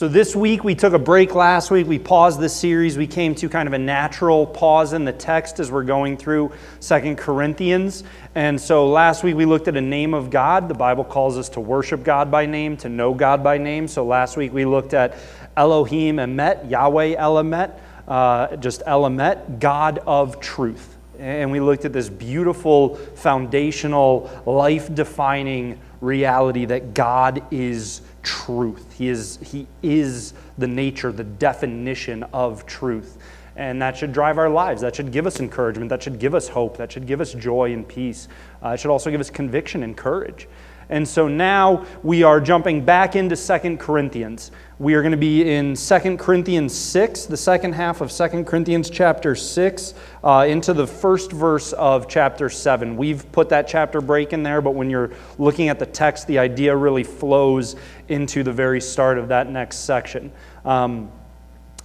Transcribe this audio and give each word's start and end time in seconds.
So, 0.00 0.08
this 0.08 0.34
week 0.34 0.64
we 0.64 0.74
took 0.74 0.94
a 0.94 0.98
break 0.98 1.34
last 1.34 1.70
week. 1.70 1.86
We 1.86 1.98
paused 1.98 2.40
this 2.40 2.56
series. 2.56 2.96
We 2.96 3.06
came 3.06 3.34
to 3.34 3.50
kind 3.50 3.66
of 3.66 3.74
a 3.74 3.78
natural 3.78 4.46
pause 4.46 4.94
in 4.94 5.04
the 5.04 5.12
text 5.12 5.60
as 5.60 5.70
we're 5.70 5.84
going 5.84 6.16
through 6.16 6.52
Second 6.78 7.18
Corinthians. 7.18 8.02
And 8.34 8.58
so, 8.58 8.88
last 8.88 9.22
week 9.22 9.36
we 9.36 9.44
looked 9.44 9.68
at 9.68 9.76
a 9.76 9.80
name 9.82 10.14
of 10.14 10.30
God. 10.30 10.68
The 10.68 10.74
Bible 10.74 11.04
calls 11.04 11.36
us 11.36 11.50
to 11.50 11.60
worship 11.60 12.02
God 12.02 12.30
by 12.30 12.46
name, 12.46 12.78
to 12.78 12.88
know 12.88 13.12
God 13.12 13.44
by 13.44 13.58
name. 13.58 13.86
So, 13.86 14.06
last 14.06 14.38
week 14.38 14.54
we 14.54 14.64
looked 14.64 14.94
at 14.94 15.18
Elohim 15.54 16.16
Emet, 16.16 16.70
Yahweh 16.70 17.16
El 17.18 17.34
Emet, 17.34 17.78
uh, 18.08 18.56
just 18.56 18.82
El 18.86 19.02
Emet, 19.02 19.60
God 19.60 19.98
of 20.06 20.40
truth. 20.40 20.96
And 21.18 21.52
we 21.52 21.60
looked 21.60 21.84
at 21.84 21.92
this 21.92 22.08
beautiful, 22.08 22.94
foundational, 22.96 24.30
life 24.46 24.94
defining 24.94 25.78
reality 26.00 26.64
that 26.64 26.94
God 26.94 27.42
is 27.50 28.00
truth. 28.22 28.94
He 28.96 29.08
is, 29.08 29.38
he 29.42 29.66
is 29.82 30.34
the 30.58 30.66
nature, 30.66 31.12
the 31.12 31.24
definition 31.24 32.22
of 32.32 32.66
truth. 32.66 33.18
And 33.56 33.82
that 33.82 33.96
should 33.96 34.12
drive 34.12 34.38
our 34.38 34.48
lives. 34.48 34.80
That 34.82 34.96
should 34.96 35.12
give 35.12 35.26
us 35.26 35.40
encouragement. 35.40 35.90
That 35.90 36.02
should 36.02 36.18
give 36.18 36.34
us 36.34 36.48
hope. 36.48 36.76
That 36.76 36.92
should 36.92 37.06
give 37.06 37.20
us 37.20 37.32
joy 37.32 37.72
and 37.72 37.86
peace. 37.86 38.28
Uh, 38.64 38.70
it 38.70 38.80
should 38.80 38.90
also 38.90 39.10
give 39.10 39.20
us 39.20 39.30
conviction 39.30 39.82
and 39.82 39.96
courage. 39.96 40.48
And 40.90 41.06
so 41.06 41.28
now 41.28 41.86
we 42.02 42.24
are 42.24 42.40
jumping 42.40 42.84
back 42.84 43.14
into 43.14 43.36
Second 43.36 43.78
Corinthians. 43.78 44.50
We 44.80 44.94
are 44.94 45.02
going 45.02 45.12
to 45.12 45.18
be 45.18 45.48
in 45.48 45.76
Second 45.76 46.18
Corinthians 46.18 46.74
6, 46.74 47.26
the 47.26 47.36
second 47.36 47.74
half 47.74 48.00
of 48.00 48.10
Second 48.10 48.46
Corinthians 48.46 48.90
chapter 48.90 49.36
6, 49.36 49.94
uh, 50.24 50.46
into 50.48 50.72
the 50.72 50.86
first 50.86 51.30
verse 51.30 51.72
of 51.74 52.08
chapter 52.08 52.50
7. 52.50 52.96
We've 52.96 53.30
put 53.30 53.50
that 53.50 53.68
chapter 53.68 54.00
break 54.00 54.32
in 54.32 54.42
there, 54.42 54.60
but 54.60 54.72
when 54.72 54.90
you're 54.90 55.12
looking 55.38 55.68
at 55.68 55.78
the 55.78 55.86
text, 55.86 56.26
the 56.26 56.40
idea 56.40 56.74
really 56.74 57.04
flows 57.04 57.76
into 58.10 58.42
the 58.42 58.52
very 58.52 58.80
start 58.80 59.16
of 59.16 59.28
that 59.28 59.48
next 59.48 59.78
section. 59.78 60.32
Um, 60.64 61.10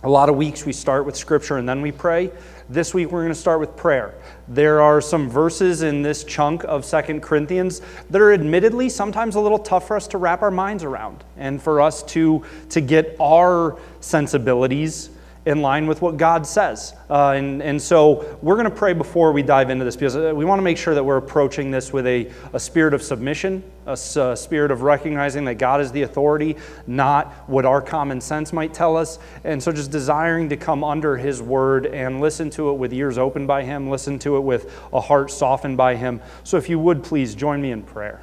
a 0.03 0.09
lot 0.09 0.29
of 0.29 0.35
weeks 0.35 0.65
we 0.65 0.73
start 0.73 1.05
with 1.05 1.15
Scripture 1.15 1.57
and 1.57 1.67
then 1.67 1.81
we 1.81 1.91
pray. 1.91 2.31
This 2.69 2.93
week 2.93 3.11
we're 3.11 3.21
going 3.21 3.33
to 3.33 3.39
start 3.39 3.59
with 3.59 3.75
prayer. 3.75 4.13
There 4.47 4.81
are 4.81 5.01
some 5.01 5.29
verses 5.29 5.81
in 5.81 6.01
this 6.01 6.23
chunk 6.23 6.63
of 6.63 6.85
Second 6.85 7.21
Corinthians 7.21 7.81
that 8.09 8.21
are 8.21 8.33
admittedly 8.33 8.89
sometimes 8.89 9.35
a 9.35 9.39
little 9.39 9.57
tough 9.57 9.87
for 9.87 9.95
us 9.95 10.07
to 10.09 10.17
wrap 10.17 10.41
our 10.41 10.51
minds 10.51 10.83
around 10.83 11.23
and 11.37 11.61
for 11.61 11.81
us 11.81 12.03
to, 12.03 12.43
to 12.69 12.81
get 12.81 13.15
our 13.19 13.79
sensibilities 13.99 15.09
in 15.45 15.61
line 15.61 15.85
with 15.85 16.01
what 16.01 16.17
God 16.17 16.45
says. 16.45 16.93
Uh, 17.07 17.31
and, 17.31 17.61
and 17.61 17.79
so 17.79 18.37
we're 18.41 18.55
going 18.55 18.69
to 18.69 18.75
pray 18.75 18.93
before 18.93 19.31
we 19.31 19.43
dive 19.43 19.69
into 19.69 19.85
this 19.85 19.95
because 19.95 20.15
uh, 20.15 20.33
we 20.35 20.43
want 20.43 20.57
to 20.57 20.63
make 20.63 20.77
sure 20.77 20.95
that 20.95 21.03
we're 21.03 21.17
approaching 21.17 21.69
this 21.69 21.93
with 21.93 22.07
a, 22.07 22.31
a 22.53 22.59
spirit 22.59 22.95
of 22.95 23.03
submission, 23.03 23.63
a, 23.85 23.91
a 23.91 24.35
spirit 24.35 24.71
of 24.71 24.81
recognizing 24.81 25.45
that 25.45 25.55
God 25.55 25.81
is 25.81 25.91
the 25.91 26.01
authority, 26.01 26.57
not 26.87 27.31
what 27.47 27.63
our 27.63 27.79
common 27.81 28.19
sense 28.19 28.53
might 28.53 28.73
tell 28.73 28.97
us. 28.97 29.19
And 29.43 29.61
so 29.61 29.71
just 29.71 29.91
desiring 29.91 30.49
to 30.49 30.57
come 30.57 30.83
under 30.83 31.15
His 31.15 31.43
word 31.43 31.85
and 31.85 32.19
listen 32.19 32.49
to 32.51 32.71
it 32.71 32.73
with 32.73 32.91
ears 32.91 33.19
open 33.19 33.45
by 33.45 33.63
Him, 33.63 33.89
listen 33.89 34.17
to 34.19 34.37
it 34.37 34.41
with 34.41 34.75
a 34.91 34.99
heart 34.99 35.29
softened 35.29 35.77
by 35.77 35.95
Him. 35.95 36.21
So 36.43 36.57
if 36.57 36.69
you 36.69 36.79
would 36.79 37.03
please 37.03 37.35
join 37.35 37.61
me 37.61 37.69
in 37.69 37.83
prayer. 37.83 38.21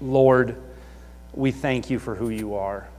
Lord, 0.00 0.56
we 1.32 1.52
thank 1.52 1.90
you 1.90 2.00
for 2.00 2.16
who 2.16 2.30
you 2.30 2.54
are 2.54 2.89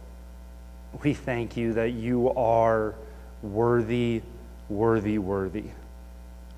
we 1.04 1.14
thank 1.14 1.56
you 1.56 1.74
that 1.74 1.92
you 1.92 2.32
are 2.34 2.96
worthy, 3.42 4.22
worthy, 4.70 5.18
worthy. 5.18 5.66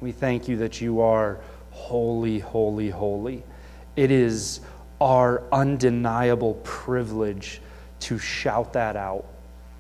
We 0.02 0.12
thank 0.12 0.48
you 0.48 0.58
that 0.58 0.82
you 0.82 1.02
are 1.02 1.40
holy, 1.72 2.40
holy, 2.40 2.90
holy. 2.90 3.44
It 3.96 4.12
is 4.12 4.62
our 5.00 5.44
undeniable 5.52 6.56
privilege 6.64 7.62
to 8.02 8.18
shout 8.18 8.74
that 8.74 8.96
out. 8.96 9.26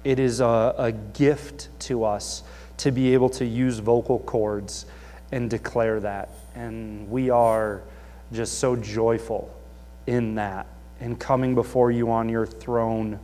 It 0.03 0.19
is 0.19 0.39
a, 0.39 0.75
a 0.77 0.91
gift 0.91 1.69
to 1.81 2.03
us 2.03 2.43
to 2.77 2.91
be 2.91 3.13
able 3.13 3.29
to 3.29 3.45
use 3.45 3.79
vocal 3.79 4.19
cords 4.19 4.85
and 5.31 5.49
declare 5.49 5.99
that. 6.01 6.29
And 6.55 7.09
we 7.09 7.29
are 7.29 7.81
just 8.31 8.59
so 8.59 8.75
joyful 8.75 9.53
in 10.07 10.35
that 10.35 10.67
and 10.99 11.19
coming 11.19 11.55
before 11.55 11.91
you 11.91 12.11
on 12.11 12.29
your 12.29 12.45
throne 12.45 13.19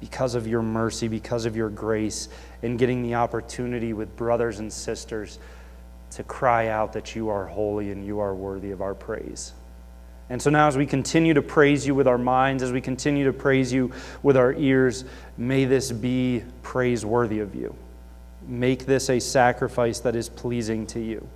because 0.00 0.34
of 0.34 0.46
your 0.46 0.62
mercy, 0.62 1.08
because 1.08 1.46
of 1.46 1.56
your 1.56 1.70
grace, 1.70 2.28
and 2.62 2.78
getting 2.78 3.02
the 3.02 3.14
opportunity 3.14 3.92
with 3.92 4.14
brothers 4.16 4.58
and 4.58 4.72
sisters 4.72 5.38
to 6.10 6.22
cry 6.22 6.68
out 6.68 6.92
that 6.92 7.14
you 7.14 7.28
are 7.28 7.46
holy 7.46 7.90
and 7.90 8.04
you 8.04 8.20
are 8.20 8.34
worthy 8.34 8.70
of 8.70 8.80
our 8.80 8.94
praise. 8.94 9.52
And 10.28 10.42
so 10.42 10.50
now, 10.50 10.66
as 10.66 10.76
we 10.76 10.86
continue 10.86 11.34
to 11.34 11.42
praise 11.42 11.86
you 11.86 11.94
with 11.94 12.08
our 12.08 12.18
minds, 12.18 12.62
as 12.62 12.72
we 12.72 12.80
continue 12.80 13.24
to 13.26 13.32
praise 13.32 13.72
you 13.72 13.92
with 14.22 14.36
our 14.36 14.52
ears, 14.54 15.04
may 15.36 15.64
this 15.66 15.92
be 15.92 16.42
praiseworthy 16.62 17.38
of 17.38 17.54
you. 17.54 17.76
Make 18.46 18.86
this 18.86 19.08
a 19.08 19.20
sacrifice 19.20 20.00
that 20.00 20.16
is 20.16 20.28
pleasing 20.28 20.86
to 20.88 21.00
you. 21.00 21.28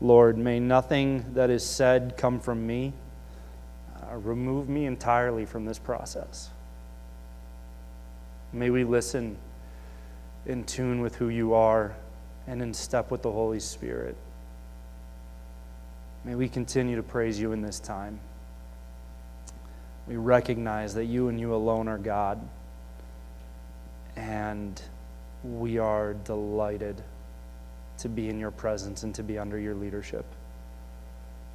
Lord, 0.00 0.38
may 0.38 0.60
nothing 0.60 1.24
that 1.34 1.50
is 1.50 1.66
said 1.66 2.14
come 2.16 2.40
from 2.40 2.66
me. 2.66 2.92
Uh, 4.00 4.16
remove 4.16 4.68
me 4.68 4.86
entirely 4.86 5.44
from 5.44 5.64
this 5.64 5.78
process. 5.78 6.50
May 8.52 8.70
we 8.70 8.84
listen 8.84 9.36
in 10.46 10.64
tune 10.64 11.00
with 11.00 11.14
who 11.16 11.28
you 11.28 11.54
are 11.54 11.94
and 12.46 12.60
in 12.60 12.74
step 12.74 13.10
with 13.10 13.22
the 13.22 13.30
Holy 13.30 13.60
Spirit. 13.60 14.16
May 16.24 16.34
we 16.34 16.48
continue 16.48 16.96
to 16.96 17.02
praise 17.02 17.40
you 17.40 17.52
in 17.52 17.62
this 17.62 17.78
time. 17.78 18.18
We 20.06 20.16
recognize 20.16 20.94
that 20.94 21.04
you 21.04 21.28
and 21.28 21.38
you 21.38 21.54
alone 21.54 21.86
are 21.86 21.98
God, 21.98 22.40
and 24.16 24.80
we 25.44 25.78
are 25.78 26.14
delighted 26.14 27.02
to 27.98 28.08
be 28.08 28.28
in 28.28 28.38
your 28.38 28.50
presence 28.50 29.04
and 29.04 29.14
to 29.14 29.22
be 29.22 29.38
under 29.38 29.58
your 29.58 29.74
leadership, 29.74 30.24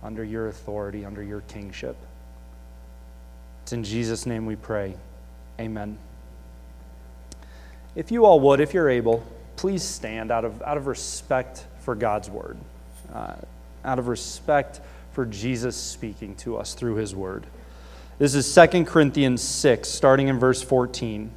under 0.02 0.24
your 0.24 0.48
authority, 0.48 1.04
under 1.04 1.22
your 1.22 1.42
kingship. 1.42 1.98
It's 3.64 3.74
in 3.74 3.84
Jesus' 3.84 4.26
name 4.26 4.46
we 4.46 4.56
pray. 4.56 4.96
Amen. 5.60 5.98
If 7.96 8.12
you 8.12 8.26
all 8.26 8.40
would, 8.42 8.60
if 8.60 8.74
you're 8.74 8.90
able, 8.90 9.26
please 9.56 9.82
stand 9.82 10.32
out 10.32 10.44
of, 10.44 10.62
out 10.64 10.76
of 10.76 10.88
respect 10.88 11.66
for 11.80 11.96
God's 11.96 12.30
word, 12.30 12.58
uh, 13.14 13.36
out 13.86 14.00
of 14.00 14.08
respect 14.08 14.82
for 15.14 15.26
Jesus 15.26 15.78
speaking 15.78 16.36
to 16.38 16.58
us 16.58 16.74
through 16.74 16.96
his 16.96 17.16
word. 17.16 17.46
This 18.20 18.36
is 18.36 18.54
2 18.54 18.84
Corinthians 18.84 19.42
6, 19.42 19.88
starting 19.88 20.28
in 20.28 20.40
verse 20.40 20.62
14. 20.62 21.32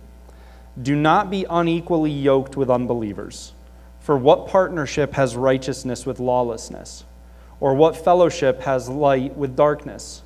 Do 0.82 0.96
not 0.96 1.30
be 1.30 1.44
unequally 1.48 2.10
yoked 2.10 2.56
with 2.56 2.70
unbelievers. 2.70 3.52
For 4.00 4.16
what 4.16 4.48
partnership 4.48 5.12
has 5.14 5.36
righteousness 5.36 6.06
with 6.06 6.18
lawlessness? 6.18 7.04
Or 7.60 7.74
what 7.74 7.96
fellowship 7.96 8.62
has 8.62 8.88
light 8.88 9.36
with 9.36 9.54
darkness? 9.54 10.22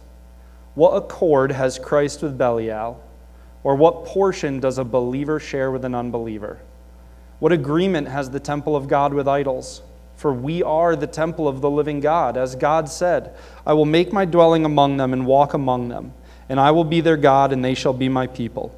What 0.74 0.92
accord 0.92 1.52
has 1.52 1.78
Christ 1.78 2.22
with 2.22 2.38
Belial? 2.38 3.02
Or 3.64 3.76
what 3.76 4.04
portion 4.04 4.60
does 4.60 4.78
a 4.78 4.84
believer 4.84 5.38
share 5.38 5.70
with 5.70 5.84
an 5.84 5.94
unbeliever? 5.94 6.58
What 7.38 7.52
agreement 7.52 8.08
has 8.08 8.30
the 8.30 8.40
temple 8.40 8.76
of 8.76 8.88
God 8.88 9.14
with 9.14 9.28
idols? 9.28 9.82
For 10.16 10.32
we 10.32 10.62
are 10.62 10.94
the 10.94 11.06
temple 11.06 11.48
of 11.48 11.60
the 11.60 11.70
living 11.70 12.00
God. 12.00 12.36
As 12.36 12.54
God 12.54 12.88
said, 12.88 13.34
I 13.66 13.72
will 13.72 13.84
make 13.84 14.12
my 14.12 14.24
dwelling 14.24 14.64
among 14.64 14.96
them 14.96 15.12
and 15.12 15.26
walk 15.26 15.52
among 15.52 15.88
them, 15.88 16.12
and 16.48 16.60
I 16.60 16.70
will 16.70 16.84
be 16.84 17.00
their 17.00 17.16
God, 17.16 17.52
and 17.52 17.64
they 17.64 17.74
shall 17.74 17.92
be 17.92 18.08
my 18.08 18.28
people. 18.28 18.72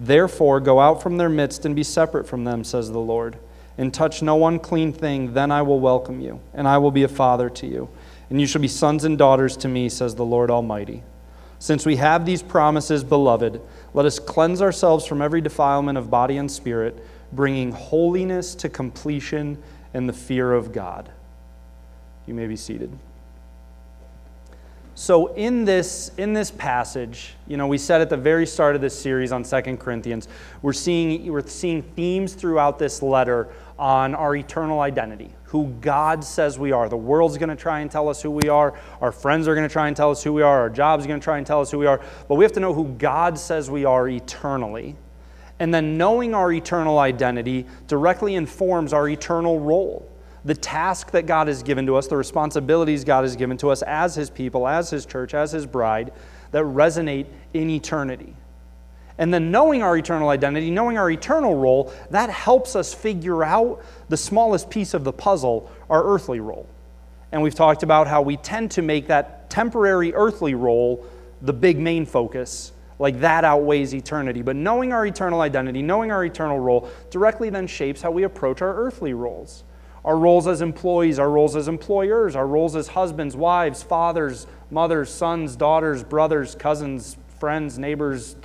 Therefore, 0.00 0.60
go 0.60 0.80
out 0.80 1.02
from 1.02 1.16
their 1.16 1.28
midst 1.28 1.64
and 1.64 1.76
be 1.76 1.82
separate 1.82 2.26
from 2.26 2.44
them, 2.44 2.64
says 2.64 2.90
the 2.90 2.98
Lord, 2.98 3.36
and 3.76 3.92
touch 3.92 4.22
no 4.22 4.46
unclean 4.46 4.92
thing. 4.92 5.34
Then 5.34 5.50
I 5.50 5.62
will 5.62 5.80
welcome 5.80 6.20
you, 6.20 6.40
and 6.54 6.66
I 6.66 6.78
will 6.78 6.90
be 6.90 7.02
a 7.02 7.08
father 7.08 7.50
to 7.50 7.66
you, 7.66 7.88
and 8.30 8.40
you 8.40 8.46
shall 8.46 8.62
be 8.62 8.68
sons 8.68 9.04
and 9.04 9.18
daughters 9.18 9.56
to 9.58 9.68
me, 9.68 9.88
says 9.88 10.14
the 10.14 10.24
Lord 10.24 10.50
Almighty. 10.50 11.02
Since 11.58 11.86
we 11.86 11.96
have 11.96 12.24
these 12.26 12.42
promises, 12.42 13.04
beloved, 13.04 13.60
let 13.94 14.06
us 14.06 14.18
cleanse 14.18 14.62
ourselves 14.62 15.06
from 15.06 15.22
every 15.22 15.40
defilement 15.40 15.98
of 15.98 16.10
body 16.10 16.36
and 16.36 16.50
spirit, 16.50 17.02
bringing 17.32 17.72
holiness 17.72 18.54
to 18.56 18.68
completion 18.68 19.62
in 19.94 20.06
the 20.06 20.12
fear 20.12 20.52
of 20.52 20.72
God. 20.72 21.10
You 22.26 22.34
may 22.34 22.46
be 22.46 22.56
seated. 22.56 22.90
So 24.98 25.34
in 25.34 25.66
this 25.66 26.10
in 26.16 26.32
this 26.32 26.50
passage, 26.50 27.34
you 27.46 27.58
know, 27.58 27.66
we 27.66 27.76
said 27.76 28.00
at 28.00 28.08
the 28.08 28.16
very 28.16 28.46
start 28.46 28.74
of 28.74 28.80
this 28.80 28.98
series 28.98 29.30
on 29.30 29.44
Second 29.44 29.76
Corinthians, 29.76 30.26
we're 30.62 30.72
seeing 30.72 31.30
we're 31.30 31.46
seeing 31.46 31.82
themes 31.82 32.32
throughout 32.32 32.78
this 32.78 33.02
letter 33.02 33.48
on 33.78 34.14
our 34.14 34.34
eternal 34.34 34.80
identity, 34.80 35.30
who 35.46 35.68
God 35.80 36.24
says 36.24 36.58
we 36.58 36.72
are. 36.72 36.88
The 36.88 36.96
world's 36.96 37.38
going 37.38 37.50
to 37.50 37.56
try 37.56 37.80
and 37.80 37.90
tell 37.90 38.08
us 38.08 38.20
who 38.20 38.30
we 38.30 38.48
are. 38.48 38.78
Our 39.00 39.12
friends 39.12 39.46
are 39.46 39.54
going 39.54 39.68
to 39.68 39.72
try 39.72 39.86
and 39.86 39.96
tell 39.96 40.10
us 40.10 40.22
who 40.22 40.32
we 40.32 40.42
are. 40.42 40.60
Our 40.60 40.70
job's 40.70 41.06
going 41.06 41.20
to 41.20 41.24
try 41.24 41.38
and 41.38 41.46
tell 41.46 41.60
us 41.60 41.70
who 41.70 41.78
we 41.78 41.86
are. 41.86 42.00
But 42.28 42.34
we 42.34 42.44
have 42.44 42.52
to 42.52 42.60
know 42.60 42.74
who 42.74 42.88
God 42.88 43.38
says 43.38 43.70
we 43.70 43.84
are 43.84 44.08
eternally. 44.08 44.96
And 45.58 45.72
then 45.72 45.96
knowing 45.96 46.34
our 46.34 46.52
eternal 46.52 46.98
identity 46.98 47.64
directly 47.86 48.34
informs 48.34 48.92
our 48.92 49.08
eternal 49.08 49.60
role. 49.60 50.10
The 50.44 50.54
task 50.54 51.12
that 51.12 51.26
God 51.26 51.48
has 51.48 51.62
given 51.62 51.86
to 51.86 51.96
us, 51.96 52.08
the 52.08 52.16
responsibilities 52.16 53.04
God 53.04 53.22
has 53.22 53.36
given 53.36 53.56
to 53.58 53.70
us 53.70 53.82
as 53.82 54.14
His 54.14 54.30
people, 54.30 54.68
as 54.68 54.90
His 54.90 55.06
church, 55.06 55.32
as 55.32 55.52
His 55.52 55.64
bride, 55.64 56.12
that 56.50 56.64
resonate 56.64 57.26
in 57.54 57.70
eternity. 57.70 58.34
And 59.18 59.32
then 59.32 59.50
knowing 59.50 59.82
our 59.82 59.96
eternal 59.96 60.28
identity, 60.28 60.70
knowing 60.70 60.98
our 60.98 61.10
eternal 61.10 61.54
role, 61.54 61.92
that 62.10 62.28
helps 62.28 62.76
us 62.76 62.92
figure 62.92 63.42
out 63.42 63.82
the 64.08 64.16
smallest 64.16 64.68
piece 64.68 64.92
of 64.94 65.04
the 65.04 65.12
puzzle, 65.12 65.70
our 65.88 66.04
earthly 66.04 66.40
role. 66.40 66.68
And 67.32 67.42
we've 67.42 67.54
talked 67.54 67.82
about 67.82 68.06
how 68.06 68.22
we 68.22 68.36
tend 68.36 68.70
to 68.72 68.82
make 68.82 69.08
that 69.08 69.48
temporary 69.48 70.12
earthly 70.14 70.54
role 70.54 71.06
the 71.42 71.52
big 71.52 71.78
main 71.78 72.06
focus. 72.06 72.72
Like 72.98 73.20
that 73.20 73.44
outweighs 73.44 73.94
eternity. 73.94 74.40
But 74.40 74.56
knowing 74.56 74.92
our 74.92 75.04
eternal 75.04 75.42
identity, 75.42 75.82
knowing 75.82 76.10
our 76.10 76.24
eternal 76.24 76.58
role, 76.58 76.88
directly 77.10 77.50
then 77.50 77.66
shapes 77.66 78.00
how 78.00 78.10
we 78.10 78.22
approach 78.22 78.62
our 78.62 78.74
earthly 78.74 79.12
roles. 79.12 79.64
Our 80.02 80.16
roles 80.16 80.46
as 80.46 80.62
employees, 80.62 81.18
our 81.18 81.28
roles 81.28 81.56
as 81.56 81.68
employers, 81.68 82.36
our 82.36 82.46
roles 82.46 82.74
as 82.74 82.88
husbands, 82.88 83.36
wives, 83.36 83.82
fathers, 83.82 84.46
mothers, 84.70 85.10
sons, 85.10 85.56
daughters, 85.56 86.04
brothers, 86.04 86.54
cousins, 86.54 87.16
friends, 87.38 87.78
neighbors, 87.78 88.36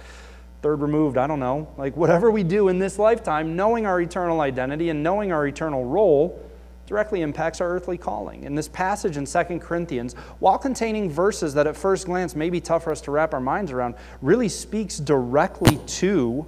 third 0.62 0.82
removed, 0.82 1.18
I 1.18 1.28
don't 1.28 1.40
know. 1.40 1.68
Like 1.78 1.96
whatever 1.98 2.32
we 2.32 2.44
do 2.44 2.68
in 2.68 2.80
this 2.80 3.00
lifetime, 3.00 3.56
knowing 3.56 3.86
our 3.86 4.00
eternal 4.00 4.42
identity 4.42 4.90
and 4.90 5.02
knowing 5.02 5.32
our 5.32 5.48
eternal 5.48 5.86
role 5.86 6.40
directly 6.86 7.22
impacts 7.22 7.62
our 7.62 7.70
earthly 7.70 7.98
calling. 7.98 8.44
In 8.44 8.54
this 8.54 8.68
passage 8.68 9.18
in 9.18 9.26
2 9.26 9.60
Corinthians, 9.60 10.14
while 10.40 10.58
containing 10.58 11.10
verses 11.10 11.54
that 11.54 11.66
at 11.66 11.76
first 11.76 12.06
glance 12.06 12.36
may 12.36 12.50
be 12.50 12.60
tough 12.60 12.84
for 12.84 12.92
us 12.92 13.02
to 13.02 13.12
wrap 13.12 13.34
our 13.34 13.40
minds 13.40 13.72
around, 13.72 13.96
really 14.22 14.50
speaks 14.50 14.98
directly 14.98 15.80
to 15.88 16.46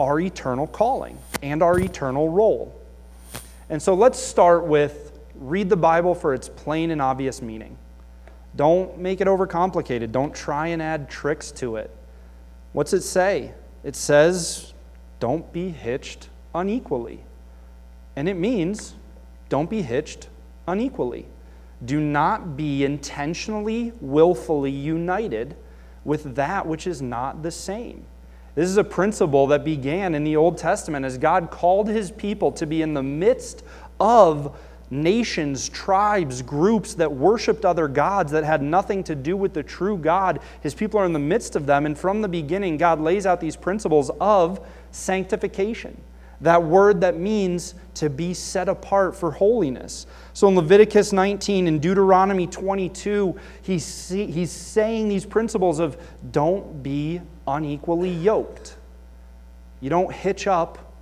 our 0.00 0.18
eternal 0.18 0.66
calling 0.66 1.18
and 1.42 1.62
our 1.62 1.78
eternal 1.78 2.28
role. 2.28 2.80
And 3.68 3.80
so 3.80 3.94
let's 3.94 4.18
start 4.18 4.66
with 4.66 5.12
read 5.34 5.68
the 5.68 5.76
Bible 5.76 6.14
for 6.14 6.32
its 6.32 6.48
plain 6.48 6.90
and 6.90 7.02
obvious 7.02 7.42
meaning. 7.42 7.76
Don't 8.56 8.98
make 8.98 9.20
it 9.20 9.26
overcomplicated. 9.26 10.12
Don't 10.12 10.34
try 10.34 10.68
and 10.68 10.80
add 10.80 11.10
tricks 11.10 11.50
to 11.52 11.76
it. 11.76 11.90
What's 12.74 12.92
it 12.92 13.02
say? 13.02 13.52
It 13.84 13.94
says, 13.94 14.74
don't 15.20 15.50
be 15.52 15.70
hitched 15.70 16.28
unequally. 16.52 17.22
And 18.16 18.28
it 18.28 18.34
means, 18.34 18.96
don't 19.48 19.70
be 19.70 19.80
hitched 19.80 20.28
unequally. 20.66 21.26
Do 21.84 22.00
not 22.00 22.56
be 22.56 22.84
intentionally, 22.84 23.92
willfully 24.00 24.72
united 24.72 25.56
with 26.04 26.34
that 26.34 26.66
which 26.66 26.88
is 26.88 27.00
not 27.00 27.44
the 27.44 27.52
same. 27.52 28.04
This 28.56 28.68
is 28.68 28.76
a 28.76 28.84
principle 28.84 29.46
that 29.48 29.64
began 29.64 30.16
in 30.16 30.24
the 30.24 30.34
Old 30.34 30.58
Testament 30.58 31.04
as 31.04 31.16
God 31.16 31.52
called 31.52 31.88
his 31.88 32.10
people 32.10 32.50
to 32.52 32.66
be 32.66 32.82
in 32.82 32.94
the 32.94 33.04
midst 33.04 33.62
of 34.00 34.58
nations, 34.90 35.68
tribes, 35.68 36.42
groups 36.42 36.94
that 36.94 37.12
worshiped 37.12 37.64
other 37.64 37.88
gods 37.88 38.32
that 38.32 38.44
had 38.44 38.62
nothing 38.62 39.02
to 39.04 39.14
do 39.14 39.36
with 39.36 39.54
the 39.54 39.62
true 39.62 39.96
God. 39.96 40.40
His 40.60 40.74
people 40.74 41.00
are 41.00 41.06
in 41.06 41.12
the 41.12 41.18
midst 41.18 41.56
of 41.56 41.66
them, 41.66 41.86
and 41.86 41.98
from 41.98 42.22
the 42.22 42.28
beginning, 42.28 42.76
God 42.76 43.00
lays 43.00 43.26
out 43.26 43.40
these 43.40 43.56
principles 43.56 44.10
of 44.20 44.66
sanctification. 44.90 46.00
That 46.40 46.62
word 46.62 47.00
that 47.00 47.16
means 47.16 47.74
to 47.94 48.10
be 48.10 48.34
set 48.34 48.68
apart 48.68 49.16
for 49.16 49.30
holiness. 49.30 50.06
So 50.32 50.48
in 50.48 50.56
Leviticus 50.56 51.12
19 51.12 51.66
and 51.68 51.80
Deuteronomy 51.80 52.46
22, 52.46 53.38
he's, 53.62 54.08
he's 54.10 54.50
saying 54.50 55.08
these 55.08 55.24
principles 55.24 55.78
of 55.78 55.96
don't 56.32 56.82
be 56.82 57.20
unequally 57.46 58.10
yoked. 58.10 58.76
You 59.80 59.90
don't 59.90 60.12
hitch 60.12 60.46
up 60.46 60.93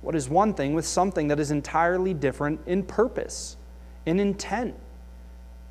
what 0.00 0.14
is 0.14 0.28
one 0.28 0.54
thing 0.54 0.74
with 0.74 0.86
something 0.86 1.28
that 1.28 1.40
is 1.40 1.50
entirely 1.50 2.14
different 2.14 2.60
in 2.66 2.82
purpose, 2.82 3.56
in 4.06 4.20
intent, 4.20 4.74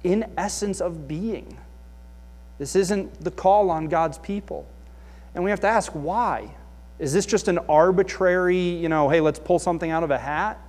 in 0.04 0.30
essence 0.38 0.82
of 0.82 1.08
being. 1.08 1.58
This 2.58 2.76
isn't 2.76 3.24
the 3.24 3.32
call 3.32 3.70
on 3.70 3.88
God's 3.88 4.18
people. 4.18 4.68
And 5.36 5.44
we 5.44 5.50
have 5.50 5.60
to 5.62 5.68
ask 5.68 5.92
why? 5.92 6.50
Is 7.00 7.14
this 7.14 7.26
just 7.26 7.48
an 7.48 7.60
arbitrary, 7.70 8.58
you 8.58 8.90
know, 8.90 9.08
hey, 9.08 9.22
let's 9.22 9.40
pull 9.40 9.60
something 9.60 9.92
out 9.92 10.04
of 10.04 10.12
a 10.12 10.18
hat? 10.18 10.60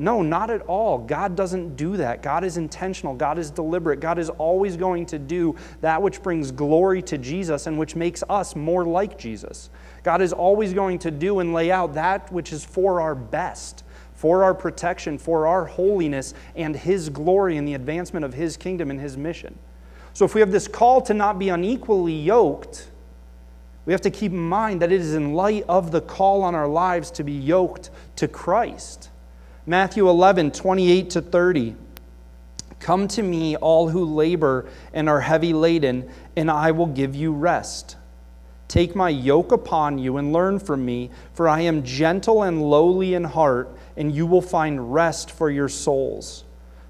No, 0.00 0.22
not 0.22 0.48
at 0.48 0.62
all. 0.62 0.98
God 0.98 1.34
doesn't 1.34 1.74
do 1.74 1.96
that. 1.96 2.22
God 2.22 2.44
is 2.44 2.56
intentional. 2.56 3.14
God 3.14 3.36
is 3.36 3.50
deliberate. 3.50 3.98
God 3.98 4.18
is 4.18 4.30
always 4.30 4.76
going 4.76 5.06
to 5.06 5.18
do 5.18 5.56
that 5.80 6.00
which 6.00 6.22
brings 6.22 6.52
glory 6.52 7.02
to 7.02 7.18
Jesus 7.18 7.66
and 7.66 7.76
which 7.76 7.96
makes 7.96 8.22
us 8.28 8.54
more 8.54 8.84
like 8.84 9.18
Jesus. 9.18 9.70
God 10.04 10.22
is 10.22 10.32
always 10.32 10.72
going 10.72 11.00
to 11.00 11.10
do 11.10 11.40
and 11.40 11.52
lay 11.52 11.72
out 11.72 11.94
that 11.94 12.30
which 12.32 12.52
is 12.52 12.64
for 12.64 13.00
our 13.00 13.16
best, 13.16 13.82
for 14.14 14.44
our 14.44 14.54
protection, 14.54 15.18
for 15.18 15.48
our 15.48 15.64
holiness, 15.64 16.32
and 16.54 16.76
His 16.76 17.08
glory 17.08 17.56
and 17.56 17.66
the 17.66 17.74
advancement 17.74 18.24
of 18.24 18.34
His 18.34 18.56
kingdom 18.56 18.92
and 18.92 19.00
His 19.00 19.16
mission. 19.16 19.58
So 20.12 20.24
if 20.24 20.32
we 20.32 20.40
have 20.40 20.52
this 20.52 20.68
call 20.68 21.00
to 21.02 21.14
not 21.14 21.40
be 21.40 21.48
unequally 21.48 22.14
yoked, 22.14 22.88
we 23.84 23.92
have 23.92 24.00
to 24.02 24.10
keep 24.10 24.30
in 24.30 24.38
mind 24.38 24.82
that 24.82 24.92
it 24.92 25.00
is 25.00 25.14
in 25.14 25.32
light 25.32 25.64
of 25.68 25.90
the 25.90 26.00
call 26.00 26.42
on 26.42 26.54
our 26.54 26.68
lives 26.68 27.10
to 27.12 27.24
be 27.24 27.32
yoked 27.32 27.90
to 28.16 28.28
Christ. 28.28 29.07
Matthew 29.68 30.08
11, 30.08 30.52
28 30.52 31.10
to 31.10 31.20
30. 31.20 31.76
Come 32.80 33.06
to 33.08 33.22
me, 33.22 33.54
all 33.54 33.90
who 33.90 34.02
labor 34.02 34.66
and 34.94 35.10
are 35.10 35.20
heavy 35.20 35.52
laden, 35.52 36.08
and 36.36 36.50
I 36.50 36.70
will 36.70 36.86
give 36.86 37.14
you 37.14 37.34
rest. 37.34 37.98
Take 38.68 38.96
my 38.96 39.10
yoke 39.10 39.52
upon 39.52 39.98
you 39.98 40.16
and 40.16 40.32
learn 40.32 40.58
from 40.58 40.86
me, 40.86 41.10
for 41.34 41.50
I 41.50 41.60
am 41.60 41.82
gentle 41.82 42.44
and 42.44 42.62
lowly 42.62 43.12
in 43.12 43.24
heart, 43.24 43.68
and 43.94 44.10
you 44.10 44.24
will 44.24 44.40
find 44.40 44.94
rest 44.94 45.30
for 45.30 45.50
your 45.50 45.68
souls. 45.68 46.44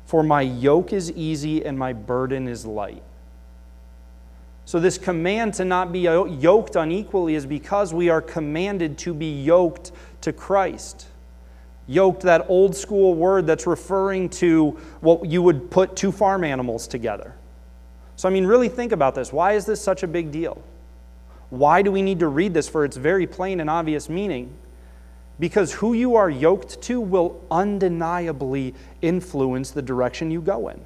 For 0.06 0.22
my 0.22 0.42
yoke 0.42 0.92
is 0.92 1.10
easy 1.10 1.64
and 1.66 1.76
my 1.76 1.92
burden 1.92 2.46
is 2.46 2.64
light. 2.64 3.02
So, 4.66 4.78
this 4.78 4.98
command 4.98 5.54
to 5.54 5.64
not 5.64 5.90
be 5.90 6.02
yoked 6.02 6.76
unequally 6.76 7.34
is 7.34 7.44
because 7.44 7.92
we 7.92 8.08
are 8.08 8.22
commanded 8.22 8.98
to 8.98 9.12
be 9.12 9.42
yoked 9.42 9.90
to 10.20 10.32
Christ. 10.32 11.07
Yoked, 11.88 12.22
that 12.22 12.44
old 12.48 12.76
school 12.76 13.14
word 13.14 13.46
that's 13.46 13.66
referring 13.66 14.28
to 14.28 14.78
what 15.00 15.26
you 15.26 15.42
would 15.42 15.70
put 15.70 15.96
two 15.96 16.12
farm 16.12 16.44
animals 16.44 16.86
together. 16.86 17.34
So, 18.14 18.28
I 18.28 18.32
mean, 18.32 18.46
really 18.46 18.68
think 18.68 18.92
about 18.92 19.14
this. 19.14 19.32
Why 19.32 19.54
is 19.54 19.64
this 19.64 19.80
such 19.80 20.02
a 20.02 20.06
big 20.06 20.30
deal? 20.30 20.62
Why 21.50 21.80
do 21.80 21.90
we 21.90 22.02
need 22.02 22.20
to 22.20 22.28
read 22.28 22.52
this 22.52 22.68
for 22.68 22.84
its 22.84 22.96
very 22.96 23.26
plain 23.26 23.60
and 23.60 23.70
obvious 23.70 24.08
meaning? 24.08 24.52
Because 25.40 25.72
who 25.72 25.94
you 25.94 26.16
are 26.16 26.28
yoked 26.28 26.82
to 26.82 27.00
will 27.00 27.42
undeniably 27.50 28.74
influence 29.00 29.70
the 29.70 29.80
direction 29.80 30.30
you 30.30 30.42
go 30.42 30.68
in. 30.68 30.84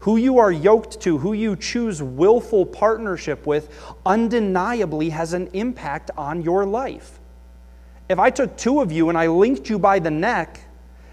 Who 0.00 0.16
you 0.16 0.38
are 0.38 0.50
yoked 0.50 1.00
to, 1.02 1.18
who 1.18 1.34
you 1.34 1.54
choose 1.54 2.02
willful 2.02 2.66
partnership 2.66 3.46
with, 3.46 3.68
undeniably 4.04 5.10
has 5.10 5.34
an 5.34 5.48
impact 5.52 6.10
on 6.16 6.42
your 6.42 6.64
life. 6.64 7.19
If 8.10 8.18
I 8.18 8.28
took 8.28 8.56
two 8.56 8.80
of 8.80 8.90
you 8.90 9.08
and 9.08 9.16
I 9.16 9.28
linked 9.28 9.70
you 9.70 9.78
by 9.78 10.00
the 10.00 10.10
neck 10.10 10.60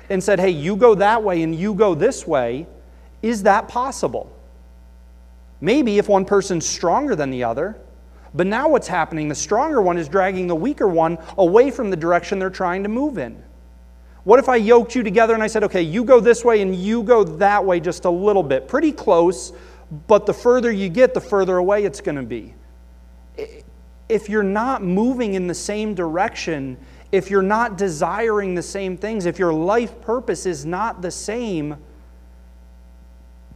and 0.09 0.21
said, 0.23 0.39
hey, 0.39 0.49
you 0.49 0.75
go 0.75 0.95
that 0.95 1.21
way 1.21 1.43
and 1.43 1.53
you 1.53 1.75
go 1.75 1.93
this 1.93 2.25
way, 2.25 2.65
is 3.21 3.43
that 3.43 3.67
possible? 3.67 4.35
Maybe 5.61 5.99
if 5.99 6.09
one 6.09 6.25
person's 6.25 6.65
stronger 6.65 7.15
than 7.15 7.29
the 7.29 7.43
other, 7.43 7.77
but 8.33 8.47
now 8.47 8.67
what's 8.67 8.87
happening? 8.87 9.27
The 9.27 9.35
stronger 9.35 9.79
one 9.79 9.99
is 9.99 10.09
dragging 10.09 10.47
the 10.47 10.55
weaker 10.55 10.87
one 10.87 11.19
away 11.37 11.69
from 11.69 11.91
the 11.91 11.95
direction 11.95 12.39
they're 12.39 12.49
trying 12.49 12.81
to 12.81 12.89
move 12.89 13.19
in. 13.19 13.43
What 14.23 14.39
if 14.39 14.49
I 14.49 14.55
yoked 14.55 14.95
you 14.95 15.03
together 15.03 15.35
and 15.35 15.43
I 15.43 15.47
said, 15.47 15.63
okay, 15.65 15.83
you 15.83 16.03
go 16.03 16.19
this 16.19 16.43
way 16.43 16.63
and 16.63 16.75
you 16.75 17.03
go 17.03 17.23
that 17.23 17.63
way 17.63 17.79
just 17.79 18.05
a 18.05 18.09
little 18.09 18.41
bit? 18.41 18.67
Pretty 18.67 18.91
close, 18.91 19.53
but 20.07 20.25
the 20.25 20.33
further 20.33 20.71
you 20.71 20.89
get, 20.89 21.13
the 21.13 21.21
further 21.21 21.57
away 21.57 21.85
it's 21.85 22.01
going 22.01 22.15
to 22.15 22.23
be. 22.23 22.55
If 24.09 24.29
you're 24.29 24.43
not 24.43 24.83
moving 24.83 25.33
in 25.33 25.47
the 25.47 25.53
same 25.53 25.93
direction, 25.93 26.77
if 27.11 27.29
you're 27.29 27.41
not 27.41 27.77
desiring 27.77 28.55
the 28.55 28.63
same 28.63 28.97
things, 28.97 29.25
if 29.25 29.39
your 29.39 29.53
life 29.53 30.01
purpose 30.01 30.45
is 30.45 30.65
not 30.65 31.01
the 31.01 31.11
same, 31.11 31.77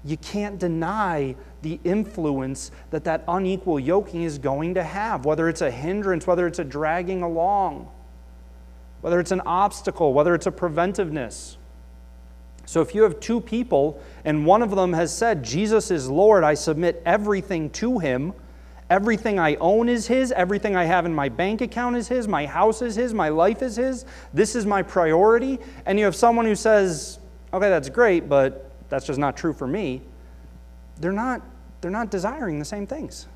you 0.03 0.17
can't 0.17 0.58
deny 0.58 1.36
the 1.62 1.79
influence 1.84 2.72
that 2.89 3.03
that 3.03 3.24
unequal 3.27 3.79
yoking 3.79 4.24
is 4.24 4.38
going 4.38 4.74
to 4.74 4.84
have, 4.84 5.25
whether 5.25 5.48
it's 5.48 5.62
a 5.62 5.70
hindrance, 5.70 6.25
whether 6.25 6.48
it's 6.48 6.60
a 6.60 6.63
dragging 6.63 7.22
along, 7.22 7.89
whether 9.01 9.20
it's 9.20 9.31
an 9.31 9.41
obstacle, 9.46 10.13
whether 10.13 10.34
it's 10.34 10.48
a 10.48 10.51
preventiveness. 10.51 11.58
So 12.65 12.81
if 12.81 12.96
you 12.96 13.03
have 13.03 13.20
two 13.20 13.41
people 13.41 14.01
and 14.24 14.46
one 14.46 14.62
of 14.62 14.72
them 14.72 14.93
has 14.93 15.15
said, 15.15 15.43
Jesus 15.43 15.91
is 15.91 16.10
Lord, 16.10 16.43
I 16.43 16.53
submit 16.53 17.01
everything 17.05 17.70
to 17.72 18.00
him. 18.00 18.34
Everything 18.91 19.39
I 19.39 19.55
own 19.55 19.88
is 19.88 20.05
His. 20.05 20.33
Everything 20.33 20.75
I 20.75 20.83
have 20.83 21.05
in 21.05 21.15
my 21.15 21.29
bank 21.29 21.62
account 21.62 21.95
is 21.95 22.10
His. 22.10 22.27
My 22.27 22.45
house 22.45 22.81
is 22.81 22.93
His. 22.93 23.13
My 23.13 23.29
life 23.29 23.62
is 23.62 23.77
His. 23.77 24.05
This 24.33 24.53
is 24.53 24.65
my 24.65 24.81
priority. 24.81 25.60
And 25.86 25.98
you 25.98 26.03
have 26.03 26.15
someone 26.15 26.45
who 26.45 26.55
says, 26.55 27.17
okay, 27.53 27.69
that's 27.69 27.88
great, 27.88 28.27
but 28.27 28.69
that's 28.89 29.05
just 29.05 29.17
not 29.17 29.38
true 29.38 29.53
for 29.53 29.65
me. 29.65 30.01
They're 31.00 31.13
not 31.13 31.41
they're 31.79 31.89
not 31.89 32.12
desiring 32.12 32.60
the 32.60 32.65
same 32.65 32.86
things. 32.86 33.27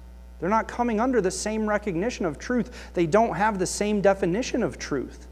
They're 0.42 0.50
not 0.50 0.68
coming 0.68 1.00
under 1.00 1.22
the 1.22 1.32
same 1.32 1.70
recognition 1.70 2.26
of 2.26 2.38
truth. 2.38 2.92
They 2.94 3.06
don't 3.06 3.34
have 3.34 3.58
the 3.58 3.66
same 3.66 4.02
definition 4.02 4.62
of 4.62 4.78
truth. 4.78 5.26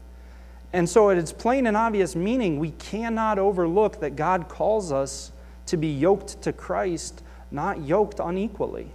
And 0.72 0.88
so, 0.88 1.10
at 1.10 1.18
its 1.18 1.34
plain 1.34 1.66
and 1.66 1.76
obvious 1.76 2.16
meaning, 2.16 2.58
we 2.58 2.70
cannot 2.70 3.38
overlook 3.38 4.00
that 4.00 4.16
God 4.16 4.48
calls 4.48 4.90
us 4.90 5.32
to 5.66 5.76
be 5.76 5.88
yoked 5.88 6.40
to 6.40 6.52
Christ, 6.54 7.22
not 7.50 7.82
yoked 7.82 8.20
unequally. 8.20 8.90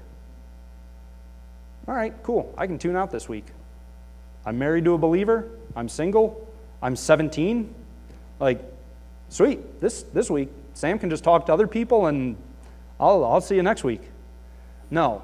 All 1.89 1.96
right, 1.96 2.13
cool. 2.22 2.53
I 2.55 2.67
can 2.67 2.77
tune 2.77 2.96
out 2.96 3.10
this 3.10 3.27
week. 3.27 3.48
I'm 4.46 4.60
married 4.60 4.86
to 4.86 4.93
a 4.93 4.98
believer. 5.00 5.50
I'm 5.75 5.89
single. 5.89 6.48
I'm 6.84 6.96
17. 6.96 7.74
Like, 8.39 8.62
sweet. 9.29 9.81
This, 9.81 10.03
this 10.03 10.29
week, 10.29 10.50
Sam 10.75 11.00
can 11.00 11.10
just 11.10 11.24
talk 11.24 11.48
to 11.48 11.53
other 11.53 11.65
people 11.65 12.05
and 12.05 12.38
I'll, 13.00 13.25
I'll 13.25 13.41
see 13.41 13.55
you 13.55 13.63
next 13.63 13.84
week. 13.84 14.03
No. 14.91 15.24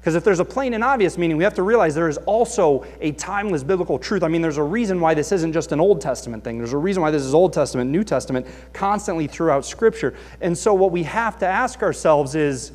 Because 0.00 0.16
if 0.16 0.24
there's 0.24 0.40
a 0.40 0.44
plain 0.44 0.74
and 0.74 0.82
obvious 0.82 1.16
meaning, 1.16 1.36
we 1.36 1.44
have 1.44 1.54
to 1.54 1.62
realize 1.62 1.94
there 1.94 2.08
is 2.08 2.18
also 2.18 2.84
a 3.00 3.12
timeless 3.12 3.62
biblical 3.62 3.96
truth. 3.96 4.24
I 4.24 4.28
mean, 4.28 4.42
there's 4.42 4.56
a 4.56 4.64
reason 4.64 5.00
why 5.00 5.14
this 5.14 5.30
isn't 5.30 5.52
just 5.52 5.70
an 5.70 5.78
Old 5.78 6.00
Testament 6.00 6.42
thing. 6.42 6.58
There's 6.58 6.72
a 6.72 6.78
reason 6.78 7.00
why 7.00 7.12
this 7.12 7.22
is 7.22 7.32
Old 7.32 7.52
Testament, 7.52 7.92
New 7.92 8.02
Testament, 8.02 8.48
constantly 8.72 9.28
throughout 9.28 9.64
Scripture. 9.64 10.14
And 10.40 10.58
so, 10.58 10.74
what 10.74 10.90
we 10.90 11.04
have 11.04 11.38
to 11.38 11.46
ask 11.46 11.84
ourselves 11.84 12.34
is 12.34 12.72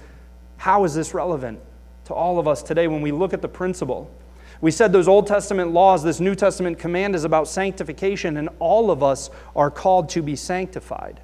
how 0.56 0.86
is 0.86 0.96
this 0.96 1.14
relevant 1.14 1.60
to 2.12 2.16
all 2.16 2.40
of 2.40 2.48
us 2.48 2.62
today 2.62 2.88
when 2.88 3.02
we 3.02 3.12
look 3.12 3.34
at 3.34 3.42
the 3.42 3.48
principle? 3.48 4.10
We 4.60 4.70
said 4.70 4.94
those 4.94 5.08
Old 5.08 5.26
Testament 5.26 5.72
laws, 5.72 6.04
this 6.04 6.20
New 6.20 6.36
Testament 6.36 6.78
command 6.78 7.16
is 7.16 7.24
about 7.24 7.48
sanctification, 7.48 8.38
and 8.38 8.50
all 8.60 8.92
of 8.92 9.02
us 9.02 9.32
are 9.56 9.72
called 9.72 10.10
to 10.10 10.22
be 10.22 10.36
sanctified. 10.36 11.20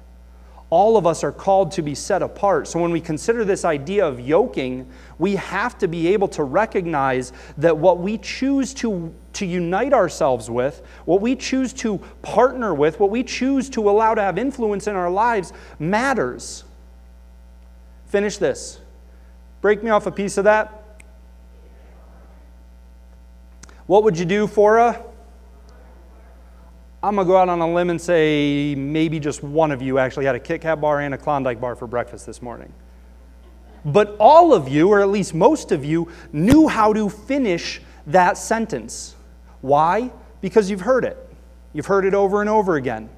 All 0.70 0.96
of 0.96 1.06
us 1.06 1.24
are 1.24 1.32
called 1.32 1.72
to 1.72 1.82
be 1.82 1.94
set 1.94 2.20
apart. 2.20 2.68
So 2.68 2.80
when 2.80 2.90
we 2.90 3.00
consider 3.00 3.44
this 3.44 3.64
idea 3.64 4.06
of 4.06 4.20
yoking, 4.20 4.90
we 5.18 5.36
have 5.36 5.78
to 5.78 5.88
be 5.88 6.08
able 6.08 6.28
to 6.28 6.42
recognize 6.42 7.32
that 7.56 7.76
what 7.76 8.00
we 8.00 8.18
choose 8.18 8.74
to, 8.74 9.14
to 9.34 9.46
unite 9.46 9.94
ourselves 9.94 10.50
with, 10.50 10.82
what 11.06 11.22
we 11.22 11.36
choose 11.36 11.72
to 11.74 11.98
partner 12.20 12.74
with, 12.74 13.00
what 13.00 13.10
we 13.10 13.22
choose 13.22 13.70
to 13.70 13.88
allow 13.88 14.14
to 14.14 14.20
have 14.20 14.36
influence 14.36 14.88
in 14.88 14.96
our 14.96 15.10
lives 15.10 15.52
matters. 15.78 16.64
Finish 18.08 18.36
this. 18.38 18.80
Break 19.60 19.82
me 19.82 19.90
off 19.90 20.06
a 20.06 20.12
piece 20.12 20.38
of 20.38 20.44
that. 20.44 21.00
What 23.86 24.04
would 24.04 24.18
you 24.18 24.24
do 24.24 24.46
for 24.46 24.78
a? 24.78 25.02
I'm 27.02 27.14
going 27.14 27.26
to 27.26 27.30
go 27.30 27.36
out 27.36 27.48
on 27.48 27.60
a 27.60 27.72
limb 27.72 27.90
and 27.90 28.00
say 28.00 28.74
maybe 28.76 29.20
just 29.20 29.42
one 29.42 29.70
of 29.70 29.80
you 29.80 29.98
actually 29.98 30.26
had 30.26 30.34
a 30.34 30.40
Kit 30.40 30.60
Kat 30.60 30.80
bar 30.80 31.00
and 31.00 31.14
a 31.14 31.18
Klondike 31.18 31.60
bar 31.60 31.76
for 31.76 31.86
breakfast 31.86 32.26
this 32.26 32.42
morning. 32.42 32.72
But 33.84 34.16
all 34.18 34.52
of 34.52 34.68
you, 34.68 34.88
or 34.88 35.00
at 35.00 35.08
least 35.08 35.32
most 35.32 35.70
of 35.70 35.84
you, 35.84 36.10
knew 36.32 36.66
how 36.66 36.92
to 36.92 37.08
finish 37.08 37.80
that 38.08 38.36
sentence. 38.36 39.14
Why? 39.60 40.10
Because 40.40 40.70
you've 40.70 40.80
heard 40.80 41.04
it. 41.04 41.16
You've 41.72 41.86
heard 41.86 42.04
it 42.04 42.14
over 42.14 42.40
and 42.40 42.50
over 42.50 42.76
again. 42.76 43.08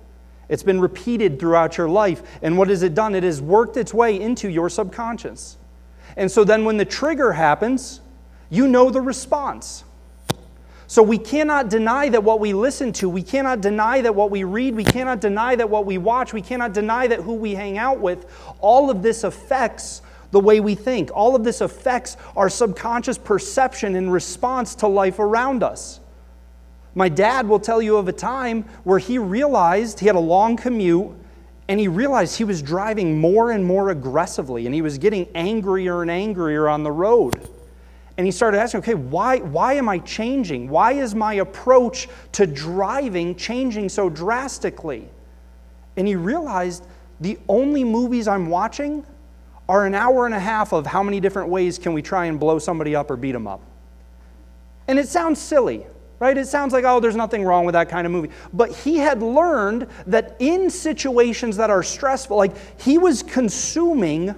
It's 0.49 0.63
been 0.63 0.81
repeated 0.81 1.41
throughout 1.41 1.79
your 1.79 1.89
life. 1.89 2.23
And 2.43 2.59
what 2.59 2.69
has 2.69 2.83
it 2.83 2.95
done? 2.95 3.15
It 3.15 3.23
has 3.23 3.41
worked 3.41 3.77
its 3.77 3.95
way 3.95 4.21
into 4.21 4.49
your 4.49 4.69
subconscious. 4.69 5.57
And 6.17 6.31
so 6.31 6.45
then 6.45 6.65
when 6.65 6.77
the 6.77 6.85
trigger 6.85 7.33
happens, 7.33 8.01
you 8.51 8.67
know 8.67 8.91
the 8.91 9.01
response. 9.01 9.85
So 10.87 11.05
we 11.05 11.19
cannot 11.19 11.69
deny 11.69 12.09
that 12.09 12.25
what 12.25 12.41
we 12.41 12.53
listen 12.53 12.93
to, 12.95 13.09
we 13.09 13.23
cannot 13.23 13.61
deny 13.61 14.01
that 14.01 14.13
what 14.13 14.33
we 14.33 14.43
read, 14.43 14.75
we 14.75 14.83
cannot 14.83 15.21
deny 15.21 15.55
that 15.55 15.71
what 15.71 15.87
we 15.87 15.99
watch, 15.99 16.33
we 16.33 16.43
cannot 16.43 16.73
deny 16.73 17.07
that 17.07 17.21
who 17.21 17.35
we 17.35 17.55
hang 17.55 17.79
out 17.79 18.01
with, 18.01 18.27
all 18.59 18.91
of 18.91 19.01
this 19.01 19.23
affects 19.23 20.03
the 20.33 20.41
way 20.41 20.59
we 20.59 20.75
think. 20.75 21.11
All 21.15 21.37
of 21.37 21.45
this 21.45 21.61
affects 21.61 22.17
our 22.37 22.49
subconscious 22.49 23.19
perception 23.19 23.95
in 23.95 24.11
response 24.11 24.75
to 24.77 24.89
life 24.89 25.21
around 25.21 25.63
us. 25.63 26.01
My 26.97 27.09
dad 27.09 27.49
will 27.49 27.61
tell 27.61 27.81
you 27.81 27.97
of 27.97 28.09
a 28.09 28.13
time 28.13 28.65
where 28.83 28.99
he 28.99 29.17
realized 29.19 30.01
he 30.01 30.07
had 30.07 30.17
a 30.17 30.21
long 30.21 30.57
commute 30.57 31.13
and 31.71 31.79
he 31.79 31.87
realized 31.87 32.37
he 32.37 32.43
was 32.43 32.63
driving 32.63 33.21
more 33.21 33.53
and 33.53 33.65
more 33.65 33.91
aggressively 33.91 34.67
and 34.67 34.75
he 34.75 34.83
was 34.83 34.99
getting 34.99 35.29
angrier 35.37 36.03
and 36.03 36.11
angrier 36.11 36.69
on 36.69 36.83
the 36.83 36.91
road. 36.91 37.49
And 38.17 38.27
he 38.27 38.33
started 38.33 38.59
asking, 38.59 38.81
okay, 38.81 38.95
why, 38.95 39.39
why 39.39 39.75
am 39.75 39.89
I 39.89 40.01
changing? 40.01 40.69
Why 40.69 40.95
is 40.95 41.15
my 41.15 41.35
approach 41.35 42.09
to 42.33 42.45
driving 42.45 43.37
changing 43.37 43.89
so 43.89 44.11
drastically? 44.11 45.09
And 45.97 46.09
he 46.09 46.17
realized 46.17 46.85
the 47.21 47.39
only 47.49 47.85
movies 47.85 48.27
I'm 48.27 48.49
watching 48.49 49.07
are 49.69 49.87
an 49.87 49.95
hour 49.95 50.27
and 50.27 50.35
a 50.35 50.41
half 50.41 50.73
of 50.73 50.87
how 50.87 51.05
many 51.05 51.21
different 51.21 51.51
ways 51.51 51.79
can 51.79 51.93
we 51.93 52.03
try 52.03 52.27
and 52.27 52.41
blow 52.41 52.59
somebody 52.59 52.97
up 52.97 53.13
or 53.13 53.17
beat 53.17 53.31
them 53.31 53.47
up. 53.47 53.61
And 54.89 54.99
it 54.99 55.07
sounds 55.07 55.41
silly, 55.41 55.87
right? 56.21 56.37
It 56.37 56.47
sounds 56.47 56.73
like, 56.73 56.85
oh, 56.85 57.01
there's 57.01 57.17
nothing 57.17 57.45
wrong 57.45 57.65
with 57.65 57.73
that 57.73 57.89
kind 57.89 58.07
of 58.07 58.13
movie. 58.13 58.31
But 58.53 58.71
he 58.71 58.97
had 58.97 59.23
learned 59.23 59.89
that 60.07 60.37
in 60.39 60.71
situations 60.71 61.57
that 61.57 61.71
are 61.71 61.83
stressful, 61.83 62.37
like 62.37 62.55
he 62.81 62.99
was 62.99 63.23
consuming 63.23 64.35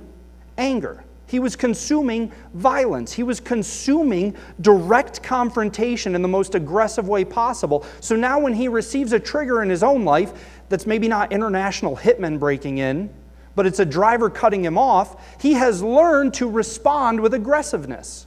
anger. 0.57 1.05
He 1.27 1.41
was 1.41 1.57
consuming 1.57 2.31
violence. 2.55 3.12
He 3.12 3.23
was 3.23 3.41
consuming 3.41 4.37
direct 4.61 5.23
confrontation 5.23 6.15
in 6.15 6.23
the 6.23 6.29
most 6.29 6.55
aggressive 6.55 7.09
way 7.09 7.25
possible. 7.25 7.85
So 8.01 8.15
now, 8.15 8.39
when 8.39 8.53
he 8.53 8.69
receives 8.69 9.12
a 9.12 9.19
trigger 9.19 9.62
in 9.62 9.71
his 9.71 9.83
own 9.83 10.05
life 10.05 10.62
that's 10.69 10.87
maybe 10.87 11.09
not 11.09 11.33
international 11.33 11.97
hitmen 11.97 12.39
breaking 12.39 12.79
in, 12.79 13.12
but 13.55 13.67
it's 13.67 13.81
a 13.81 13.87
driver 13.87 14.31
cutting 14.31 14.65
him 14.65 14.79
off, 14.79 15.41
he 15.41 15.55
has 15.55 15.83
learned 15.83 16.35
to 16.35 16.49
respond 16.49 17.21
with 17.21 17.35
aggressiveness. 17.35 18.27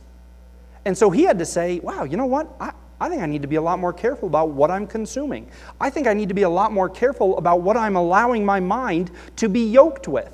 And 0.83 0.97
so 0.97 1.09
he 1.09 1.23
had 1.23 1.39
to 1.39 1.45
say, 1.45 1.79
wow, 1.79 2.03
you 2.03 2.17
know 2.17 2.25
what? 2.25 2.55
I, 2.59 2.73
I 2.99 3.09
think 3.09 3.21
I 3.21 3.25
need 3.25 3.41
to 3.41 3.47
be 3.47 3.57
a 3.57 3.61
lot 3.61 3.79
more 3.79 3.93
careful 3.93 4.27
about 4.27 4.49
what 4.49 4.71
I'm 4.71 4.87
consuming. 4.87 5.49
I 5.81 5.89
think 5.89 6.07
I 6.07 6.13
need 6.13 6.29
to 6.29 6.35
be 6.35 6.43
a 6.43 6.49
lot 6.49 6.71
more 6.71 6.89
careful 6.89 7.37
about 7.37 7.61
what 7.61 7.75
I'm 7.75 7.95
allowing 7.95 8.45
my 8.45 8.59
mind 8.59 9.11
to 9.37 9.49
be 9.49 9.69
yoked 9.69 10.07
with. 10.07 10.31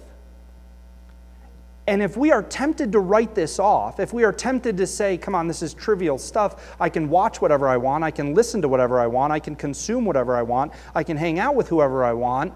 And 1.87 2.01
if 2.01 2.15
we 2.15 2.31
are 2.31 2.43
tempted 2.43 2.91
to 2.91 2.99
write 2.99 3.33
this 3.33 3.57
off, 3.57 3.99
if 3.99 4.13
we 4.13 4.23
are 4.23 4.31
tempted 4.31 4.77
to 4.77 4.85
say, 4.85 5.17
come 5.17 5.33
on, 5.33 5.47
this 5.47 5.63
is 5.63 5.73
trivial 5.73 6.19
stuff, 6.19 6.75
I 6.79 6.89
can 6.89 7.09
watch 7.09 7.41
whatever 7.41 7.67
I 7.67 7.77
want, 7.77 8.03
I 8.03 8.11
can 8.11 8.35
listen 8.35 8.61
to 8.61 8.67
whatever 8.67 8.99
I 8.99 9.07
want, 9.07 9.33
I 9.33 9.39
can 9.39 9.55
consume 9.55 10.05
whatever 10.05 10.35
I 10.35 10.43
want, 10.43 10.73
I 10.93 11.03
can 11.03 11.17
hang 11.17 11.39
out 11.39 11.55
with 11.55 11.67
whoever 11.67 12.03
I 12.03 12.13
want, 12.13 12.53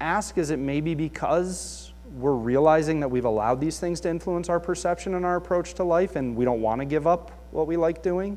ask 0.00 0.36
is 0.36 0.50
it 0.50 0.58
maybe 0.58 0.94
because 0.94 1.92
we're 2.16 2.34
realizing 2.34 3.00
that 3.00 3.08
we've 3.08 3.24
allowed 3.24 3.60
these 3.60 3.78
things 3.78 4.00
to 4.00 4.08
influence 4.08 4.48
our 4.48 4.60
perception 4.60 5.14
and 5.14 5.24
our 5.24 5.36
approach 5.36 5.74
to 5.74 5.84
life 5.84 6.16
and 6.16 6.36
we 6.36 6.44
don't 6.44 6.60
want 6.60 6.80
to 6.80 6.84
give 6.84 7.06
up 7.06 7.30
what 7.50 7.66
we 7.66 7.76
like 7.76 8.02
doing? 8.02 8.36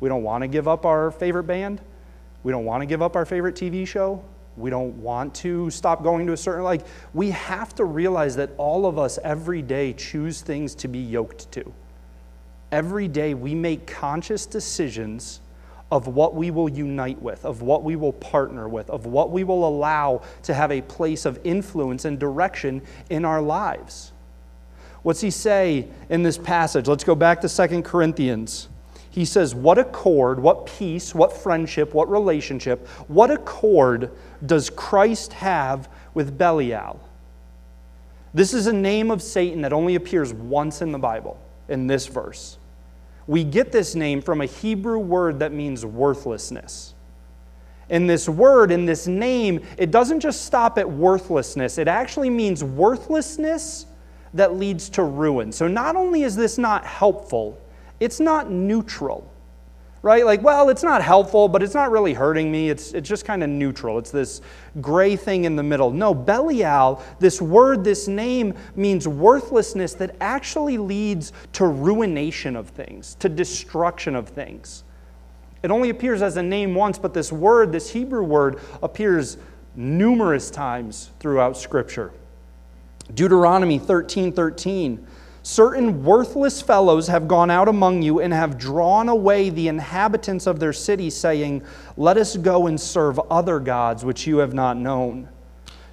We 0.00 0.08
don't 0.08 0.22
want 0.22 0.42
to 0.42 0.48
give 0.48 0.68
up 0.68 0.86
our 0.86 1.10
favorite 1.10 1.44
band? 1.44 1.80
We 2.42 2.52
don't 2.52 2.64
want 2.64 2.82
to 2.82 2.86
give 2.86 3.02
up 3.02 3.16
our 3.16 3.26
favorite 3.26 3.54
TV 3.54 3.86
show? 3.86 4.22
we 4.58 4.70
don't 4.70 5.00
want 5.00 5.34
to 5.36 5.70
stop 5.70 6.02
going 6.02 6.26
to 6.26 6.32
a 6.32 6.36
certain 6.36 6.64
like 6.64 6.84
we 7.14 7.30
have 7.30 7.74
to 7.74 7.84
realize 7.84 8.36
that 8.36 8.50
all 8.58 8.86
of 8.86 8.98
us 8.98 9.18
every 9.22 9.62
day 9.62 9.92
choose 9.92 10.40
things 10.40 10.74
to 10.74 10.88
be 10.88 10.98
yoked 10.98 11.50
to 11.52 11.72
every 12.72 13.08
day 13.08 13.34
we 13.34 13.54
make 13.54 13.86
conscious 13.86 14.44
decisions 14.46 15.40
of 15.90 16.06
what 16.06 16.34
we 16.34 16.50
will 16.50 16.68
unite 16.68 17.20
with 17.22 17.44
of 17.44 17.62
what 17.62 17.82
we 17.82 17.96
will 17.96 18.12
partner 18.12 18.68
with 18.68 18.90
of 18.90 19.06
what 19.06 19.30
we 19.30 19.44
will 19.44 19.66
allow 19.66 20.20
to 20.42 20.52
have 20.52 20.72
a 20.72 20.82
place 20.82 21.24
of 21.24 21.38
influence 21.44 22.04
and 22.04 22.18
direction 22.18 22.82
in 23.10 23.24
our 23.24 23.40
lives 23.40 24.12
what's 25.02 25.20
he 25.20 25.30
say 25.30 25.86
in 26.10 26.22
this 26.22 26.36
passage 26.36 26.88
let's 26.88 27.04
go 27.04 27.14
back 27.14 27.40
to 27.40 27.48
Second 27.48 27.84
corinthians 27.84 28.68
he 29.10 29.24
says, 29.24 29.54
What 29.54 29.78
accord, 29.78 30.40
what 30.40 30.66
peace, 30.66 31.14
what 31.14 31.32
friendship, 31.32 31.94
what 31.94 32.10
relationship, 32.10 32.86
what 33.08 33.30
accord 33.30 34.10
does 34.44 34.70
Christ 34.70 35.32
have 35.34 35.88
with 36.14 36.38
Belial? 36.38 37.00
This 38.34 38.52
is 38.52 38.66
a 38.66 38.72
name 38.72 39.10
of 39.10 39.22
Satan 39.22 39.62
that 39.62 39.72
only 39.72 39.94
appears 39.94 40.32
once 40.32 40.82
in 40.82 40.92
the 40.92 40.98
Bible, 40.98 41.40
in 41.68 41.86
this 41.86 42.06
verse. 42.06 42.58
We 43.26 43.44
get 43.44 43.72
this 43.72 43.94
name 43.94 44.22
from 44.22 44.40
a 44.40 44.46
Hebrew 44.46 44.98
word 44.98 45.38
that 45.40 45.52
means 45.52 45.84
worthlessness. 45.84 46.94
In 47.90 48.06
this 48.06 48.28
word, 48.28 48.70
in 48.70 48.84
this 48.84 49.06
name, 49.06 49.64
it 49.78 49.90
doesn't 49.90 50.20
just 50.20 50.44
stop 50.44 50.78
at 50.78 50.88
worthlessness, 50.88 51.78
it 51.78 51.88
actually 51.88 52.30
means 52.30 52.62
worthlessness 52.62 53.86
that 54.34 54.54
leads 54.54 54.90
to 54.90 55.02
ruin. 55.02 55.52
So 55.52 55.68
not 55.68 55.96
only 55.96 56.22
is 56.22 56.36
this 56.36 56.58
not 56.58 56.84
helpful, 56.84 57.58
it's 58.00 58.20
not 58.20 58.50
neutral, 58.50 59.30
right? 60.02 60.24
Like, 60.24 60.42
well, 60.42 60.68
it's 60.68 60.82
not 60.82 61.02
helpful, 61.02 61.48
but 61.48 61.62
it's 61.62 61.74
not 61.74 61.90
really 61.90 62.14
hurting 62.14 62.50
me. 62.50 62.70
It's, 62.70 62.92
it's 62.92 63.08
just 63.08 63.24
kind 63.24 63.42
of 63.42 63.50
neutral. 63.50 63.98
It's 63.98 64.10
this 64.10 64.40
gray 64.80 65.16
thing 65.16 65.44
in 65.44 65.56
the 65.56 65.62
middle. 65.62 65.90
No, 65.90 66.14
Belial, 66.14 67.02
this 67.18 67.42
word, 67.42 67.84
this 67.84 68.08
name 68.08 68.54
means 68.76 69.08
worthlessness 69.08 69.94
that 69.94 70.16
actually 70.20 70.78
leads 70.78 71.32
to 71.54 71.66
ruination 71.66 72.56
of 72.56 72.68
things, 72.68 73.16
to 73.16 73.28
destruction 73.28 74.14
of 74.14 74.28
things. 74.28 74.84
It 75.62 75.70
only 75.70 75.90
appears 75.90 76.22
as 76.22 76.36
a 76.36 76.42
name 76.42 76.74
once, 76.74 76.98
but 76.98 77.14
this 77.14 77.32
word, 77.32 77.72
this 77.72 77.90
Hebrew 77.90 78.22
word, 78.22 78.60
appears 78.82 79.38
numerous 79.74 80.50
times 80.50 81.10
throughout 81.18 81.56
Scripture. 81.56 82.12
Deuteronomy 83.14 83.78
13 83.78 84.32
13 84.32 85.06
Certain 85.48 86.04
worthless 86.04 86.60
fellows 86.60 87.06
have 87.06 87.26
gone 87.26 87.50
out 87.50 87.68
among 87.68 88.02
you 88.02 88.20
and 88.20 88.34
have 88.34 88.58
drawn 88.58 89.08
away 89.08 89.48
the 89.48 89.66
inhabitants 89.66 90.46
of 90.46 90.60
their 90.60 90.74
city, 90.74 91.08
saying, 91.08 91.62
Let 91.96 92.18
us 92.18 92.36
go 92.36 92.66
and 92.66 92.78
serve 92.78 93.18
other 93.30 93.58
gods 93.58 94.04
which 94.04 94.26
you 94.26 94.36
have 94.38 94.52
not 94.52 94.76
known. 94.76 95.26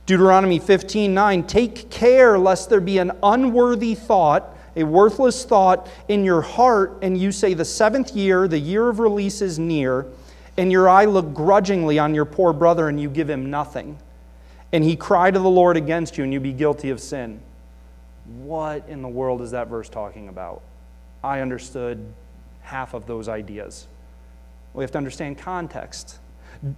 Deuteronomy 0.05 0.59
15 0.59 1.13
9, 1.13 1.47
take 1.47 1.89
care 1.89 2.37
lest 2.37 2.69
there 2.69 2.81
be 2.81 2.97
an 2.97 3.13
unworthy 3.23 3.95
thought 3.95 4.57
a 4.75 4.83
worthless 4.83 5.45
thought 5.45 5.87
in 6.09 6.25
your 6.25 6.41
heart, 6.41 6.97
and 7.01 7.17
you 7.17 7.31
say, 7.31 7.53
The 7.53 7.63
seventh 7.63 8.13
year, 8.13 8.49
the 8.49 8.59
year 8.59 8.89
of 8.89 8.99
release 8.99 9.41
is 9.41 9.57
near, 9.57 10.05
and 10.57 10.69
your 10.69 10.89
eye 10.89 11.05
look 11.05 11.33
grudgingly 11.33 11.97
on 11.97 12.13
your 12.13 12.25
poor 12.25 12.51
brother, 12.51 12.89
and 12.89 12.99
you 12.99 13.09
give 13.09 13.29
him 13.29 13.49
nothing. 13.49 13.97
And 14.73 14.83
he 14.83 14.97
cry 14.97 15.31
to 15.31 15.39
the 15.39 15.49
Lord 15.49 15.77
against 15.77 16.17
you, 16.17 16.25
and 16.25 16.33
you 16.33 16.41
be 16.41 16.51
guilty 16.51 16.89
of 16.89 16.99
sin. 16.99 17.39
What 18.25 18.87
in 18.87 19.01
the 19.01 19.07
world 19.07 19.41
is 19.41 19.51
that 19.51 19.67
verse 19.67 19.89
talking 19.89 20.29
about? 20.29 20.61
I 21.23 21.41
understood 21.41 22.05
half 22.61 22.93
of 22.93 23.05
those 23.05 23.27
ideas. 23.27 23.87
We 24.73 24.83
have 24.83 24.91
to 24.91 24.97
understand 24.97 25.37
context 25.37 26.19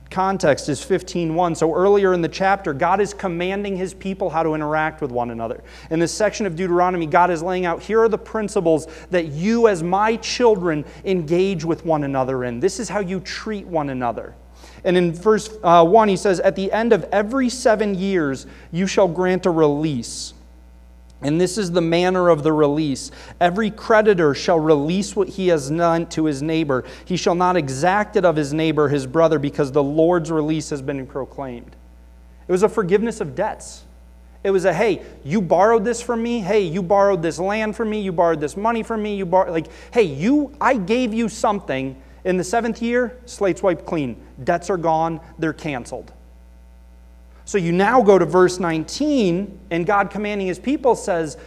context 0.10 0.70
is 0.70 0.84
15:1. 0.84 1.56
So 1.56 1.74
earlier 1.74 2.13
in 2.13 2.22
the 2.22 2.27
chapter, 2.27 2.74
God 2.74 3.00
is 3.00 3.13
commanding 3.13 3.75
his 3.77 3.94
people 3.94 4.30
how 4.30 4.44
to 4.44 4.54
interact 4.54 5.01
with 5.01 5.12
one 5.12 5.32
another. 5.32 5.63
In 5.89 6.00
this 6.00 6.12
section 6.12 6.46
of 6.46 6.56
Deuteronomy, 6.56 7.06
God 7.06 7.32
is 7.32 7.42
laying 7.42 7.66
out 7.66 7.82
here 7.82 8.01
are 8.01 8.10
the 8.10 8.18
principles 8.18 8.88
that 9.12 9.27
you 9.27 9.68
as 9.68 9.84
my 9.84 10.16
children 10.18 10.86
engage 11.06 11.63
with 11.63 11.86
one 11.86 12.04
another 12.04 12.44
in. 12.44 12.60
This 12.60 12.80
is 12.80 12.89
how 12.89 13.00
you 13.00 13.20
treat 13.20 13.66
one 13.68 13.89
another. 13.89 14.36
And 14.84 14.96
in 14.96 15.13
verse 15.13 15.50
uh, 15.63 15.84
1, 15.84 16.08
he 16.08 16.16
says, 16.16 16.39
At 16.39 16.56
the 16.56 16.72
end 16.72 16.94
of 16.94 17.04
every 17.12 17.50
seven 17.50 17.96
years, 17.96 18.46
you 18.72 18.88
shall 18.88 19.08
grant 19.08 19.46
a 19.46 19.50
release 19.50 20.34
and 21.21 21.41
this 21.41 21.57
is 21.57 21.71
the 21.71 21.81
manner 21.81 22.29
of 22.29 22.43
the 22.43 22.53
release. 22.53 23.12
Every 23.41 23.71
creditor 23.71 24.36
shall 24.36 24.59
release 24.59 25.15
what 25.15 25.29
he 25.29 25.47
has 25.47 25.69
done 25.69 26.05
to 26.09 26.25
his 26.25 26.43
neighbor. 26.43 26.83
He 27.05 27.17
shall 27.17 27.36
not 27.36 27.57
exact 27.57 28.15
it 28.15 28.25
of 28.25 28.36
his 28.36 28.53
neighbor, 28.53 28.88
his 28.88 29.07
brother, 29.07 29.39
because 29.39 29.71
the 29.71 29.83
Lord's 29.83 30.31
release 30.31 30.69
has 30.69 30.81
been 30.81 31.07
proclaimed. 31.07 31.75
It 32.47 32.51
was 32.51 32.63
a 32.63 32.69
forgiveness 32.69 33.19
of 33.19 33.36
debts. 33.36 33.83
It 34.43 34.51
was 34.51 34.65
a 34.65 34.74
hey, 34.74 35.01
you 35.24 35.41
borrowed 35.41 35.83
this 35.83 36.01
from 36.01 36.21
me. 36.21 36.39
Hey, 36.39 36.62
you 36.62 36.83
borrowed 36.83 37.21
this 37.21 37.39
land 37.39 37.75
from 37.75 37.89
me. 37.89 38.00
You 38.00 38.12
borrowed 38.12 38.39
this 38.39 38.55
money 38.55 38.83
from 38.83 39.01
me. 39.01 39.15
You 39.15 39.25
borrowed 39.25 39.51
like, 39.51 39.67
hey, 39.91 40.03
you, 40.03 40.55
I 40.62 40.77
gave 40.77 41.13
you 41.13 41.27
something 41.27 42.00
in 42.24 42.38
the 42.38 42.43
seventh 42.43 42.81
year. 42.81 43.19
Slate's 43.25 43.63
wiped 43.63 43.86
clean. 43.86 44.15
Debts 44.43 44.69
are 44.69 44.77
gone. 44.77 45.19
They're 45.39 45.51
canceled. 45.53 46.13
So 47.48 47.58
you 47.58 47.72
now 47.72 48.01
go 48.01 48.20
to 48.20 48.25
verse 48.25 48.60
19, 48.60 49.58
and 49.72 49.86
God 49.86 50.10
commanding 50.10 50.48
his 50.48 50.60
people 50.60 50.96
says, 50.96 51.38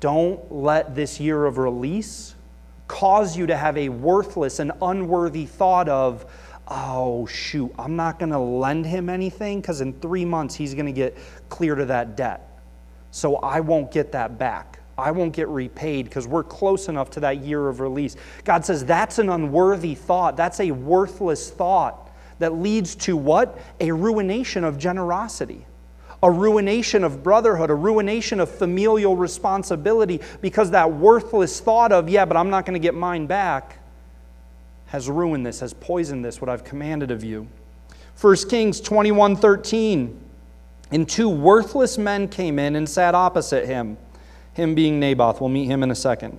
Don't 0.00 0.50
let 0.50 0.94
this 0.94 1.20
year 1.20 1.44
of 1.44 1.58
release 1.58 2.34
cause 2.88 3.36
you 3.36 3.46
to 3.48 3.54
have 3.54 3.76
a 3.76 3.90
worthless 3.90 4.60
and 4.60 4.72
unworthy 4.80 5.44
thought 5.44 5.90
of, 5.90 6.24
oh, 6.68 7.26
shoot, 7.26 7.70
I'm 7.78 7.96
not 7.96 8.18
going 8.18 8.32
to 8.32 8.38
lend 8.38 8.86
him 8.86 9.10
anything 9.10 9.60
because 9.60 9.82
in 9.82 9.92
three 10.00 10.24
months 10.24 10.54
he's 10.54 10.72
going 10.72 10.86
to 10.86 10.92
get 10.92 11.18
clear 11.50 11.74
to 11.74 11.84
that 11.84 12.16
debt. 12.16 12.62
So 13.10 13.36
I 13.36 13.60
won't 13.60 13.92
get 13.92 14.10
that 14.12 14.38
back. 14.38 14.80
I 14.96 15.10
won't 15.10 15.34
get 15.34 15.48
repaid 15.48 16.06
because 16.06 16.26
we're 16.26 16.44
close 16.44 16.88
enough 16.88 17.10
to 17.10 17.20
that 17.20 17.42
year 17.42 17.68
of 17.68 17.80
release. 17.80 18.16
God 18.44 18.64
says 18.64 18.86
that's 18.86 19.18
an 19.18 19.28
unworthy 19.28 19.94
thought. 19.94 20.34
That's 20.38 20.60
a 20.60 20.70
worthless 20.70 21.50
thought 21.50 22.03
that 22.38 22.54
leads 22.54 22.94
to 22.96 23.16
what? 23.16 23.58
A 23.80 23.92
ruination 23.92 24.64
of 24.64 24.78
generosity, 24.78 25.66
a 26.22 26.30
ruination 26.30 27.04
of 27.04 27.22
brotherhood, 27.22 27.70
a 27.70 27.74
ruination 27.74 28.40
of 28.40 28.50
familial 28.50 29.16
responsibility 29.16 30.20
because 30.40 30.70
that 30.70 30.92
worthless 30.92 31.60
thought 31.60 31.92
of, 31.92 32.08
yeah, 32.08 32.24
but 32.24 32.36
I'm 32.36 32.50
not 32.50 32.66
going 32.66 32.74
to 32.74 32.84
get 32.84 32.94
mine 32.94 33.26
back, 33.26 33.78
has 34.86 35.08
ruined 35.08 35.44
this, 35.44 35.60
has 35.60 35.74
poisoned 35.74 36.24
this, 36.24 36.40
what 36.40 36.48
I've 36.48 36.64
commanded 36.64 37.10
of 37.10 37.24
you. 37.24 37.48
1 38.20 38.36
Kings 38.48 38.80
21 38.80 39.36
13. 39.36 40.20
And 40.90 41.08
two 41.08 41.28
worthless 41.28 41.98
men 41.98 42.28
came 42.28 42.58
in 42.58 42.76
and 42.76 42.88
sat 42.88 43.14
opposite 43.14 43.66
him, 43.66 43.96
him 44.52 44.74
being 44.74 45.00
Naboth. 45.00 45.40
We'll 45.40 45.50
meet 45.50 45.66
him 45.66 45.82
in 45.82 45.90
a 45.90 45.94
second. 45.94 46.38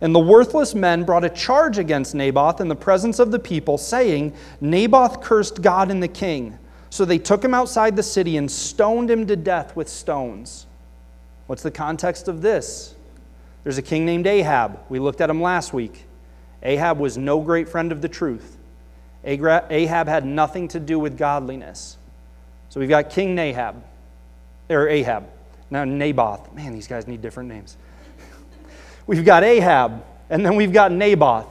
And 0.00 0.14
the 0.14 0.20
worthless 0.20 0.74
men 0.74 1.04
brought 1.04 1.24
a 1.24 1.30
charge 1.30 1.78
against 1.78 2.14
Naboth 2.14 2.60
in 2.60 2.68
the 2.68 2.76
presence 2.76 3.18
of 3.18 3.30
the 3.30 3.38
people, 3.38 3.78
saying, 3.78 4.34
Naboth 4.60 5.22
cursed 5.22 5.62
God 5.62 5.90
and 5.90 6.02
the 6.02 6.08
king. 6.08 6.58
So 6.90 7.04
they 7.04 7.18
took 7.18 7.44
him 7.44 7.54
outside 7.54 7.96
the 7.96 8.02
city 8.02 8.36
and 8.36 8.50
stoned 8.50 9.10
him 9.10 9.26
to 9.26 9.36
death 9.36 9.74
with 9.74 9.88
stones. 9.88 10.66
What's 11.46 11.62
the 11.62 11.70
context 11.70 12.28
of 12.28 12.42
this? 12.42 12.94
There's 13.64 13.78
a 13.78 13.82
king 13.82 14.04
named 14.04 14.26
Ahab. 14.26 14.78
We 14.88 14.98
looked 14.98 15.20
at 15.20 15.30
him 15.30 15.42
last 15.42 15.72
week. 15.72 16.04
Ahab 16.62 16.98
was 16.98 17.16
no 17.16 17.40
great 17.40 17.68
friend 17.68 17.92
of 17.92 18.02
the 18.02 18.08
truth. 18.08 18.56
Ahab 19.24 20.08
had 20.08 20.24
nothing 20.24 20.68
to 20.68 20.80
do 20.80 20.98
with 20.98 21.18
godliness. 21.18 21.96
So 22.68 22.80
we've 22.80 22.88
got 22.88 23.10
King 23.10 23.34
Nahab, 23.34 23.76
or 24.68 24.88
Ahab. 24.88 25.28
Now 25.70 25.84
Naboth. 25.84 26.52
Man, 26.52 26.72
these 26.72 26.86
guys 26.86 27.06
need 27.08 27.22
different 27.22 27.48
names. 27.48 27.76
We've 29.06 29.24
got 29.24 29.44
Ahab, 29.44 30.04
and 30.30 30.44
then 30.44 30.56
we've 30.56 30.72
got 30.72 30.92
Naboth. 30.92 31.46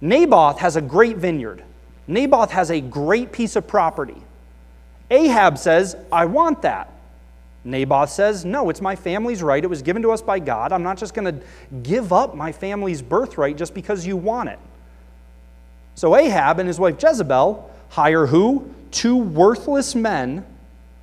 Naboth 0.00 0.58
has 0.58 0.76
a 0.76 0.80
great 0.80 1.16
vineyard. 1.16 1.62
Naboth 2.06 2.50
has 2.50 2.70
a 2.70 2.80
great 2.80 3.32
piece 3.32 3.56
of 3.56 3.66
property. 3.66 4.22
Ahab 5.10 5.58
says, 5.58 5.96
I 6.12 6.26
want 6.26 6.62
that. 6.62 6.92
Naboth 7.64 8.10
says, 8.10 8.44
No, 8.44 8.70
it's 8.70 8.80
my 8.80 8.94
family's 8.94 9.42
right. 9.42 9.62
It 9.62 9.68
was 9.68 9.82
given 9.82 10.02
to 10.02 10.12
us 10.12 10.22
by 10.22 10.38
God. 10.38 10.72
I'm 10.72 10.82
not 10.82 10.98
just 10.98 11.14
going 11.14 11.40
to 11.40 11.44
give 11.82 12.12
up 12.12 12.34
my 12.34 12.52
family's 12.52 13.02
birthright 13.02 13.56
just 13.56 13.74
because 13.74 14.06
you 14.06 14.16
want 14.16 14.50
it. 14.50 14.58
So 15.96 16.14
Ahab 16.14 16.60
and 16.60 16.68
his 16.68 16.78
wife 16.78 17.02
Jezebel 17.02 17.70
hire 17.88 18.26
who? 18.26 18.72
Two 18.90 19.16
worthless 19.16 19.94
men 19.94 20.44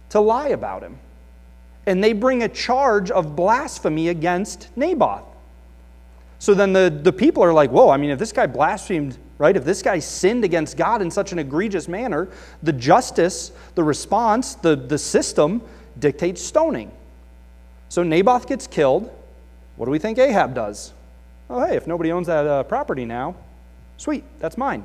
to 0.09 0.19
lie 0.19 0.49
about 0.49 0.83
him. 0.83 0.97
And 1.85 2.01
they 2.01 2.13
bring 2.13 2.43
a 2.43 2.47
charge 2.47 3.11
of 3.11 3.35
blasphemy 3.35 4.07
against 4.07 4.69
Naboth. 4.77 5.25
So 6.43 6.53
then 6.53 6.73
the, 6.73 6.93
the 7.01 7.13
people 7.13 7.41
are 7.41 7.53
like, 7.53 7.69
whoa, 7.69 7.89
I 7.89 7.95
mean, 7.95 8.09
if 8.09 8.19
this 8.19 8.33
guy 8.33 8.47
blasphemed, 8.47 9.17
right? 9.37 9.55
If 9.55 9.63
this 9.63 9.81
guy 9.81 9.99
sinned 9.99 10.43
against 10.43 10.75
God 10.75 11.01
in 11.01 11.09
such 11.09 11.31
an 11.31 11.39
egregious 11.39 11.87
manner, 11.87 12.27
the 12.61 12.73
justice, 12.73 13.53
the 13.75 13.83
response, 13.85 14.55
the, 14.55 14.75
the 14.75 14.97
system 14.97 15.61
dictates 15.99 16.41
stoning. 16.41 16.91
So 17.87 18.03
Naboth 18.03 18.45
gets 18.45 18.67
killed. 18.67 19.09
What 19.77 19.85
do 19.85 19.91
we 19.91 19.99
think 19.99 20.17
Ahab 20.17 20.53
does? 20.53 20.91
Oh, 21.49 21.65
hey, 21.65 21.77
if 21.77 21.87
nobody 21.87 22.11
owns 22.11 22.27
that 22.27 22.45
uh, 22.45 22.63
property 22.63 23.05
now, 23.05 23.37
sweet, 23.95 24.25
that's 24.39 24.57
mine. 24.57 24.83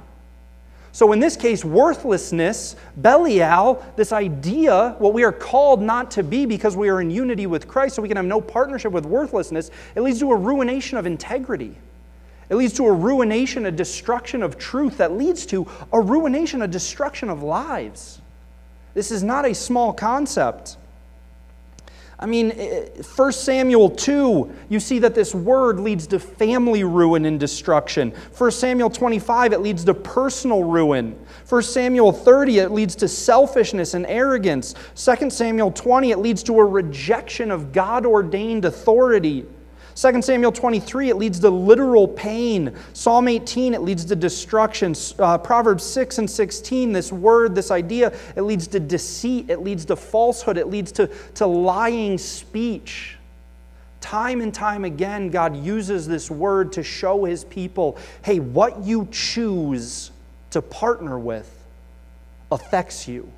So, 0.92 1.12
in 1.12 1.20
this 1.20 1.36
case, 1.36 1.64
worthlessness, 1.64 2.74
Belial, 3.00 3.84
this 3.96 4.10
idea, 4.10 4.96
what 4.98 5.12
we 5.12 5.22
are 5.22 5.32
called 5.32 5.82
not 5.82 6.10
to 6.12 6.22
be 6.22 6.46
because 6.46 6.76
we 6.76 6.88
are 6.88 7.00
in 7.00 7.10
unity 7.10 7.46
with 7.46 7.68
Christ, 7.68 7.96
so 7.96 8.02
we 8.02 8.08
can 8.08 8.16
have 8.16 8.26
no 8.26 8.40
partnership 8.40 8.92
with 8.92 9.04
worthlessness, 9.04 9.70
it 9.94 10.00
leads 10.00 10.18
to 10.20 10.32
a 10.32 10.36
ruination 10.36 10.96
of 10.96 11.06
integrity. 11.06 11.76
It 12.48 12.54
leads 12.54 12.72
to 12.74 12.86
a 12.86 12.92
ruination, 12.92 13.66
a 13.66 13.70
destruction 13.70 14.42
of 14.42 14.56
truth 14.56 14.96
that 14.96 15.12
leads 15.12 15.44
to 15.46 15.66
a 15.92 16.00
ruination, 16.00 16.62
a 16.62 16.68
destruction 16.68 17.28
of 17.28 17.42
lives. 17.42 18.22
This 18.94 19.10
is 19.10 19.22
not 19.22 19.44
a 19.44 19.54
small 19.54 19.92
concept. 19.92 20.77
I 22.20 22.26
mean, 22.26 22.50
eh, 22.50 22.88
1 23.02 23.32
Samuel 23.32 23.90
2, 23.90 24.50
you 24.68 24.80
see 24.80 24.98
that 24.98 25.14
this 25.14 25.34
word 25.34 25.78
leads 25.78 26.06
to 26.08 26.18
family 26.18 26.82
ruin 26.82 27.24
and 27.26 27.38
destruction. 27.38 28.12
1 28.36 28.50
Samuel 28.50 28.90
25, 28.90 29.52
it 29.52 29.60
leads 29.60 29.84
to 29.84 29.94
personal 29.94 30.64
ruin. 30.64 31.16
1 31.48 31.62
Samuel 31.62 32.10
30, 32.10 32.58
it 32.58 32.70
leads 32.72 32.96
to 32.96 33.06
selfishness 33.06 33.94
and 33.94 34.04
arrogance. 34.06 34.74
2 34.96 35.30
Samuel 35.30 35.70
20, 35.70 36.10
it 36.10 36.18
leads 36.18 36.42
to 36.42 36.58
a 36.58 36.64
rejection 36.64 37.52
of 37.52 37.72
God 37.72 38.04
ordained 38.04 38.64
authority. 38.64 39.46
2 39.98 40.22
Samuel 40.22 40.52
23, 40.52 41.10
it 41.10 41.16
leads 41.16 41.40
to 41.40 41.50
literal 41.50 42.06
pain. 42.06 42.72
Psalm 42.92 43.26
18, 43.26 43.74
it 43.74 43.82
leads 43.82 44.04
to 44.04 44.14
destruction. 44.14 44.94
Uh, 45.18 45.36
Proverbs 45.38 45.82
6 45.82 46.18
and 46.18 46.30
16, 46.30 46.92
this 46.92 47.10
word, 47.10 47.56
this 47.56 47.72
idea, 47.72 48.12
it 48.36 48.42
leads 48.42 48.68
to 48.68 48.78
deceit, 48.78 49.50
it 49.50 49.60
leads 49.60 49.84
to 49.86 49.96
falsehood, 49.96 50.56
it 50.56 50.68
leads 50.68 50.92
to, 50.92 51.08
to 51.34 51.46
lying 51.46 52.16
speech. 52.16 53.16
Time 54.00 54.40
and 54.40 54.54
time 54.54 54.84
again, 54.84 55.30
God 55.30 55.56
uses 55.56 56.06
this 56.06 56.30
word 56.30 56.72
to 56.74 56.84
show 56.84 57.24
his 57.24 57.42
people 57.42 57.98
hey, 58.22 58.38
what 58.38 58.84
you 58.84 59.08
choose 59.10 60.12
to 60.50 60.62
partner 60.62 61.18
with 61.18 61.52
affects 62.52 63.08
you. 63.08 63.28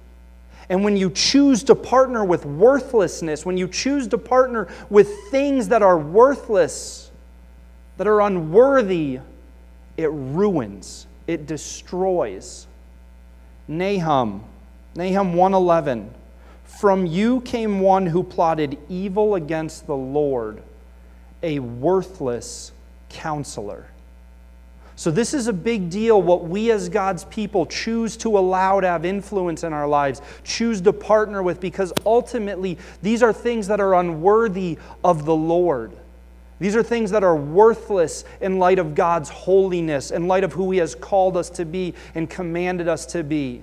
And 0.70 0.84
when 0.84 0.96
you 0.96 1.10
choose 1.10 1.64
to 1.64 1.74
partner 1.74 2.24
with 2.24 2.46
worthlessness, 2.46 3.44
when 3.44 3.56
you 3.56 3.66
choose 3.66 4.06
to 4.08 4.18
partner 4.18 4.68
with 4.88 5.28
things 5.28 5.68
that 5.68 5.82
are 5.82 5.98
worthless, 5.98 7.10
that 7.96 8.06
are 8.06 8.20
unworthy, 8.20 9.18
it 9.96 10.10
ruins, 10.10 11.08
it 11.26 11.46
destroys. 11.46 12.68
Nahum, 13.66 14.44
Nahum 14.94 15.34
111. 15.34 16.14
From 16.64 17.04
you 17.04 17.40
came 17.40 17.80
one 17.80 18.06
who 18.06 18.22
plotted 18.22 18.78
evil 18.88 19.34
against 19.34 19.88
the 19.88 19.96
Lord, 19.96 20.62
a 21.42 21.58
worthless 21.58 22.70
counselor. 23.08 23.89
So, 25.00 25.10
this 25.10 25.32
is 25.32 25.46
a 25.46 25.52
big 25.54 25.88
deal 25.88 26.20
what 26.20 26.44
we 26.44 26.70
as 26.70 26.90
God's 26.90 27.24
people 27.24 27.64
choose 27.64 28.18
to 28.18 28.36
allow 28.36 28.80
to 28.80 28.86
have 28.86 29.06
influence 29.06 29.64
in 29.64 29.72
our 29.72 29.88
lives, 29.88 30.20
choose 30.44 30.82
to 30.82 30.92
partner 30.92 31.42
with, 31.42 31.58
because 31.58 31.90
ultimately 32.04 32.76
these 33.00 33.22
are 33.22 33.32
things 33.32 33.66
that 33.68 33.80
are 33.80 33.94
unworthy 33.94 34.76
of 35.02 35.24
the 35.24 35.34
Lord. 35.34 35.96
These 36.58 36.76
are 36.76 36.82
things 36.82 37.12
that 37.12 37.24
are 37.24 37.34
worthless 37.34 38.26
in 38.42 38.58
light 38.58 38.78
of 38.78 38.94
God's 38.94 39.30
holiness, 39.30 40.10
in 40.10 40.28
light 40.28 40.44
of 40.44 40.52
who 40.52 40.70
He 40.70 40.76
has 40.80 40.94
called 40.94 41.34
us 41.34 41.48
to 41.48 41.64
be 41.64 41.94
and 42.14 42.28
commanded 42.28 42.86
us 42.86 43.06
to 43.06 43.24
be. 43.24 43.62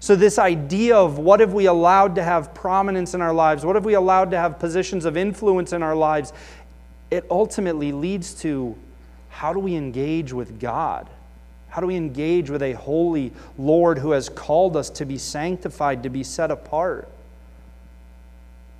So, 0.00 0.16
this 0.16 0.36
idea 0.36 0.96
of 0.96 1.20
what 1.20 1.38
have 1.38 1.52
we 1.52 1.66
allowed 1.66 2.16
to 2.16 2.24
have 2.24 2.54
prominence 2.54 3.14
in 3.14 3.22
our 3.22 3.32
lives, 3.32 3.64
what 3.64 3.76
have 3.76 3.84
we 3.84 3.94
allowed 3.94 4.32
to 4.32 4.36
have 4.36 4.58
positions 4.58 5.04
of 5.04 5.16
influence 5.16 5.72
in 5.72 5.84
our 5.84 5.94
lives, 5.94 6.32
it 7.12 7.24
ultimately 7.30 7.92
leads 7.92 8.34
to 8.40 8.76
how 9.36 9.52
do 9.52 9.58
we 9.58 9.74
engage 9.74 10.32
with 10.32 10.58
God? 10.58 11.10
How 11.68 11.82
do 11.82 11.86
we 11.86 11.96
engage 11.96 12.48
with 12.48 12.62
a 12.62 12.72
holy 12.72 13.34
Lord 13.58 13.98
who 13.98 14.12
has 14.12 14.30
called 14.30 14.78
us 14.78 14.88
to 14.88 15.04
be 15.04 15.18
sanctified, 15.18 16.04
to 16.04 16.08
be 16.08 16.24
set 16.24 16.50
apart? 16.50 17.06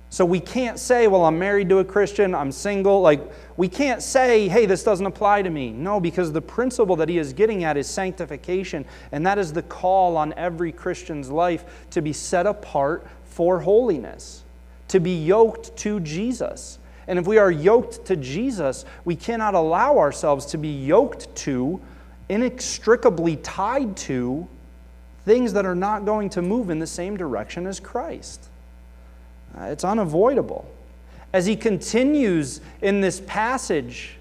So 0.09 0.25
we 0.25 0.39
can't 0.39 0.79
say, 0.79 1.07
well, 1.07 1.25
I'm 1.25 1.37
married 1.37 1.69
to 1.69 1.77
a 1.77 1.85
Christian, 1.85 2.33
I'm 2.33 2.51
single. 2.51 3.01
Like, 3.01 3.21
we 3.55 3.67
can't 3.67 4.01
say, 4.01 4.47
hey, 4.47 4.65
this 4.65 4.83
doesn't 4.83 5.05
apply 5.05 5.43
to 5.43 5.49
me. 5.51 5.69
No, 5.69 5.99
because 5.99 6.31
the 6.31 6.41
principle 6.41 6.95
that 6.95 7.07
he 7.07 7.19
is 7.19 7.33
getting 7.33 7.63
at 7.63 7.77
is 7.77 7.87
sanctification, 7.87 8.83
and 9.11 9.27
that 9.27 9.37
is 9.37 9.53
the 9.53 9.61
call 9.61 10.17
on 10.17 10.33
every 10.33 10.71
Christian's 10.71 11.29
life 11.29 11.65
to 11.91 12.01
be 12.01 12.13
set 12.13 12.47
apart 12.47 13.05
for 13.25 13.59
holiness, 13.59 14.41
to 14.87 14.99
be 14.99 15.23
yoked 15.23 15.77
to 15.77 15.99
Jesus. 15.99 16.79
And 17.07 17.17
if 17.17 17.25
we 17.25 17.37
are 17.37 17.51
yoked 17.51 18.05
to 18.05 18.15
Jesus, 18.15 18.85
we 19.05 19.15
cannot 19.15 19.53
allow 19.53 19.97
ourselves 19.97 20.45
to 20.47 20.57
be 20.57 20.69
yoked 20.85 21.33
to, 21.37 21.79
inextricably 22.29 23.37
tied 23.37 23.95
to, 23.97 24.47
things 25.25 25.53
that 25.53 25.65
are 25.65 25.75
not 25.75 26.05
going 26.05 26.29
to 26.31 26.41
move 26.41 26.69
in 26.69 26.79
the 26.79 26.87
same 26.87 27.17
direction 27.17 27.67
as 27.67 27.79
Christ. 27.79 28.45
Uh, 29.57 29.63
it's 29.65 29.83
unavoidable. 29.83 30.69
As 31.33 31.45
he 31.45 31.55
continues 31.55 32.61
in 32.81 33.01
this 33.01 33.21
passage, 33.25 34.17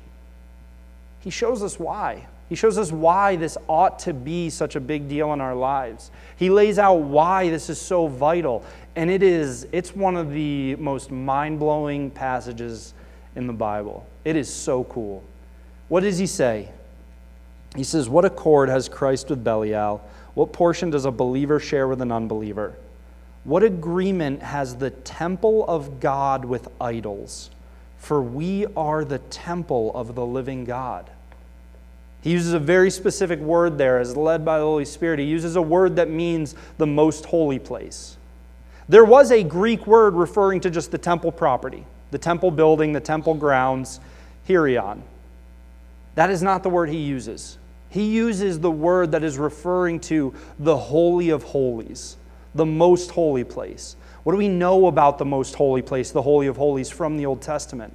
he 1.21 1.31
shows 1.31 1.63
us 1.63 1.79
why. 1.79 2.27
He 2.49 2.55
shows 2.55 2.79
us 2.79 2.93
why 2.93 3.37
this 3.37 3.59
ought 3.69 3.99
to 4.01 4.15
be 4.15 4.51
such 4.51 4.77
a 4.77 4.81
big 4.81 5.09
deal 5.09 5.33
in 5.33 5.41
our 5.41 5.55
lives. 5.55 6.11
He 6.37 6.51
lays 6.51 6.79
out 6.79 6.95
why 6.95 7.51
this 7.51 7.69
is 7.69 7.81
so 7.81 8.07
vital. 8.07 8.65
And 8.97 9.11
it 9.11 9.23
is, 9.23 9.67
it's 9.73 9.95
one 9.95 10.17
of 10.17 10.33
the 10.33 10.75
most 10.77 11.11
mind 11.11 11.61
blowing 11.61 12.11
passages 12.11 12.95
in 13.37 13.47
the 13.47 13.53
Bible. 13.53 14.07
It 14.25 14.37
is 14.37 14.53
so 14.53 14.85
cool. 14.85 15.23
What 15.89 16.01
does 16.01 16.19
he 16.19 16.27
say? 16.27 16.71
He 17.77 17.85
says, 17.85 18.09
What 18.09 18.25
accord 18.25 18.71
has 18.71 18.89
Christ 18.89 19.29
with 19.29 19.45
Belial? 19.45 20.03
What 20.35 20.53
portion 20.53 20.91
does 20.91 21.05
a 21.05 21.11
believer 21.11 21.61
share 21.61 21.87
with 21.87 22.01
an 22.01 22.11
unbeliever? 22.11 22.75
What 23.45 23.63
agreement 23.63 24.43
has 24.43 24.77
the 24.77 24.91
temple 24.91 25.65
of 25.69 26.01
God 26.01 26.45
with 26.45 26.69
idols? 26.81 27.51
For 27.99 28.23
we 28.23 28.67
are 28.77 29.05
the 29.05 29.19
temple 29.19 29.93
of 29.95 30.15
the 30.15 30.25
living 30.25 30.65
God. 30.65 31.11
He 32.23 32.33
uses 32.33 32.55
a 32.55 32.59
very 32.59 32.91
specific 32.91 33.39
word 33.41 33.79
there 33.79 33.99
as 33.99 34.17
led 34.17 34.45
by 34.45 34.59
the 34.59 34.65
Holy 34.65 34.85
Spirit. 34.85 35.21
He 35.21 35.27
uses 35.27 35.55
a 35.55 35.63
word 35.63 35.97
that 35.97 36.11
means 36.11 36.55
the 36.79 36.87
most 36.87 37.27
holy 37.27 37.59
place. 37.59 38.17
There 38.89 39.05
was 39.05 39.33
a 39.33 39.43
Greek 39.43 39.87
word 39.87 40.15
referring 40.15 40.61
to 40.61 40.71
just 40.71 40.91
the 40.91 40.99
temple 40.99 41.33
property, 41.33 41.85
the 42.11 42.19
temple 42.19 42.51
building, 42.51 42.93
the 42.93 43.01
temple 43.01 43.35
grounds, 43.35 44.01
hieron. 44.49 45.01
That 46.15 46.31
is 46.31 46.43
not 46.43 46.63
the 46.63 46.71
word 46.71 46.89
he 46.89 46.99
uses. 46.99 47.59
He 47.91 48.05
uses 48.05 48.61
the 48.61 48.71
word 48.71 49.13
that 49.13 49.25
is 49.25 49.39
referring 49.39 50.01
to 50.01 50.35
the 50.59 50.77
Holy 50.77 51.31
of 51.31 51.43
Holies 51.43 52.17
the 52.57 52.67
most 52.67 53.11
holy 53.11 53.45
place. 53.45 53.97
What 54.25 54.33
do 54.33 54.39
we 54.39 54.49
know 54.49 54.87
about 54.87 55.19
the 55.19 55.25
most 55.25 55.55
holy 55.55 55.83
place, 55.83 56.11
the 56.11 56.23
Holy 56.23 56.49
of 56.49 56.57
Holies, 56.57 56.91
from 56.91 57.17
the 57.17 57.27
Old 57.27 57.43
Testament? 57.43 57.95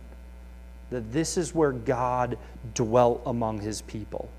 That 0.91 1.11
this 1.11 1.37
is 1.37 1.53
where 1.53 1.71
God 1.71 2.37
dwelt 2.73 3.21
among 3.25 3.59
his 3.59 3.81
people. 3.81 4.29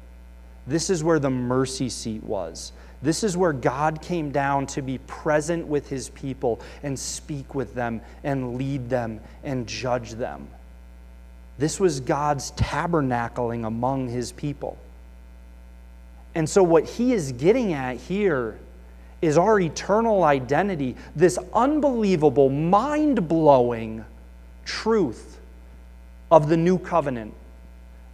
This 0.66 0.90
is 0.90 1.02
where 1.02 1.18
the 1.18 1.30
mercy 1.30 1.88
seat 1.88 2.22
was. 2.22 2.72
This 3.02 3.24
is 3.24 3.36
where 3.36 3.52
God 3.52 4.00
came 4.00 4.30
down 4.30 4.66
to 4.68 4.82
be 4.82 4.98
present 4.98 5.66
with 5.66 5.88
his 5.88 6.08
people 6.10 6.60
and 6.84 6.96
speak 6.96 7.54
with 7.54 7.74
them 7.74 8.00
and 8.22 8.56
lead 8.56 8.88
them 8.88 9.20
and 9.42 9.66
judge 9.66 10.12
them. 10.12 10.48
This 11.58 11.80
was 11.80 12.00
God's 12.00 12.52
tabernacling 12.52 13.66
among 13.66 14.08
his 14.08 14.30
people. 14.32 14.78
And 16.34 16.48
so, 16.48 16.62
what 16.62 16.84
he 16.84 17.12
is 17.12 17.32
getting 17.32 17.72
at 17.72 17.96
here 17.96 18.58
is 19.20 19.36
our 19.36 19.60
eternal 19.60 20.24
identity, 20.24 20.96
this 21.14 21.38
unbelievable, 21.52 22.48
mind 22.48 23.28
blowing 23.28 24.04
truth 24.64 25.40
of 26.30 26.48
the 26.48 26.56
new 26.56 26.78
covenant 26.78 27.34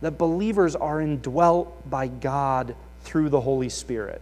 that 0.01 0.19
believers 0.19 0.77
are 0.77 1.01
indwelt 1.01 1.89
by 1.89 2.09
God 2.09 2.75
through 3.03 3.29
the 3.29 3.41
Holy 3.41 3.69
Spirit. 3.69 4.21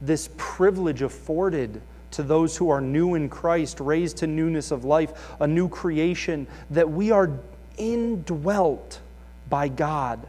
This 0.00 0.30
privilege 0.36 1.02
afforded 1.02 1.80
to 2.12 2.22
those 2.22 2.56
who 2.56 2.70
are 2.70 2.80
new 2.80 3.14
in 3.14 3.28
Christ, 3.28 3.80
raised 3.80 4.18
to 4.18 4.26
newness 4.26 4.70
of 4.70 4.84
life, 4.84 5.12
a 5.40 5.46
new 5.46 5.68
creation, 5.68 6.46
that 6.70 6.90
we 6.90 7.10
are 7.10 7.30
indwelt 7.78 9.00
by 9.48 9.68
God, 9.68 10.20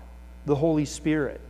the 0.46 0.56
Holy 0.56 0.86
Spirit. 0.86 1.42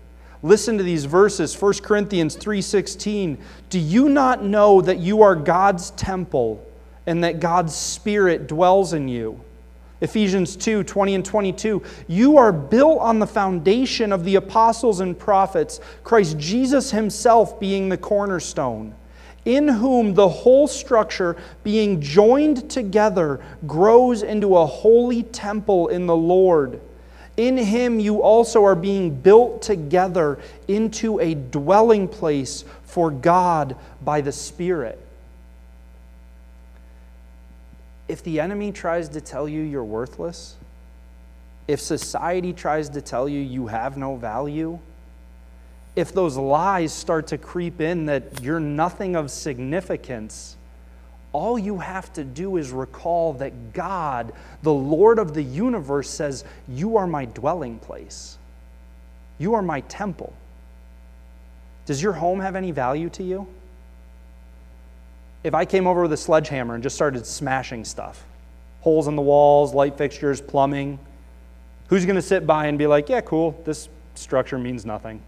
Listen 0.42 0.78
to 0.78 0.84
these 0.84 1.06
verses, 1.06 1.54
1 1.54 1.84
Corinthians 1.84 2.36
3:16. 2.36 3.38
Do 3.70 3.80
you 3.80 4.10
not 4.10 4.44
know 4.44 4.82
that 4.82 5.00
you 5.00 5.22
are 5.22 5.36
God's 5.36 5.92
temple 5.92 6.62
and 7.08 7.24
that 7.24 7.40
God's 7.40 7.74
spirit 7.76 8.48
dwells 8.48 8.94
in 8.94 9.08
you? 9.08 9.40
Ephesians 10.04 10.58
2 10.58 10.84
20 10.84 11.16
and 11.16 11.26
22. 11.26 11.82
You 12.08 12.38
are 12.38 12.52
built 12.52 13.00
on 13.00 13.20
the 13.20 13.26
foundation 13.26 14.12
of 14.12 14.26
the 14.26 14.36
apostles 14.36 15.00
and 15.00 15.18
prophets, 15.18 15.80
Christ 16.04 16.38
Jesus 16.38 16.92
himself 16.92 17.58
being 17.58 17.88
the 17.88 17.98
cornerstone, 17.98 18.94
in 19.46 19.70
whom 19.70 20.14
the 20.14 20.28
whole 20.28 20.68
structure, 20.68 21.38
being 21.64 22.02
joined 22.02 22.70
together, 22.70 23.40
grows 23.66 24.24
into 24.24 24.58
a 24.58 24.66
holy 24.66 25.24
temple 25.24 25.88
in 25.88 26.06
the 26.06 26.16
Lord. 26.16 26.82
In 27.38 27.56
him 27.56 27.98
you 27.98 28.22
also 28.22 28.66
are 28.66 28.76
being 28.76 29.16
built 29.16 29.62
together 29.62 30.38
into 30.68 31.20
a 31.22 31.34
dwelling 31.34 32.10
place 32.10 32.66
for 32.84 33.10
God 33.10 33.78
by 34.04 34.20
the 34.20 34.34
Spirit. 34.34 35.00
If 38.08 38.24
the 38.24 38.40
enemy 38.40 38.72
tries 38.72 39.10
to 39.10 39.22
tell 39.22 39.48
you 39.48 39.62
you're 39.62 39.84
worthless, 39.84 40.56
if 41.68 41.80
society 41.80 42.54
tries 42.54 42.90
to 42.90 43.02
tell 43.02 43.30
you 43.30 43.40
you 43.40 43.68
have 43.68 43.98
no 43.98 44.16
value, 44.16 44.80
if 45.96 46.14
those 46.14 46.36
lies 46.38 46.92
start 46.92 47.28
to 47.28 47.38
creep 47.38 47.80
in 47.80 48.06
that 48.08 48.42
you're 48.42 48.60
nothing 48.60 49.16
of 49.16 49.30
significance, 49.30 50.58
all 51.32 51.58
you 51.58 51.80
have 51.80 52.12
to 52.14 52.24
do 52.24 52.58
is 52.58 52.72
recall 52.72 53.34
that 53.34 53.74
God, 53.74 54.34
the 54.62 54.74
Lord 54.74 55.20
of 55.20 55.34
the 55.34 55.42
universe, 55.42 56.10
says, 56.10 56.44
You 56.68 56.98
are 56.98 57.08
my 57.08 57.26
dwelling 57.26 57.80
place. 57.80 58.38
You 59.38 59.56
are 59.56 59.62
my 59.62 59.82
temple. 59.82 60.34
Does 61.86 62.02
your 62.02 62.14
home 62.14 62.40
have 62.40 62.56
any 62.56 62.72
value 62.72 63.10
to 63.10 63.24
you? 63.24 63.48
If 65.44 65.54
I 65.54 65.66
came 65.66 65.88
over 65.88 66.04
with 66.04 66.14
a 66.14 66.18
sledgehammer 66.18 66.74
and 66.74 66.84
just 66.84 66.96
started 66.96 67.26
smashing 67.26 67.86
stuff, 67.86 68.24
holes 68.82 69.08
in 69.08 69.16
the 69.16 69.22
walls, 69.22 69.74
light 69.74 69.98
fixtures, 69.98 70.40
plumbing, 70.42 71.00
who's 71.88 72.06
going 72.06 72.16
to 72.16 72.22
sit 72.22 72.48
by 72.48 72.68
and 72.68 72.78
be 72.78 72.88
like, 72.88 73.10
Yeah, 73.10 73.22
cool, 73.22 73.60
this 73.66 73.90
structure 74.16 74.58
means 74.58 74.86
nothing? 74.86 75.22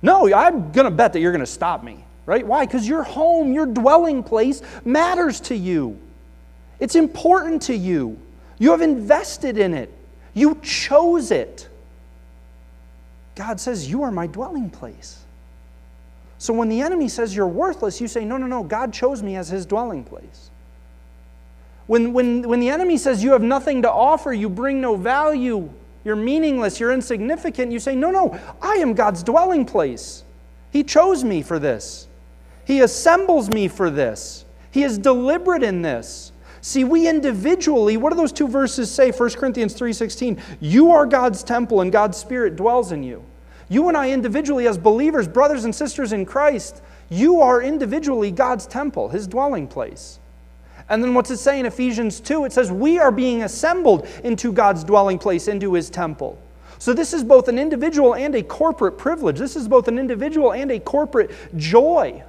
No, 0.00 0.32
I'm 0.32 0.72
going 0.72 0.84
to 0.84 0.90
bet 0.90 1.12
that 1.12 1.20
you're 1.20 1.32
going 1.32 1.40
to 1.40 1.46
stop 1.46 1.82
me 1.82 2.04
right? 2.28 2.46
Why? 2.46 2.66
Because 2.66 2.86
your 2.86 3.04
home, 3.04 3.54
your 3.54 3.64
dwelling 3.64 4.22
place 4.22 4.60
matters 4.84 5.40
to 5.40 5.56
you. 5.56 5.98
It's 6.78 6.94
important 6.94 7.62
to 7.62 7.74
you. 7.74 8.20
You 8.58 8.72
have 8.72 8.82
invested 8.82 9.56
in 9.56 9.72
it, 9.72 9.90
you 10.34 10.56
chose 10.62 11.30
it. 11.30 11.66
God 13.34 13.58
says, 13.58 13.88
You 13.90 14.02
are 14.02 14.10
my 14.10 14.26
dwelling 14.26 14.68
place. 14.68 15.24
So 16.38 16.54
when 16.54 16.68
the 16.68 16.80
enemy 16.80 17.08
says 17.08 17.34
you're 17.34 17.48
worthless, 17.48 18.00
you 18.00 18.08
say, 18.08 18.24
No, 18.24 18.36
no, 18.36 18.46
no, 18.46 18.62
God 18.62 18.92
chose 18.92 19.22
me 19.22 19.36
as 19.36 19.48
his 19.48 19.66
dwelling 19.66 20.04
place. 20.04 20.50
When, 21.86 22.12
when, 22.12 22.46
when 22.46 22.60
the 22.60 22.68
enemy 22.68 22.98
says 22.98 23.24
you 23.24 23.32
have 23.32 23.42
nothing 23.42 23.82
to 23.82 23.90
offer, 23.90 24.32
you 24.32 24.48
bring 24.48 24.80
no 24.80 24.94
value, 24.94 25.68
you're 26.04 26.16
meaningless, 26.16 26.78
you're 26.78 26.92
insignificant, 26.92 27.72
you 27.72 27.80
say, 27.80 27.96
No, 27.96 28.10
no, 28.10 28.38
I 28.62 28.74
am 28.74 28.94
God's 28.94 29.22
dwelling 29.22 29.64
place. 29.64 30.22
He 30.70 30.84
chose 30.84 31.24
me 31.24 31.42
for 31.42 31.58
this. 31.58 32.06
He 32.64 32.80
assembles 32.80 33.48
me 33.48 33.66
for 33.66 33.90
this. 33.90 34.44
He 34.70 34.84
is 34.84 34.98
deliberate 34.98 35.62
in 35.62 35.82
this. 35.82 36.32
See, 36.60 36.84
we 36.84 37.08
individually, 37.08 37.96
what 37.96 38.10
do 38.10 38.16
those 38.16 38.32
two 38.32 38.48
verses 38.48 38.90
say? 38.90 39.10
1 39.10 39.30
Corinthians 39.30 39.74
3:16, 39.74 40.38
you 40.60 40.90
are 40.90 41.06
God's 41.06 41.42
temple 41.42 41.80
and 41.80 41.90
God's 41.90 42.18
spirit 42.18 42.56
dwells 42.56 42.92
in 42.92 43.02
you. 43.02 43.24
You 43.68 43.88
and 43.88 43.96
I 43.96 44.10
individually 44.10 44.66
as 44.66 44.78
believers, 44.78 45.28
brothers 45.28 45.64
and 45.64 45.74
sisters 45.74 46.12
in 46.12 46.24
Christ, 46.24 46.82
you 47.10 47.40
are 47.40 47.62
individually 47.62 48.30
God's 48.30 48.66
temple, 48.66 49.08
his 49.08 49.26
dwelling 49.26 49.68
place. 49.68 50.18
And 50.88 51.04
then 51.04 51.12
what's 51.12 51.30
it 51.30 51.36
say 51.36 51.60
in 51.60 51.66
Ephesians 51.66 52.20
2? 52.20 52.46
It 52.46 52.52
says, 52.52 52.72
We 52.72 52.98
are 52.98 53.12
being 53.12 53.42
assembled 53.42 54.06
into 54.24 54.52
God's 54.52 54.84
dwelling 54.84 55.18
place, 55.18 55.48
into 55.48 55.74
his 55.74 55.90
temple. 55.90 56.40
So 56.78 56.94
this 56.94 57.12
is 57.12 57.24
both 57.24 57.48
an 57.48 57.58
individual 57.58 58.14
and 58.14 58.34
a 58.34 58.42
corporate 58.42 58.96
privilege. 58.96 59.38
This 59.38 59.56
is 59.56 59.68
both 59.68 59.88
an 59.88 59.98
individual 59.98 60.52
and 60.52 60.70
a 60.70 60.78
corporate 60.78 61.30
joy. 61.56 62.22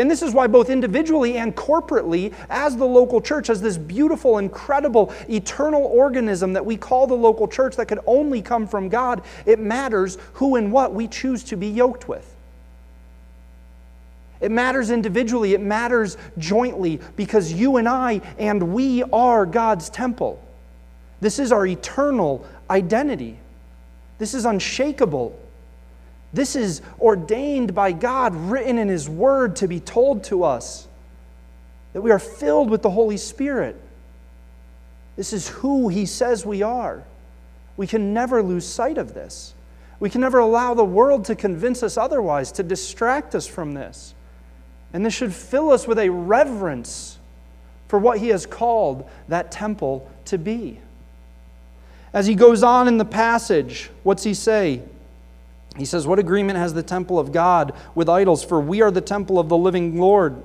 And 0.00 0.10
this 0.10 0.22
is 0.22 0.32
why, 0.32 0.46
both 0.46 0.70
individually 0.70 1.36
and 1.36 1.54
corporately, 1.54 2.32
as 2.48 2.74
the 2.74 2.86
local 2.86 3.20
church, 3.20 3.50
as 3.50 3.60
this 3.60 3.76
beautiful, 3.76 4.38
incredible, 4.38 5.12
eternal 5.28 5.82
organism 5.82 6.54
that 6.54 6.64
we 6.64 6.78
call 6.78 7.06
the 7.06 7.14
local 7.14 7.46
church 7.46 7.76
that 7.76 7.84
could 7.84 7.98
only 8.06 8.40
come 8.40 8.66
from 8.66 8.88
God, 8.88 9.22
it 9.44 9.58
matters 9.58 10.16
who 10.32 10.56
and 10.56 10.72
what 10.72 10.94
we 10.94 11.06
choose 11.06 11.44
to 11.44 11.56
be 11.56 11.66
yoked 11.66 12.08
with. 12.08 12.34
It 14.40 14.50
matters 14.50 14.90
individually, 14.90 15.52
it 15.52 15.60
matters 15.60 16.16
jointly 16.38 16.98
because 17.14 17.52
you 17.52 17.76
and 17.76 17.86
I 17.86 18.22
and 18.38 18.72
we 18.72 19.02
are 19.02 19.44
God's 19.44 19.90
temple. 19.90 20.42
This 21.20 21.38
is 21.38 21.52
our 21.52 21.66
eternal 21.66 22.46
identity. 22.70 23.36
This 24.16 24.32
is 24.32 24.46
unshakable. 24.46 25.38
This 26.32 26.54
is 26.54 26.80
ordained 27.00 27.74
by 27.74 27.92
God, 27.92 28.34
written 28.34 28.78
in 28.78 28.88
His 28.88 29.08
Word 29.08 29.56
to 29.56 29.68
be 29.68 29.80
told 29.80 30.24
to 30.24 30.44
us 30.44 30.86
that 31.92 32.02
we 32.02 32.10
are 32.10 32.20
filled 32.20 32.70
with 32.70 32.82
the 32.82 32.90
Holy 32.90 33.16
Spirit. 33.16 33.76
This 35.16 35.32
is 35.32 35.48
who 35.48 35.88
He 35.88 36.06
says 36.06 36.46
we 36.46 36.62
are. 36.62 37.04
We 37.76 37.86
can 37.86 38.14
never 38.14 38.42
lose 38.42 38.66
sight 38.66 38.98
of 38.98 39.14
this. 39.14 39.54
We 39.98 40.08
can 40.08 40.20
never 40.20 40.38
allow 40.38 40.74
the 40.74 40.84
world 40.84 41.24
to 41.26 41.34
convince 41.34 41.82
us 41.82 41.96
otherwise, 41.96 42.52
to 42.52 42.62
distract 42.62 43.34
us 43.34 43.46
from 43.46 43.74
this. 43.74 44.14
And 44.92 45.04
this 45.04 45.14
should 45.14 45.34
fill 45.34 45.70
us 45.70 45.86
with 45.86 45.98
a 45.98 46.08
reverence 46.08 47.18
for 47.88 47.98
what 47.98 48.18
he 48.18 48.28
has 48.28 48.46
called 48.46 49.08
that 49.28 49.50
temple 49.50 50.10
to 50.26 50.38
be. 50.38 50.78
As 52.12 52.26
he 52.26 52.34
goes 52.34 52.62
on 52.62 52.88
in 52.88 52.98
the 52.98 53.04
passage, 53.04 53.90
what's 54.02 54.22
he 54.22 54.34
say? 54.34 54.82
He 55.76 55.84
says, 55.84 56.06
What 56.06 56.18
agreement 56.18 56.58
has 56.58 56.74
the 56.74 56.82
temple 56.82 57.18
of 57.18 57.32
God 57.32 57.74
with 57.94 58.08
idols? 58.08 58.44
For 58.44 58.60
we 58.60 58.82
are 58.82 58.90
the 58.90 59.00
temple 59.00 59.38
of 59.38 59.48
the 59.48 59.56
living 59.56 59.98
Lord, 59.98 60.42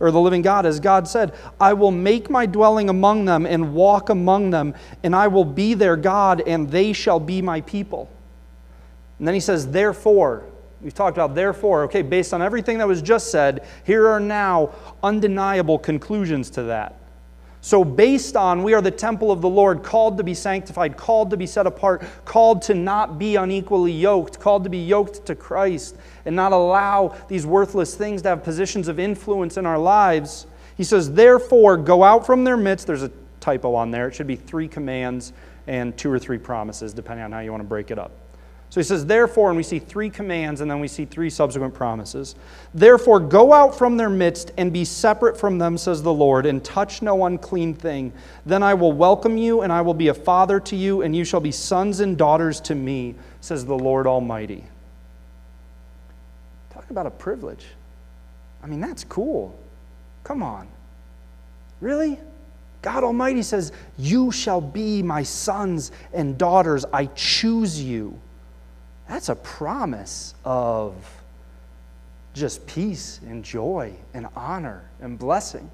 or 0.00 0.10
the 0.10 0.20
living 0.20 0.42
God. 0.42 0.66
As 0.66 0.80
God 0.80 1.08
said, 1.08 1.34
I 1.60 1.72
will 1.72 1.92
make 1.92 2.28
my 2.28 2.46
dwelling 2.46 2.88
among 2.88 3.24
them 3.24 3.46
and 3.46 3.74
walk 3.74 4.08
among 4.08 4.50
them, 4.50 4.74
and 5.02 5.14
I 5.14 5.28
will 5.28 5.44
be 5.44 5.74
their 5.74 5.96
God, 5.96 6.42
and 6.46 6.70
they 6.70 6.92
shall 6.92 7.20
be 7.20 7.40
my 7.40 7.60
people. 7.62 8.10
And 9.18 9.26
then 9.26 9.34
he 9.34 9.40
says, 9.40 9.68
Therefore, 9.68 10.44
We've 10.80 10.94
talked 10.94 11.16
about, 11.16 11.34
therefore, 11.34 11.84
okay, 11.84 12.02
based 12.02 12.34
on 12.34 12.42
everything 12.42 12.78
that 12.78 12.86
was 12.86 13.00
just 13.00 13.30
said, 13.30 13.66
here 13.84 14.08
are 14.08 14.20
now 14.20 14.72
undeniable 15.02 15.78
conclusions 15.78 16.50
to 16.50 16.64
that. 16.64 17.00
So, 17.66 17.82
based 17.82 18.36
on 18.36 18.62
we 18.62 18.74
are 18.74 18.80
the 18.80 18.92
temple 18.92 19.32
of 19.32 19.40
the 19.40 19.48
Lord, 19.48 19.82
called 19.82 20.18
to 20.18 20.22
be 20.22 20.34
sanctified, 20.34 20.96
called 20.96 21.30
to 21.30 21.36
be 21.36 21.48
set 21.48 21.66
apart, 21.66 22.04
called 22.24 22.62
to 22.62 22.74
not 22.74 23.18
be 23.18 23.34
unequally 23.34 23.90
yoked, 23.90 24.38
called 24.38 24.62
to 24.62 24.70
be 24.70 24.78
yoked 24.78 25.26
to 25.26 25.34
Christ, 25.34 25.96
and 26.26 26.36
not 26.36 26.52
allow 26.52 27.16
these 27.26 27.44
worthless 27.44 27.96
things 27.96 28.22
to 28.22 28.28
have 28.28 28.44
positions 28.44 28.86
of 28.86 29.00
influence 29.00 29.56
in 29.56 29.66
our 29.66 29.80
lives, 29.80 30.46
he 30.76 30.84
says, 30.84 31.10
therefore, 31.10 31.76
go 31.76 32.04
out 32.04 32.24
from 32.24 32.44
their 32.44 32.56
midst. 32.56 32.86
There's 32.86 33.02
a 33.02 33.10
typo 33.40 33.74
on 33.74 33.90
there. 33.90 34.06
It 34.06 34.14
should 34.14 34.28
be 34.28 34.36
three 34.36 34.68
commands 34.68 35.32
and 35.66 35.98
two 35.98 36.12
or 36.12 36.20
three 36.20 36.38
promises, 36.38 36.94
depending 36.94 37.24
on 37.24 37.32
how 37.32 37.40
you 37.40 37.50
want 37.50 37.64
to 37.64 37.68
break 37.68 37.90
it 37.90 37.98
up. 37.98 38.12
So 38.70 38.80
he 38.80 38.84
says, 38.84 39.06
Therefore, 39.06 39.48
and 39.48 39.56
we 39.56 39.62
see 39.62 39.78
three 39.78 40.10
commands 40.10 40.60
and 40.60 40.70
then 40.70 40.80
we 40.80 40.88
see 40.88 41.04
three 41.04 41.30
subsequent 41.30 41.72
promises. 41.72 42.34
Therefore, 42.74 43.20
go 43.20 43.52
out 43.52 43.76
from 43.76 43.96
their 43.96 44.10
midst 44.10 44.52
and 44.56 44.72
be 44.72 44.84
separate 44.84 45.38
from 45.38 45.58
them, 45.58 45.78
says 45.78 46.02
the 46.02 46.12
Lord, 46.12 46.46
and 46.46 46.62
touch 46.64 47.00
no 47.00 47.24
unclean 47.26 47.74
thing. 47.74 48.12
Then 48.44 48.62
I 48.62 48.74
will 48.74 48.92
welcome 48.92 49.36
you, 49.36 49.62
and 49.62 49.72
I 49.72 49.80
will 49.80 49.94
be 49.94 50.08
a 50.08 50.14
father 50.14 50.60
to 50.60 50.76
you, 50.76 51.02
and 51.02 51.14
you 51.14 51.24
shall 51.24 51.40
be 51.40 51.52
sons 51.52 52.00
and 52.00 52.18
daughters 52.18 52.60
to 52.62 52.74
me, 52.74 53.14
says 53.40 53.64
the 53.64 53.78
Lord 53.78 54.06
Almighty. 54.06 54.64
Talk 56.70 56.90
about 56.90 57.06
a 57.06 57.10
privilege. 57.10 57.64
I 58.62 58.66
mean, 58.66 58.80
that's 58.80 59.04
cool. 59.04 59.58
Come 60.24 60.42
on. 60.42 60.66
Really? 61.80 62.18
God 62.82 63.04
Almighty 63.04 63.42
says, 63.42 63.72
You 63.96 64.30
shall 64.30 64.60
be 64.60 65.02
my 65.02 65.22
sons 65.22 65.92
and 66.12 66.36
daughters. 66.36 66.84
I 66.92 67.06
choose 67.06 67.82
you. 67.82 68.20
That's 69.08 69.28
a 69.28 69.36
promise 69.36 70.34
of 70.44 70.94
just 72.34 72.66
peace 72.66 73.20
and 73.26 73.44
joy 73.44 73.94
and 74.12 74.26
honor 74.36 74.84
and 75.00 75.18
blessing. 75.18 75.70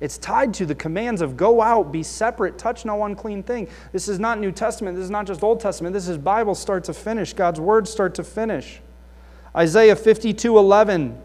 It's 0.00 0.18
tied 0.18 0.52
to 0.54 0.66
the 0.66 0.74
commands 0.74 1.22
of 1.22 1.36
go 1.36 1.62
out, 1.62 1.92
be 1.92 2.02
separate, 2.02 2.58
touch 2.58 2.84
no 2.84 3.04
unclean 3.04 3.44
thing. 3.44 3.68
This 3.92 4.08
is 4.08 4.18
not 4.18 4.40
New 4.40 4.50
Testament. 4.50 4.96
This 4.96 5.04
is 5.04 5.10
not 5.10 5.26
just 5.26 5.42
Old 5.44 5.60
Testament. 5.60 5.92
This 5.92 6.08
is 6.08 6.18
Bible 6.18 6.56
start 6.56 6.82
to 6.84 6.94
finish, 6.94 7.32
God's 7.34 7.60
word 7.60 7.86
start 7.86 8.14
to 8.16 8.24
finish. 8.24 8.80
Isaiah 9.54 9.94
52 9.94 10.58
11. 10.58 11.18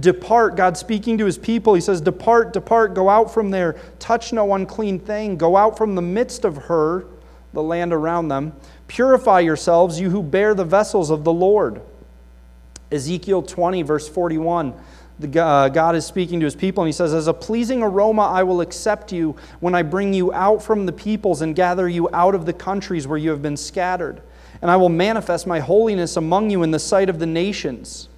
Depart, 0.00 0.56
God 0.56 0.76
speaking 0.76 1.18
to 1.18 1.24
his 1.24 1.38
people. 1.38 1.74
He 1.74 1.80
says, 1.80 2.00
Depart, 2.00 2.52
depart, 2.52 2.94
go 2.94 3.08
out 3.08 3.32
from 3.32 3.50
there, 3.50 3.76
touch 3.98 4.32
no 4.32 4.54
unclean 4.54 4.98
thing, 4.98 5.36
go 5.36 5.56
out 5.56 5.78
from 5.78 5.94
the 5.94 6.02
midst 6.02 6.44
of 6.44 6.56
her, 6.56 7.06
the 7.52 7.62
land 7.62 7.92
around 7.92 8.28
them. 8.28 8.54
Purify 8.86 9.40
yourselves, 9.40 9.98
you 9.98 10.10
who 10.10 10.22
bear 10.22 10.54
the 10.54 10.64
vessels 10.64 11.10
of 11.10 11.24
the 11.24 11.32
Lord. 11.32 11.80
Ezekiel 12.90 13.42
20, 13.42 13.82
verse 13.82 14.08
41. 14.08 14.74
The, 15.18 15.42
uh, 15.42 15.68
God 15.68 15.94
is 15.94 16.04
speaking 16.04 16.40
to 16.40 16.44
his 16.44 16.56
people, 16.56 16.82
and 16.82 16.88
he 16.88 16.92
says, 16.92 17.14
As 17.14 17.28
a 17.28 17.34
pleasing 17.34 17.82
aroma, 17.82 18.22
I 18.22 18.42
will 18.42 18.60
accept 18.60 19.12
you 19.12 19.36
when 19.60 19.74
I 19.74 19.82
bring 19.82 20.12
you 20.12 20.32
out 20.32 20.62
from 20.62 20.86
the 20.86 20.92
peoples 20.92 21.40
and 21.40 21.54
gather 21.54 21.88
you 21.88 22.08
out 22.12 22.34
of 22.34 22.46
the 22.46 22.52
countries 22.52 23.06
where 23.06 23.18
you 23.18 23.30
have 23.30 23.42
been 23.42 23.56
scattered. 23.56 24.20
And 24.60 24.70
I 24.70 24.76
will 24.76 24.88
manifest 24.88 25.46
my 25.46 25.60
holiness 25.60 26.16
among 26.16 26.50
you 26.50 26.62
in 26.62 26.72
the 26.72 26.78
sight 26.78 27.08
of 27.08 27.18
the 27.18 27.26
nations. 27.26 28.08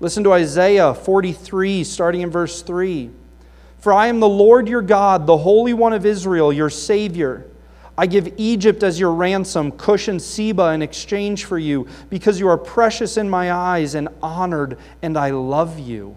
Listen 0.00 0.24
to 0.24 0.32
Isaiah 0.32 0.94
43, 0.94 1.84
starting 1.84 2.22
in 2.22 2.30
verse 2.30 2.62
3. 2.62 3.10
For 3.78 3.92
I 3.92 4.08
am 4.08 4.18
the 4.20 4.28
Lord 4.28 4.68
your 4.68 4.82
God, 4.82 5.26
the 5.26 5.36
Holy 5.36 5.72
One 5.72 5.92
of 5.92 6.04
Israel, 6.04 6.52
your 6.52 6.70
Savior. 6.70 7.47
I 7.98 8.06
give 8.06 8.32
Egypt 8.36 8.84
as 8.84 9.00
your 9.00 9.12
ransom, 9.12 9.72
Cush 9.72 10.06
and 10.06 10.22
Seba 10.22 10.68
in 10.68 10.82
exchange 10.82 11.46
for 11.46 11.58
you, 11.58 11.88
because 12.10 12.38
you 12.38 12.46
are 12.48 12.56
precious 12.56 13.16
in 13.16 13.28
my 13.28 13.52
eyes 13.52 13.96
and 13.96 14.08
honored, 14.22 14.78
and 15.02 15.18
I 15.18 15.30
love 15.30 15.80
you. 15.80 16.16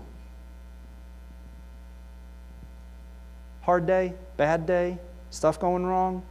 Hard 3.63 3.87
day, 3.87 4.13
bad 4.37 4.67
day, 4.67 4.99
stuff 5.31 5.59
going 5.59 5.83
wrong, 5.83 6.23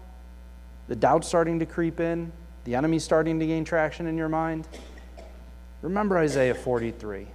the 0.87 0.95
doubt 0.95 1.25
starting 1.25 1.59
to 1.59 1.67
creep 1.67 1.99
in, 1.99 2.31
the 2.63 2.77
enemy 2.77 3.01
starting 3.01 3.41
to 3.41 3.47
gain 3.47 3.65
traction 3.65 4.07
in 4.07 4.17
your 4.17 4.29
mind. 4.29 4.69
Remember 5.83 6.17
Isaiah 6.17 6.55
43. 6.55 7.27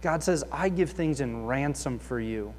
God 0.00 0.22
says, 0.22 0.42
I 0.50 0.70
give 0.70 0.90
things 0.90 1.20
in 1.20 1.44
ransom 1.44 1.98
for 1.98 2.18
you. 2.18 2.54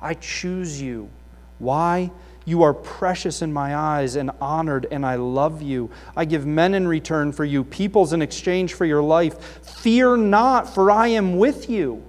I 0.00 0.14
choose 0.14 0.80
you. 0.80 1.10
Why? 1.58 2.12
You 2.44 2.62
are 2.62 2.74
precious 2.74 3.42
in 3.42 3.52
my 3.52 3.76
eyes 3.76 4.16
and 4.16 4.30
honored, 4.40 4.86
and 4.90 5.06
I 5.06 5.14
love 5.14 5.62
you. 5.62 5.90
I 6.16 6.24
give 6.24 6.44
men 6.46 6.74
in 6.74 6.88
return 6.88 7.32
for 7.32 7.44
you, 7.44 7.64
peoples 7.64 8.12
in 8.12 8.22
exchange 8.22 8.74
for 8.74 8.84
your 8.84 9.02
life. 9.02 9.38
Fear 9.64 10.16
not, 10.16 10.72
for 10.72 10.90
I 10.90 11.08
am 11.08 11.38
with 11.38 11.70
you. 11.70 12.02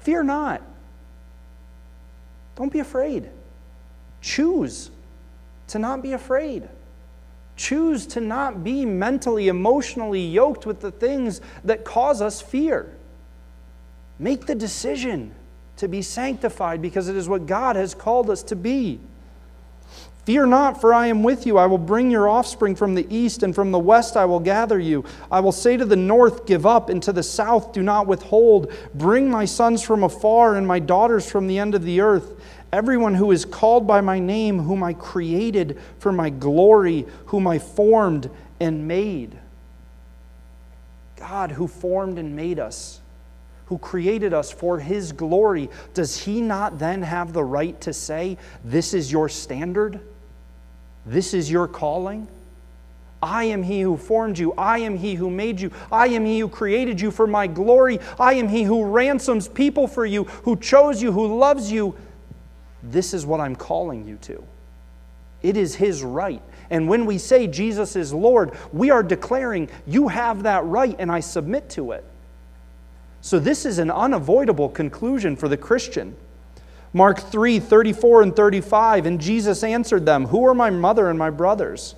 Fear 0.00 0.24
not. 0.24 0.62
Don't 2.56 2.72
be 2.72 2.80
afraid. 2.80 3.30
Choose 4.20 4.90
to 5.68 5.78
not 5.78 6.02
be 6.02 6.12
afraid. 6.12 6.68
Choose 7.56 8.06
to 8.08 8.20
not 8.20 8.64
be 8.64 8.84
mentally, 8.84 9.48
emotionally 9.48 10.24
yoked 10.24 10.66
with 10.66 10.80
the 10.80 10.90
things 10.90 11.40
that 11.64 11.84
cause 11.84 12.20
us 12.22 12.40
fear. 12.40 12.94
Make 14.18 14.46
the 14.46 14.54
decision 14.54 15.34
to 15.78 15.88
be 15.88 16.02
sanctified 16.02 16.82
because 16.82 17.08
it 17.08 17.16
is 17.16 17.28
what 17.28 17.46
God 17.46 17.76
has 17.76 17.94
called 17.94 18.30
us 18.30 18.42
to 18.44 18.56
be. 18.56 19.00
Fear 20.24 20.46
not, 20.46 20.78
for 20.78 20.92
I 20.92 21.06
am 21.06 21.22
with 21.22 21.46
you. 21.46 21.56
I 21.56 21.64
will 21.64 21.78
bring 21.78 22.10
your 22.10 22.28
offspring 22.28 22.76
from 22.76 22.94
the 22.94 23.06
east, 23.08 23.42
and 23.42 23.54
from 23.54 23.72
the 23.72 23.78
west 23.78 24.14
I 24.14 24.26
will 24.26 24.40
gather 24.40 24.78
you. 24.78 25.04
I 25.30 25.40
will 25.40 25.52
say 25.52 25.78
to 25.78 25.86
the 25.86 25.96
north, 25.96 26.44
Give 26.44 26.66
up, 26.66 26.90
and 26.90 27.02
to 27.04 27.14
the 27.14 27.22
south, 27.22 27.72
Do 27.72 27.82
not 27.82 28.06
withhold. 28.06 28.70
Bring 28.92 29.30
my 29.30 29.46
sons 29.46 29.82
from 29.82 30.04
afar, 30.04 30.56
and 30.56 30.66
my 30.66 30.80
daughters 30.80 31.30
from 31.30 31.46
the 31.46 31.58
end 31.58 31.74
of 31.74 31.82
the 31.82 32.02
earth. 32.02 32.38
Everyone 32.74 33.14
who 33.14 33.30
is 33.30 33.46
called 33.46 33.86
by 33.86 34.02
my 34.02 34.18
name, 34.18 34.58
whom 34.58 34.82
I 34.82 34.92
created 34.92 35.80
for 35.98 36.12
my 36.12 36.28
glory, 36.28 37.06
whom 37.26 37.46
I 37.46 37.58
formed 37.58 38.28
and 38.60 38.86
made. 38.86 39.38
God, 41.16 41.52
who 41.52 41.66
formed 41.66 42.18
and 42.18 42.36
made 42.36 42.58
us 42.58 43.00
who 43.68 43.76
created 43.78 44.32
us 44.32 44.50
for 44.50 44.78
his 44.78 45.12
glory, 45.12 45.68
does 45.92 46.16
he 46.16 46.40
not 46.40 46.78
then 46.78 47.02
have 47.02 47.34
the 47.34 47.44
right 47.44 47.78
to 47.82 47.92
say, 47.92 48.38
This 48.64 48.94
is 48.94 49.12
your 49.12 49.28
standard? 49.28 50.00
This 51.04 51.34
is 51.34 51.50
your 51.50 51.68
calling? 51.68 52.26
I 53.22 53.44
am 53.44 53.62
he 53.62 53.82
who 53.82 53.96
formed 53.96 54.38
you. 54.38 54.54
I 54.56 54.78
am 54.78 54.96
he 54.96 55.14
who 55.14 55.28
made 55.28 55.60
you. 55.60 55.70
I 55.92 56.06
am 56.08 56.24
he 56.24 56.38
who 56.38 56.48
created 56.48 56.98
you 56.98 57.10
for 57.10 57.26
my 57.26 57.46
glory. 57.46 57.98
I 58.18 58.34
am 58.34 58.48
he 58.48 58.62
who 58.62 58.84
ransoms 58.84 59.48
people 59.48 59.86
for 59.86 60.06
you, 60.06 60.24
who 60.24 60.56
chose 60.56 61.02
you, 61.02 61.12
who 61.12 61.38
loves 61.38 61.70
you. 61.70 61.94
This 62.82 63.12
is 63.12 63.26
what 63.26 63.40
I'm 63.40 63.56
calling 63.56 64.06
you 64.06 64.16
to. 64.22 64.42
It 65.42 65.56
is 65.56 65.74
his 65.74 66.02
right. 66.02 66.42
And 66.70 66.88
when 66.88 67.04
we 67.04 67.18
say 67.18 67.46
Jesus 67.46 67.96
is 67.96 68.14
Lord, 68.14 68.52
we 68.72 68.90
are 68.90 69.02
declaring, 69.02 69.68
You 69.86 70.08
have 70.08 70.44
that 70.44 70.64
right, 70.64 70.96
and 70.98 71.12
I 71.12 71.20
submit 71.20 71.68
to 71.70 71.92
it. 71.92 72.04
So 73.20 73.38
this 73.38 73.66
is 73.66 73.78
an 73.78 73.90
unavoidable 73.90 74.68
conclusion 74.68 75.36
for 75.36 75.48
the 75.48 75.56
Christian. 75.56 76.16
Mark 76.92 77.20
3 77.20 77.60
34 77.60 78.22
and 78.22 78.36
35, 78.36 79.06
and 79.06 79.20
Jesus 79.20 79.62
answered 79.62 80.06
them, 80.06 80.26
Who 80.26 80.46
are 80.46 80.54
my 80.54 80.70
mother 80.70 81.10
and 81.10 81.18
my 81.18 81.30
brothers? 81.30 81.94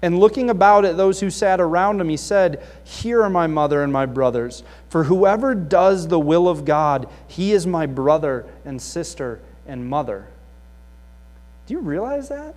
And 0.00 0.18
looking 0.18 0.50
about 0.50 0.84
at 0.84 0.96
those 0.96 1.20
who 1.20 1.30
sat 1.30 1.60
around 1.60 2.00
him, 2.00 2.08
he 2.08 2.16
said, 2.16 2.64
Here 2.84 3.22
are 3.22 3.30
my 3.30 3.46
mother 3.46 3.82
and 3.82 3.92
my 3.92 4.04
brothers. 4.04 4.64
For 4.88 5.04
whoever 5.04 5.54
does 5.54 6.08
the 6.08 6.18
will 6.18 6.48
of 6.48 6.64
God, 6.64 7.08
he 7.28 7.52
is 7.52 7.66
my 7.66 7.86
brother 7.86 8.44
and 8.64 8.82
sister 8.82 9.40
and 9.66 9.88
mother. 9.88 10.26
Do 11.66 11.74
you 11.74 11.80
realize 11.80 12.28
that? 12.28 12.56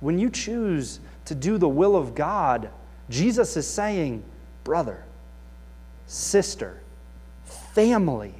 When 0.00 0.18
you 0.18 0.30
choose 0.30 1.00
to 1.24 1.34
do 1.34 1.58
the 1.58 1.68
will 1.68 1.96
of 1.96 2.14
God, 2.14 2.70
Jesus 3.10 3.56
is 3.56 3.66
saying, 3.66 4.22
Brother, 4.62 5.04
sister, 6.06 6.80
family. 7.76 8.34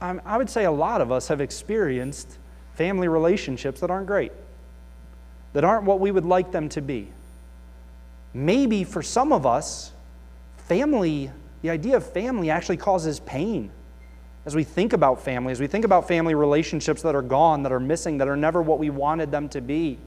I 0.00 0.38
would 0.38 0.48
say 0.48 0.64
a 0.64 0.70
lot 0.70 1.02
of 1.02 1.12
us 1.12 1.28
have 1.28 1.42
experienced 1.42 2.38
family 2.74 3.06
relationships 3.06 3.80
that 3.80 3.90
aren't 3.90 4.06
great 4.06 4.32
that 5.52 5.64
aren't 5.64 5.84
what 5.84 6.00
we 6.00 6.10
would 6.10 6.24
like 6.24 6.52
them 6.52 6.68
to 6.70 6.80
be. 6.80 7.08
Maybe 8.32 8.84
for 8.84 9.02
some 9.02 9.32
of 9.32 9.44
us, 9.44 9.92
family, 10.68 11.30
the 11.62 11.70
idea 11.70 11.96
of 11.96 12.06
family 12.06 12.50
actually 12.50 12.76
causes 12.76 13.20
pain. 13.20 13.70
As 14.46 14.54
we 14.54 14.64
think 14.64 14.92
about 14.92 15.22
family, 15.22 15.52
as 15.52 15.60
we 15.60 15.66
think 15.66 15.84
about 15.84 16.08
family 16.08 16.34
relationships 16.34 17.02
that 17.02 17.14
are 17.14 17.22
gone, 17.22 17.64
that 17.64 17.72
are 17.72 17.80
missing, 17.80 18.18
that 18.18 18.28
are 18.28 18.36
never 18.36 18.62
what 18.62 18.78
we 18.78 18.90
wanted 18.90 19.30
them 19.30 19.48
to 19.50 19.60
be, 19.60 19.98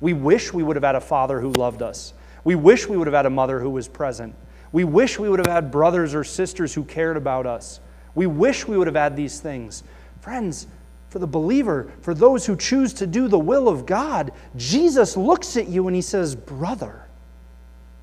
we 0.00 0.12
wish 0.12 0.52
we 0.52 0.62
would 0.62 0.76
have 0.76 0.82
had 0.82 0.96
a 0.96 1.00
father 1.00 1.40
who 1.40 1.52
loved 1.52 1.82
us. 1.82 2.12
We 2.42 2.54
wish 2.54 2.88
we 2.88 2.96
would 2.96 3.06
have 3.06 3.14
had 3.14 3.26
a 3.26 3.30
mother 3.30 3.60
who 3.60 3.70
was 3.70 3.86
present. 3.88 4.34
We 4.76 4.84
wish 4.84 5.18
we 5.18 5.30
would 5.30 5.38
have 5.38 5.46
had 5.46 5.70
brothers 5.70 6.14
or 6.14 6.22
sisters 6.22 6.74
who 6.74 6.84
cared 6.84 7.16
about 7.16 7.46
us. 7.46 7.80
We 8.14 8.26
wish 8.26 8.68
we 8.68 8.76
would 8.76 8.86
have 8.86 8.94
had 8.94 9.16
these 9.16 9.40
things. 9.40 9.82
Friends, 10.20 10.66
for 11.08 11.18
the 11.18 11.26
believer, 11.26 11.90
for 12.02 12.12
those 12.12 12.44
who 12.44 12.56
choose 12.56 12.92
to 12.92 13.06
do 13.06 13.26
the 13.26 13.38
will 13.38 13.70
of 13.70 13.86
God, 13.86 14.32
Jesus 14.54 15.16
looks 15.16 15.56
at 15.56 15.68
you 15.68 15.86
and 15.86 15.96
he 15.96 16.02
says, 16.02 16.36
Brother, 16.36 17.06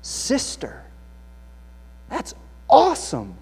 sister. 0.02 0.82
That's 2.08 2.34
awesome. 2.68 3.36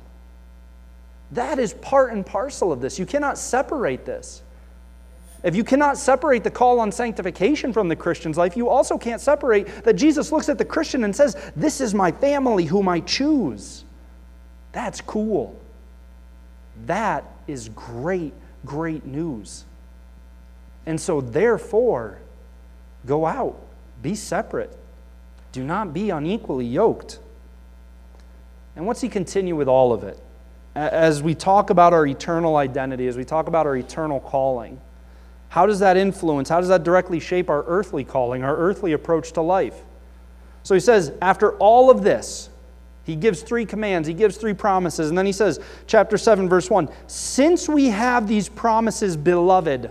That 1.31 1.59
is 1.59 1.73
part 1.73 2.12
and 2.12 2.27
parcel 2.27 2.71
of 2.71 2.83
this. 2.83 2.99
You 2.99 3.07
cannot 3.07 3.38
separate 3.38 4.05
this. 4.05 4.42
If 5.42 5.57
you 5.57 5.64
cannot 5.64 5.98
separate 5.98 6.44
the 6.44 6.50
call 6.50 6.78
on 6.78 6.92
sanctification 6.92 7.72
from 7.72 7.88
the 7.88 7.96
Christian's 7.96 8.38
life, 8.38 8.57
you 8.57 8.68
also 8.68 8.96
can't 8.96 9.20
separate 9.20 9.85
that 9.85 9.94
Jesus 9.94 10.31
looks 10.31 10.48
at 10.48 10.59
the 10.59 10.64
Christian 10.64 11.05
and 11.05 11.14
says, 11.14 11.37
This 11.57 11.81
is 11.81 11.94
my 11.94 12.12
family 12.12 12.64
whom 12.64 12.88
I 12.88 13.00
choose. 13.00 13.85
That's 14.70 15.00
cool. 15.00 15.61
That 16.87 17.24
is 17.46 17.68
great 17.70 18.33
great 18.64 19.05
news. 19.05 19.64
And 20.87 21.00
so, 21.00 21.20
therefore, 21.20 22.18
go 23.07 23.26
out, 23.26 23.61
be 24.02 24.14
separate, 24.14 24.76
do 25.52 25.62
not 25.62 25.92
be 25.92 26.11
unequally 26.11 26.66
yoked. 26.66 27.18
And 28.74 28.87
what's 28.87 29.00
he 29.00 29.09
continue 29.09 29.55
with 29.55 29.68
all 29.68 29.92
of 29.92 30.02
it? 30.02 30.18
As 30.74 31.22
we 31.22 31.35
talk 31.35 31.70
about 31.70 31.92
our 31.92 32.07
eternal 32.07 32.57
identity, 32.57 33.07
as 33.07 33.16
we 33.16 33.24
talk 33.24 33.46
about 33.46 33.66
our 33.66 33.76
eternal 33.76 34.18
calling, 34.18 34.81
how 35.53 35.67
does 35.67 35.81
that 35.81 35.99
influence, 35.99 36.49
how 36.49 36.61
does 36.61 36.71
that 36.71 36.83
directly 36.83 37.21
shape 37.21 37.51
our 37.51 37.62
earthly 37.67 38.05
calling, 38.05 38.43
our 38.43 38.57
earthly 38.57 38.95
approach 38.95 39.33
to 39.33 39.43
life? 39.43 39.83
So 40.62 40.73
he 40.73 40.81
says, 40.81 41.12
after 41.21 41.53
all 41.59 41.91
of 41.91 42.03
this, 42.03 42.49
he 43.05 43.17
gives 43.17 43.43
three 43.43 43.67
commands, 43.67 44.09
he 44.09 44.15
gives 44.15 44.38
three 44.38 44.55
promises, 44.55 45.11
and 45.11 45.19
then 45.19 45.27
he 45.27 45.33
says, 45.33 45.61
chapter 45.87 46.17
7, 46.17 46.49
verse 46.49 46.71
1 46.71 46.88
Since 47.07 47.69
we 47.69 47.88
have 47.88 48.27
these 48.27 48.49
promises, 48.49 49.15
beloved, 49.15 49.91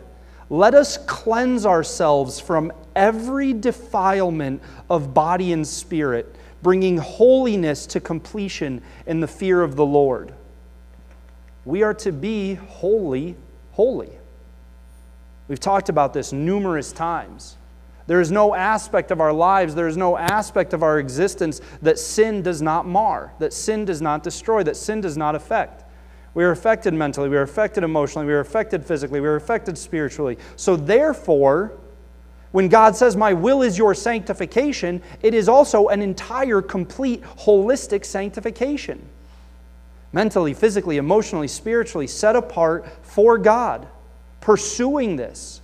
let 0.49 0.73
us 0.73 0.97
cleanse 1.05 1.67
ourselves 1.67 2.39
from 2.39 2.73
every 2.95 3.53
defilement 3.53 4.63
of 4.89 5.13
body 5.13 5.53
and 5.53 5.67
spirit, 5.67 6.35
bringing 6.63 6.97
holiness 6.97 7.85
to 7.85 7.99
completion 7.99 8.81
in 9.05 9.19
the 9.19 9.27
fear 9.27 9.61
of 9.61 9.75
the 9.75 9.85
Lord. 9.85 10.33
We 11.65 11.83
are 11.83 11.93
to 11.93 12.11
be 12.11 12.55
holy, 12.55 13.35
holy. 13.73 14.09
We've 15.51 15.59
talked 15.59 15.89
about 15.89 16.13
this 16.13 16.31
numerous 16.31 16.93
times. 16.93 17.57
There 18.07 18.21
is 18.21 18.31
no 18.31 18.55
aspect 18.55 19.11
of 19.11 19.19
our 19.19 19.33
lives, 19.33 19.75
there 19.75 19.89
is 19.89 19.97
no 19.97 20.17
aspect 20.17 20.73
of 20.73 20.81
our 20.81 20.97
existence 20.97 21.59
that 21.81 21.99
sin 21.99 22.41
does 22.41 22.61
not 22.61 22.87
mar, 22.87 23.33
that 23.39 23.51
sin 23.51 23.83
does 23.83 24.01
not 24.01 24.23
destroy, 24.23 24.63
that 24.63 24.77
sin 24.77 25.01
does 25.01 25.17
not 25.17 25.35
affect. 25.35 25.83
We 26.35 26.45
are 26.45 26.51
affected 26.51 26.93
mentally, 26.93 27.27
we 27.27 27.35
are 27.35 27.41
affected 27.41 27.83
emotionally, 27.83 28.27
we 28.27 28.31
are 28.31 28.39
affected 28.39 28.85
physically, 28.85 29.19
we 29.19 29.27
are 29.27 29.35
affected 29.35 29.77
spiritually. 29.77 30.37
So, 30.55 30.77
therefore, 30.77 31.73
when 32.53 32.69
God 32.69 32.95
says, 32.95 33.17
My 33.17 33.33
will 33.33 33.61
is 33.61 33.77
your 33.77 33.93
sanctification, 33.93 35.01
it 35.21 35.33
is 35.33 35.49
also 35.49 35.89
an 35.89 36.01
entire, 36.01 36.61
complete, 36.61 37.23
holistic 37.23 38.05
sanctification. 38.05 39.05
Mentally, 40.13 40.53
physically, 40.53 40.95
emotionally, 40.95 41.49
spiritually, 41.49 42.07
set 42.07 42.37
apart 42.37 42.87
for 43.01 43.37
God, 43.37 43.85
pursuing 44.41 45.15
this. 45.15 45.61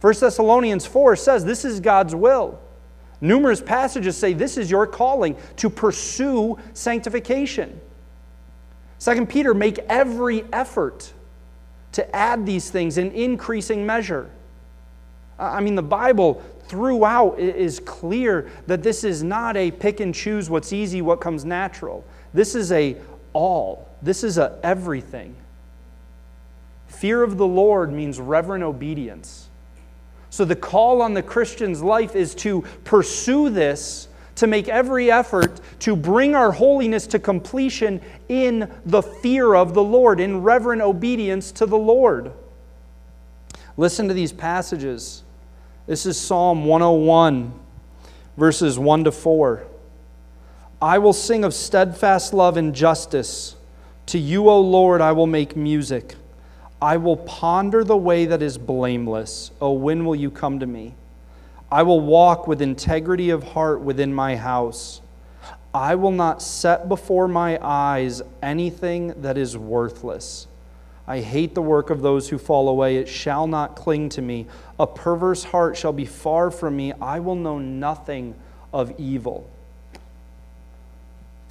1 0.00 0.14
Thessalonians 0.20 0.86
4 0.86 1.16
says 1.16 1.44
this 1.44 1.64
is 1.64 1.80
God's 1.80 2.14
will. 2.14 2.60
Numerous 3.20 3.60
passages 3.60 4.16
say 4.16 4.32
this 4.32 4.56
is 4.56 4.70
your 4.70 4.86
calling 4.86 5.36
to 5.56 5.70
pursue 5.70 6.58
sanctification. 6.74 7.80
2 8.98 9.26
Peter, 9.26 9.54
make 9.54 9.78
every 9.88 10.44
effort 10.52 11.12
to 11.92 12.16
add 12.16 12.46
these 12.46 12.70
things 12.70 12.98
in 12.98 13.10
increasing 13.12 13.84
measure. 13.86 14.30
I 15.38 15.60
mean, 15.60 15.74
the 15.74 15.82
Bible 15.82 16.42
throughout 16.66 17.38
is 17.38 17.80
clear 17.80 18.50
that 18.66 18.82
this 18.82 19.04
is 19.04 19.22
not 19.22 19.56
a 19.56 19.70
pick 19.70 20.00
and 20.00 20.14
choose 20.14 20.48
what's 20.48 20.72
easy, 20.72 21.02
what 21.02 21.20
comes 21.20 21.44
natural. 21.44 22.04
This 22.32 22.54
is 22.54 22.72
a 22.72 22.96
all. 23.32 23.88
This 24.02 24.24
is 24.24 24.38
a 24.38 24.58
everything. 24.62 25.36
Fear 26.92 27.22
of 27.22 27.36
the 27.36 27.46
Lord 27.46 27.92
means 27.92 28.20
reverent 28.20 28.62
obedience. 28.62 29.48
So 30.30 30.44
the 30.44 30.56
call 30.56 31.02
on 31.02 31.14
the 31.14 31.22
Christian's 31.22 31.82
life 31.82 32.14
is 32.14 32.34
to 32.36 32.62
pursue 32.84 33.50
this, 33.50 34.08
to 34.36 34.46
make 34.46 34.68
every 34.68 35.10
effort 35.10 35.60
to 35.80 35.96
bring 35.96 36.34
our 36.34 36.52
holiness 36.52 37.06
to 37.08 37.18
completion 37.18 38.00
in 38.28 38.70
the 38.86 39.02
fear 39.02 39.54
of 39.54 39.74
the 39.74 39.82
Lord, 39.82 40.20
in 40.20 40.42
reverent 40.42 40.80
obedience 40.80 41.50
to 41.52 41.66
the 41.66 41.76
Lord. 41.76 42.32
Listen 43.76 44.08
to 44.08 44.14
these 44.14 44.32
passages. 44.32 45.22
This 45.86 46.06
is 46.06 46.18
Psalm 46.18 46.66
101, 46.66 47.52
verses 48.36 48.78
1 48.78 49.04
to 49.04 49.12
4. 49.12 49.66
I 50.80 50.98
will 50.98 51.12
sing 51.12 51.42
of 51.44 51.52
steadfast 51.52 52.32
love 52.32 52.56
and 52.56 52.74
justice. 52.74 53.56
To 54.06 54.18
you, 54.18 54.48
O 54.48 54.60
Lord, 54.60 55.00
I 55.00 55.12
will 55.12 55.26
make 55.26 55.56
music. 55.56 56.16
I 56.82 56.96
will 56.96 57.16
ponder 57.16 57.84
the 57.84 57.96
way 57.96 58.24
that 58.24 58.42
is 58.42 58.58
blameless. 58.58 59.52
Oh, 59.60 59.70
when 59.70 60.04
will 60.04 60.16
you 60.16 60.32
come 60.32 60.58
to 60.58 60.66
me? 60.66 60.96
I 61.70 61.84
will 61.84 62.00
walk 62.00 62.48
with 62.48 62.60
integrity 62.60 63.30
of 63.30 63.44
heart 63.44 63.82
within 63.82 64.12
my 64.12 64.34
house. 64.34 65.00
I 65.72 65.94
will 65.94 66.10
not 66.10 66.42
set 66.42 66.88
before 66.88 67.28
my 67.28 67.56
eyes 67.62 68.20
anything 68.42 69.14
that 69.22 69.38
is 69.38 69.56
worthless. 69.56 70.48
I 71.06 71.20
hate 71.20 71.54
the 71.54 71.62
work 71.62 71.88
of 71.88 72.02
those 72.02 72.28
who 72.30 72.36
fall 72.36 72.68
away. 72.68 72.96
It 72.96 73.06
shall 73.06 73.46
not 73.46 73.76
cling 73.76 74.08
to 74.10 74.22
me. 74.22 74.48
A 74.80 74.86
perverse 74.86 75.44
heart 75.44 75.76
shall 75.76 75.92
be 75.92 76.04
far 76.04 76.50
from 76.50 76.76
me. 76.76 76.92
I 77.00 77.20
will 77.20 77.36
know 77.36 77.60
nothing 77.60 78.34
of 78.72 78.92
evil. 78.98 79.48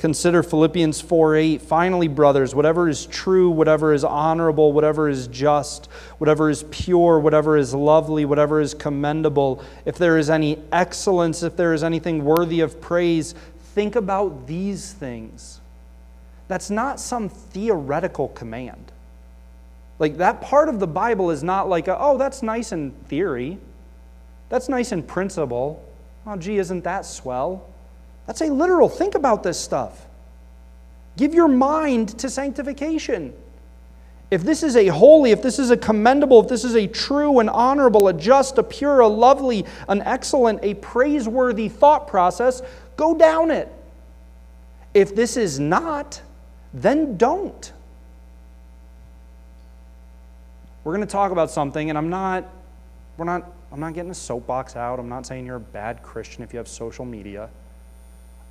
Consider 0.01 0.41
Philippians 0.41 0.99
4 0.99 1.35
8. 1.35 1.61
Finally, 1.61 2.07
brothers, 2.07 2.55
whatever 2.55 2.89
is 2.89 3.05
true, 3.05 3.51
whatever 3.51 3.93
is 3.93 4.03
honorable, 4.03 4.73
whatever 4.73 5.07
is 5.07 5.27
just, 5.27 5.85
whatever 6.17 6.49
is 6.49 6.63
pure, 6.71 7.19
whatever 7.19 7.55
is 7.55 7.75
lovely, 7.75 8.25
whatever 8.25 8.59
is 8.59 8.73
commendable, 8.73 9.63
if 9.85 9.99
there 9.99 10.17
is 10.17 10.31
any 10.31 10.57
excellence, 10.71 11.43
if 11.43 11.55
there 11.55 11.71
is 11.75 11.83
anything 11.83 12.25
worthy 12.25 12.61
of 12.61 12.81
praise, 12.81 13.35
think 13.75 13.95
about 13.95 14.47
these 14.47 14.91
things. 14.91 15.61
That's 16.47 16.71
not 16.71 16.99
some 16.99 17.29
theoretical 17.29 18.29
command. 18.29 18.91
Like 19.99 20.17
that 20.17 20.41
part 20.41 20.67
of 20.67 20.79
the 20.79 20.87
Bible 20.87 21.29
is 21.29 21.43
not 21.43 21.69
like, 21.69 21.87
a, 21.87 21.95
oh, 21.95 22.17
that's 22.17 22.41
nice 22.41 22.71
in 22.71 22.89
theory, 23.07 23.59
that's 24.49 24.67
nice 24.67 24.91
in 24.93 25.03
principle. 25.03 25.87
Oh, 26.25 26.37
gee, 26.37 26.57
isn't 26.57 26.85
that 26.85 27.05
swell? 27.05 27.67
That's 28.27 28.41
a 28.41 28.47
literal. 28.47 28.89
Think 28.89 29.15
about 29.15 29.43
this 29.43 29.59
stuff. 29.59 30.05
Give 31.17 31.33
your 31.33 31.47
mind 31.47 32.17
to 32.19 32.29
sanctification. 32.29 33.33
If 34.29 34.43
this 34.43 34.63
is 34.63 34.77
a 34.77 34.87
holy, 34.87 35.31
if 35.31 35.41
this 35.41 35.59
is 35.59 35.71
a 35.71 35.77
commendable, 35.77 36.41
if 36.41 36.47
this 36.47 36.63
is 36.63 36.75
a 36.75 36.87
true 36.87 37.39
and 37.39 37.49
honorable, 37.49 38.07
a 38.07 38.13
just, 38.13 38.57
a 38.57 38.63
pure, 38.63 39.01
a 39.01 39.07
lovely, 39.07 39.65
an 39.89 40.01
excellent, 40.03 40.59
a 40.63 40.75
praiseworthy 40.75 41.67
thought 41.67 42.07
process, 42.07 42.61
go 42.95 43.13
down 43.13 43.51
it. 43.51 43.69
If 44.93 45.13
this 45.13 45.35
is 45.35 45.59
not, 45.59 46.21
then 46.73 47.17
don't. 47.17 47.73
We're 50.85 50.95
going 50.95 51.05
to 51.05 51.11
talk 51.11 51.33
about 51.33 51.51
something, 51.51 51.89
and 51.89 51.97
I'm 51.97 52.09
not, 52.09 52.45
we're 53.17 53.25
not, 53.25 53.51
I'm 53.71 53.81
not 53.81 53.93
getting 53.93 54.11
a 54.11 54.15
soapbox 54.15 54.77
out. 54.77 54.97
I'm 54.97 55.09
not 55.09 55.25
saying 55.25 55.45
you're 55.45 55.57
a 55.57 55.59
bad 55.59 56.01
Christian 56.01 56.41
if 56.41 56.53
you 56.53 56.57
have 56.57 56.69
social 56.69 57.05
media. 57.05 57.49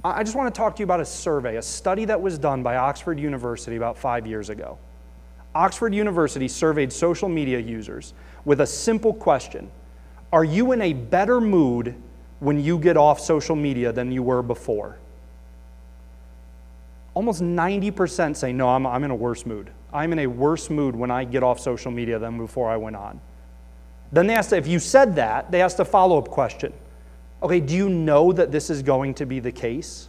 I 0.03 0.23
just 0.23 0.35
want 0.35 0.53
to 0.53 0.59
talk 0.59 0.77
to 0.77 0.81
you 0.81 0.85
about 0.85 1.01
a 1.01 1.05
survey, 1.05 1.57
a 1.57 1.63
study 1.63 2.07
that 2.07 2.21
was 2.21 2.39
done 2.39 2.63
by 2.63 2.77
Oxford 2.77 3.21
University 3.21 3.77
about 3.77 3.99
five 3.99 4.27
years 4.27 4.49
ago. 4.49 4.79
Oxford 5.55 5.95
University 5.95 6.49
surveyed 6.49 6.93
social 6.93 7.29
media 7.29 7.59
users 7.59 8.15
with 8.45 8.61
a 8.61 8.67
simple 8.67 9.13
question 9.13 9.71
Are 10.33 10.45
you 10.45 10.73
in 10.73 10.81
a 10.81 10.95
better 10.95 11.41
mood 11.41 11.95
when 12.39 12.63
you 12.63 12.79
get 12.79 12.97
off 12.97 13.21
social 13.21 13.57
media 13.57 13.93
than 13.93 14.11
you 14.11 14.23
were 14.23 14.43
before? 14.43 14.97
Almost 17.13 17.43
90% 17.43 18.37
say, 18.37 18.53
No, 18.53 18.71
I'm, 18.71 18.87
I'm 18.87 19.05
in 19.05 19.11
a 19.11 19.17
worse 19.17 19.45
mood. 19.45 19.71
I'm 19.93 20.13
in 20.13 20.21
a 20.21 20.27
worse 20.27 20.71
mood 20.71 20.95
when 20.97 21.11
I 21.11 21.25
get 21.25 21.43
off 21.43 21.61
social 21.61 21.91
media 21.91 22.19
than 22.19 22.39
before 22.39 22.71
I 22.71 22.77
went 22.77 22.97
on. 22.97 23.21
Then 24.13 24.29
they 24.29 24.35
asked, 24.35 24.53
if 24.53 24.67
you 24.67 24.79
said 24.79 25.17
that, 25.17 25.51
they 25.51 25.61
asked 25.61 25.79
a 25.79 25.85
follow 25.85 26.17
up 26.17 26.29
question. 26.29 26.73
Okay, 27.43 27.61
do 27.61 27.75
you 27.75 27.89
know 27.89 28.33
that 28.33 28.53
this 28.53 28.71
is 28.71 28.83
going 28.83 29.15
to 29.15 29.27
be 29.27 29.41
the 29.41 29.53
case? 29.53 30.09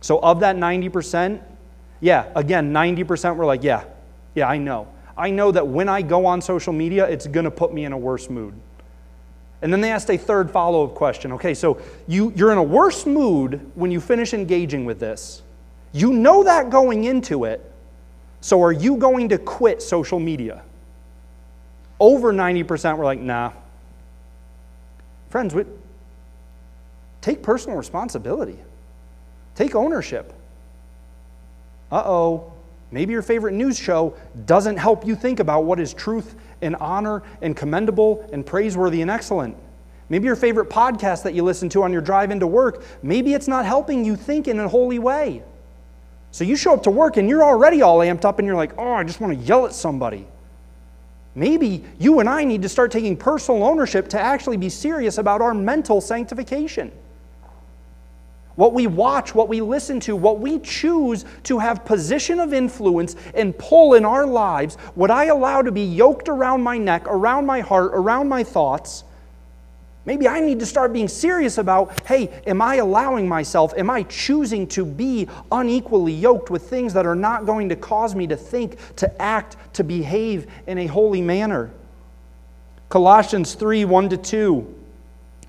So, 0.00 0.18
of 0.20 0.40
that 0.40 0.56
90%, 0.56 1.40
yeah, 2.00 2.30
again, 2.34 2.72
90% 2.72 3.36
were 3.36 3.46
like, 3.46 3.62
yeah, 3.62 3.84
yeah, 4.34 4.48
I 4.48 4.58
know. 4.58 4.88
I 5.16 5.30
know 5.30 5.50
that 5.50 5.66
when 5.66 5.88
I 5.88 6.02
go 6.02 6.26
on 6.26 6.42
social 6.42 6.72
media, 6.72 7.08
it's 7.08 7.26
going 7.26 7.44
to 7.44 7.50
put 7.50 7.72
me 7.72 7.86
in 7.86 7.92
a 7.92 7.98
worse 7.98 8.28
mood. 8.28 8.54
And 9.62 9.72
then 9.72 9.80
they 9.80 9.90
asked 9.90 10.10
a 10.10 10.18
third 10.18 10.50
follow 10.50 10.84
up 10.84 10.94
question. 10.94 11.32
Okay, 11.32 11.54
so 11.54 11.80
you, 12.06 12.32
you're 12.36 12.52
in 12.52 12.58
a 12.58 12.62
worse 12.62 13.06
mood 13.06 13.70
when 13.74 13.90
you 13.90 14.00
finish 14.00 14.34
engaging 14.34 14.84
with 14.84 15.00
this. 15.00 15.42
You 15.92 16.12
know 16.12 16.44
that 16.44 16.68
going 16.68 17.04
into 17.04 17.44
it. 17.44 17.64
So 18.42 18.62
are 18.62 18.72
you 18.72 18.96
going 18.96 19.30
to 19.30 19.38
quit 19.38 19.80
social 19.80 20.20
media? 20.20 20.62
Over 21.98 22.32
90% 22.32 22.98
were 22.98 23.04
like, 23.04 23.18
nah. 23.18 23.52
Friends, 25.30 25.54
we, 25.54 25.64
take 27.26 27.42
personal 27.42 27.76
responsibility, 27.76 28.56
take 29.56 29.74
ownership. 29.74 30.32
Uh 31.90 32.02
oh, 32.06 32.52
Maybe 32.92 33.12
your 33.12 33.22
favorite 33.22 33.54
news 33.54 33.76
show 33.76 34.14
doesn't 34.46 34.76
help 34.76 35.04
you 35.04 35.16
think 35.16 35.40
about 35.40 35.64
what 35.64 35.80
is 35.80 35.92
truth 35.92 36.36
and 36.62 36.76
honor 36.76 37.24
and 37.42 37.56
commendable 37.56 38.28
and 38.32 38.46
praiseworthy 38.46 39.02
and 39.02 39.10
excellent. 39.10 39.56
Maybe 40.08 40.26
your 40.26 40.36
favorite 40.36 40.70
podcast 40.70 41.24
that 41.24 41.34
you 41.34 41.42
listen 41.42 41.68
to 41.70 41.82
on 41.82 41.92
your 41.92 42.00
drive 42.00 42.30
into 42.30 42.46
work, 42.46 42.84
maybe 43.02 43.34
it's 43.34 43.48
not 43.48 43.66
helping 43.66 44.04
you 44.04 44.14
think 44.14 44.46
in 44.46 44.60
a 44.60 44.68
holy 44.68 45.00
way. 45.00 45.42
So 46.30 46.44
you 46.44 46.54
show 46.54 46.74
up 46.74 46.84
to 46.84 46.92
work 46.92 47.16
and 47.16 47.28
you're 47.28 47.42
already 47.42 47.82
all 47.82 47.98
amped 47.98 48.24
up 48.24 48.38
and 48.38 48.46
you're 48.46 48.56
like, 48.56 48.78
oh, 48.78 48.92
I 48.92 49.02
just 49.02 49.20
want 49.20 49.36
to 49.36 49.44
yell 49.44 49.66
at 49.66 49.72
somebody. 49.72 50.28
Maybe 51.34 51.84
you 51.98 52.20
and 52.20 52.28
I 52.28 52.44
need 52.44 52.62
to 52.62 52.68
start 52.68 52.92
taking 52.92 53.16
personal 53.16 53.64
ownership 53.64 54.06
to 54.10 54.20
actually 54.20 54.58
be 54.58 54.68
serious 54.68 55.18
about 55.18 55.42
our 55.42 55.52
mental 55.52 56.00
sanctification 56.00 56.92
what 58.56 58.72
we 58.72 58.86
watch, 58.86 59.34
what 59.34 59.48
we 59.48 59.60
listen 59.60 60.00
to, 60.00 60.16
what 60.16 60.40
we 60.40 60.58
choose 60.60 61.24
to 61.44 61.58
have 61.58 61.84
position 61.84 62.40
of 62.40 62.52
influence 62.52 63.14
and 63.34 63.56
pull 63.56 63.94
in 63.94 64.04
our 64.04 64.26
lives, 64.26 64.76
what 64.94 65.10
I 65.10 65.26
allow 65.26 65.62
to 65.62 65.70
be 65.70 65.84
yoked 65.84 66.28
around 66.28 66.62
my 66.62 66.78
neck, 66.78 67.06
around 67.06 67.46
my 67.46 67.60
heart, 67.60 67.92
around 67.94 68.28
my 68.28 68.42
thoughts, 68.42 69.04
maybe 70.06 70.26
I 70.26 70.40
need 70.40 70.58
to 70.60 70.66
start 70.66 70.92
being 70.92 71.08
serious 71.08 71.58
about 71.58 72.06
hey, 72.06 72.28
am 72.46 72.62
I 72.62 72.76
allowing 72.76 73.28
myself, 73.28 73.74
am 73.76 73.90
I 73.90 74.04
choosing 74.04 74.66
to 74.68 74.84
be 74.86 75.28
unequally 75.52 76.14
yoked 76.14 76.50
with 76.50 76.68
things 76.68 76.94
that 76.94 77.06
are 77.06 77.14
not 77.14 77.44
going 77.44 77.68
to 77.68 77.76
cause 77.76 78.14
me 78.14 78.26
to 78.28 78.36
think, 78.36 78.78
to 78.96 79.22
act, 79.22 79.56
to 79.74 79.84
behave 79.84 80.46
in 80.66 80.78
a 80.78 80.86
holy 80.86 81.20
manner? 81.20 81.70
Colossians 82.88 83.54
3 83.54 83.84
1 83.84 84.08
to 84.10 84.16
2. 84.16 84.74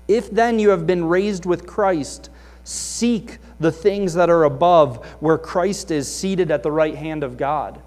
If 0.08 0.30
then 0.30 0.58
you 0.58 0.70
have 0.70 0.86
been 0.86 1.04
raised 1.04 1.46
with 1.46 1.66
Christ, 1.66 2.30
Seek 2.68 3.38
the 3.60 3.72
things 3.72 4.12
that 4.12 4.28
are 4.28 4.44
above, 4.44 5.02
where 5.20 5.38
Christ 5.38 5.90
is 5.90 6.06
seated 6.14 6.50
at 6.50 6.62
the 6.62 6.70
right 6.70 6.94
hand 6.94 7.24
of 7.24 7.38
God. 7.38 7.80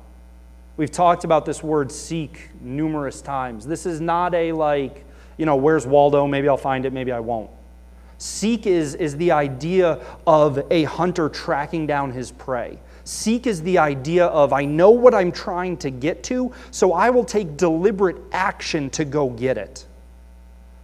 We've 0.75 0.89
talked 0.89 1.23
about 1.23 1.45
this 1.45 1.61
word 1.61 1.91
seek 1.91 2.49
numerous 2.61 3.21
times. 3.21 3.67
This 3.67 3.85
is 3.85 4.01
not 4.01 4.33
a 4.33 4.53
like, 4.53 5.05
you 5.37 5.45
know, 5.45 5.55
where's 5.55 5.85
Waldo? 5.85 6.25
Maybe 6.25 6.49
I'll 6.49 6.57
find 6.57 6.87
it, 6.87 6.93
maybe 6.93 7.11
I 7.11 7.19
won't. 7.19 7.51
Seek 8.17 8.65
is, 8.65 8.95
is 8.95 9.15
the 9.17 9.29
idea 9.33 9.99
of 10.25 10.65
a 10.71 10.85
hunter 10.85 11.29
tracking 11.29 11.85
down 11.85 12.11
his 12.11 12.31
prey. 12.31 12.79
Seek 13.03 13.45
is 13.45 13.61
the 13.61 13.77
idea 13.77 14.25
of, 14.25 14.51
I 14.51 14.65
know 14.65 14.89
what 14.89 15.13
I'm 15.13 15.31
trying 15.31 15.77
to 15.77 15.91
get 15.91 16.23
to, 16.23 16.51
so 16.71 16.93
I 16.93 17.11
will 17.11 17.23
take 17.23 17.55
deliberate 17.55 18.17
action 18.31 18.89
to 18.91 19.05
go 19.05 19.29
get 19.29 19.59
it. 19.59 19.85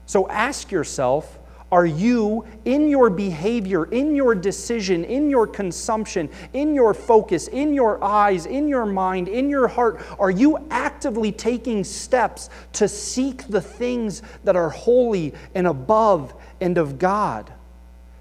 So 0.06 0.30
ask 0.30 0.72
yourself 0.72 1.36
are 1.72 1.86
you, 1.86 2.45
in 2.63 2.88
your 2.88 3.09
behavior, 3.09 3.86
in 3.86 4.15
your 4.15 4.34
decision, 4.36 5.03
in 5.03 5.30
your 5.30 5.45
consumption, 5.45 6.30
in 6.53 6.74
your 6.74 6.93
focus, 6.93 7.49
in 7.49 7.74
your 7.74 8.01
eyes, 8.01 8.45
in 8.45 8.70
your 8.70 8.86
mind, 8.86 9.28
in 9.28 9.49
your 9.49 9.68
heart, 9.68 10.01
are 10.18 10.32
you 10.32 10.65
actively 10.72 11.32
taking 11.32 11.84
steps 11.84 12.49
to 12.74 12.88
seek 12.88 13.47
the 13.47 13.61
things 13.61 14.22
that 14.45 14.55
are 14.55 14.70
holy 14.70 15.34
and 15.55 15.68
above 15.68 16.34
and 16.61 16.78
of 16.78 16.97
God? 16.97 17.51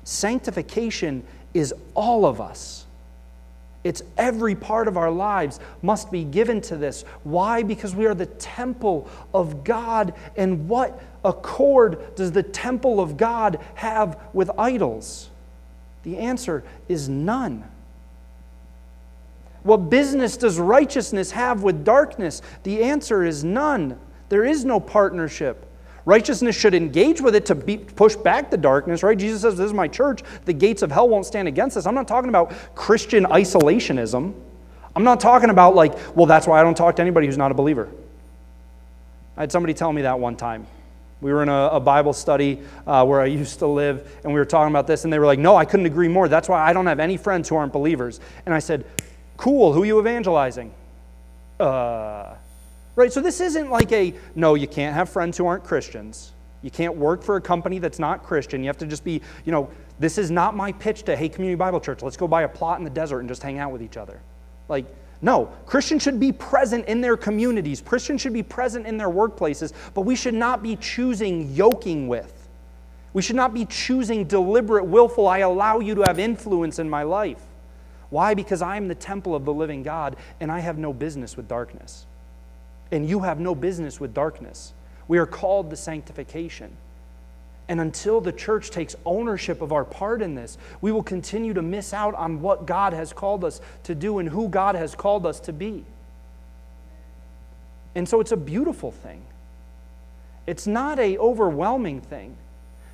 Sanctification 0.02 1.22
is 1.54 1.72
all 1.94 2.26
of 2.26 2.40
us. 2.40 2.86
It's 3.86 4.02
every 4.18 4.56
part 4.56 4.88
of 4.88 4.96
our 4.96 5.12
lives 5.12 5.60
must 5.80 6.10
be 6.10 6.24
given 6.24 6.60
to 6.62 6.76
this. 6.76 7.04
Why? 7.22 7.62
Because 7.62 7.94
we 7.94 8.06
are 8.06 8.14
the 8.14 8.26
temple 8.26 9.08
of 9.32 9.62
God. 9.62 10.12
And 10.36 10.68
what 10.68 11.00
accord 11.26 12.14
does 12.16 12.32
the 12.32 12.42
temple 12.42 13.00
of 13.00 13.16
God 13.16 13.60
have 13.74 14.18
with 14.32 14.50
idols? 14.58 15.28
The 16.02 16.18
answer 16.18 16.64
is 16.88 17.08
none. 17.08 17.64
What 19.64 19.90
business 19.90 20.36
does 20.36 20.60
righteousness 20.60 21.32
have 21.32 21.64
with 21.64 21.84
darkness? 21.84 22.40
The 22.62 22.84
answer 22.84 23.24
is 23.24 23.42
none. 23.42 23.98
There 24.28 24.44
is 24.44 24.64
no 24.64 24.78
partnership. 24.78 25.66
Righteousness 26.04 26.54
should 26.54 26.72
engage 26.72 27.20
with 27.20 27.34
it 27.34 27.46
to 27.46 27.56
be, 27.56 27.78
push 27.78 28.14
back 28.14 28.48
the 28.48 28.56
darkness, 28.56 29.02
right? 29.02 29.18
Jesus 29.18 29.42
says, 29.42 29.56
This 29.56 29.66
is 29.66 29.72
my 29.72 29.88
church. 29.88 30.22
The 30.44 30.52
gates 30.52 30.82
of 30.82 30.92
hell 30.92 31.08
won't 31.08 31.26
stand 31.26 31.48
against 31.48 31.76
us. 31.76 31.84
I'm 31.84 31.96
not 31.96 32.06
talking 32.06 32.28
about 32.28 32.52
Christian 32.76 33.24
isolationism. 33.24 34.32
I'm 34.94 35.04
not 35.04 35.18
talking 35.18 35.50
about, 35.50 35.74
like, 35.74 36.16
well, 36.16 36.26
that's 36.26 36.46
why 36.46 36.60
I 36.60 36.62
don't 36.62 36.76
talk 36.76 36.94
to 36.96 37.02
anybody 37.02 37.26
who's 37.26 37.36
not 37.36 37.50
a 37.50 37.54
believer. 37.54 37.88
I 39.36 39.40
had 39.40 39.50
somebody 39.50 39.74
tell 39.74 39.92
me 39.92 40.02
that 40.02 40.20
one 40.20 40.36
time. 40.36 40.68
We 41.20 41.32
were 41.32 41.42
in 41.42 41.48
a, 41.48 41.68
a 41.72 41.80
Bible 41.80 42.12
study 42.12 42.60
uh, 42.86 43.04
where 43.04 43.20
I 43.20 43.26
used 43.26 43.58
to 43.60 43.66
live, 43.66 44.20
and 44.22 44.32
we 44.32 44.38
were 44.38 44.44
talking 44.44 44.72
about 44.72 44.86
this, 44.86 45.04
and 45.04 45.12
they 45.12 45.18
were 45.18 45.26
like, 45.26 45.38
No, 45.38 45.56
I 45.56 45.64
couldn't 45.64 45.86
agree 45.86 46.08
more. 46.08 46.28
That's 46.28 46.48
why 46.48 46.60
I 46.60 46.72
don't 46.72 46.86
have 46.86 47.00
any 47.00 47.16
friends 47.16 47.48
who 47.48 47.56
aren't 47.56 47.72
believers. 47.72 48.20
And 48.44 48.54
I 48.54 48.58
said, 48.58 48.84
Cool, 49.36 49.72
who 49.72 49.82
are 49.82 49.86
you 49.86 49.98
evangelizing? 49.98 50.72
Uh, 51.58 52.34
Right? 52.96 53.12
So 53.12 53.20
this 53.20 53.40
isn't 53.40 53.70
like 53.70 53.92
a 53.92 54.14
no, 54.34 54.54
you 54.54 54.66
can't 54.66 54.94
have 54.94 55.10
friends 55.10 55.36
who 55.36 55.46
aren't 55.46 55.62
Christians. 55.62 56.32
You 56.62 56.70
can't 56.70 56.96
work 56.96 57.22
for 57.22 57.36
a 57.36 57.40
company 57.40 57.78
that's 57.78 57.98
not 57.98 58.24
Christian. 58.24 58.62
You 58.62 58.68
have 58.68 58.78
to 58.78 58.86
just 58.86 59.04
be, 59.04 59.20
you 59.44 59.52
know, 59.52 59.70
this 60.00 60.16
is 60.16 60.30
not 60.30 60.56
my 60.56 60.72
pitch 60.72 61.02
to, 61.04 61.14
hey, 61.14 61.28
Community 61.28 61.56
Bible 61.56 61.78
Church, 61.78 62.02
let's 62.02 62.16
go 62.16 62.26
buy 62.26 62.42
a 62.42 62.48
plot 62.48 62.78
in 62.78 62.84
the 62.84 62.90
desert 62.90 63.20
and 63.20 63.28
just 63.28 63.42
hang 63.42 63.58
out 63.58 63.70
with 63.70 63.82
each 63.82 63.98
other. 63.98 64.20
Like, 64.68 64.86
no, 65.22 65.46
Christians 65.64 66.02
should 66.02 66.20
be 66.20 66.32
present 66.32 66.86
in 66.86 67.00
their 67.00 67.16
communities. 67.16 67.80
Christians 67.80 68.20
should 68.20 68.34
be 68.34 68.42
present 68.42 68.86
in 68.86 68.96
their 68.96 69.08
workplaces, 69.08 69.72
but 69.94 70.02
we 70.02 70.14
should 70.14 70.34
not 70.34 70.62
be 70.62 70.76
choosing 70.76 71.52
yoking 71.54 72.06
with. 72.06 72.48
We 73.12 73.22
should 73.22 73.36
not 73.36 73.54
be 73.54 73.64
choosing 73.64 74.24
deliberate, 74.24 74.84
willful, 74.84 75.26
I 75.26 75.38
allow 75.38 75.78
you 75.78 75.94
to 75.94 76.02
have 76.02 76.18
influence 76.18 76.78
in 76.78 76.90
my 76.90 77.02
life. 77.02 77.42
Why? 78.10 78.34
Because 78.34 78.60
I 78.60 78.76
am 78.76 78.88
the 78.88 78.94
temple 78.94 79.34
of 79.34 79.44
the 79.44 79.54
living 79.54 79.82
God 79.82 80.16
and 80.40 80.52
I 80.52 80.60
have 80.60 80.76
no 80.76 80.92
business 80.92 81.36
with 81.36 81.48
darkness 81.48 82.06
and 82.92 83.08
you 83.08 83.20
have 83.20 83.40
no 83.40 83.54
business 83.54 83.98
with 84.00 84.14
darkness. 84.14 84.72
We 85.08 85.18
are 85.18 85.26
called 85.26 85.70
to 85.70 85.76
sanctification. 85.76 86.76
And 87.68 87.80
until 87.80 88.20
the 88.20 88.32
church 88.32 88.70
takes 88.70 88.94
ownership 89.04 89.60
of 89.60 89.72
our 89.72 89.84
part 89.84 90.22
in 90.22 90.34
this, 90.34 90.56
we 90.80 90.92
will 90.92 91.02
continue 91.02 91.52
to 91.54 91.62
miss 91.62 91.92
out 91.92 92.14
on 92.14 92.40
what 92.40 92.66
God 92.66 92.92
has 92.92 93.12
called 93.12 93.44
us 93.44 93.60
to 93.84 93.94
do 93.94 94.18
and 94.18 94.28
who 94.28 94.48
God 94.48 94.76
has 94.76 94.94
called 94.94 95.26
us 95.26 95.40
to 95.40 95.52
be. 95.52 95.84
And 97.96 98.08
so 98.08 98.20
it's 98.20 98.32
a 98.32 98.36
beautiful 98.36 98.92
thing. 98.92 99.24
It's 100.46 100.66
not 100.66 100.98
a 101.00 101.18
overwhelming 101.18 102.02
thing. 102.02 102.36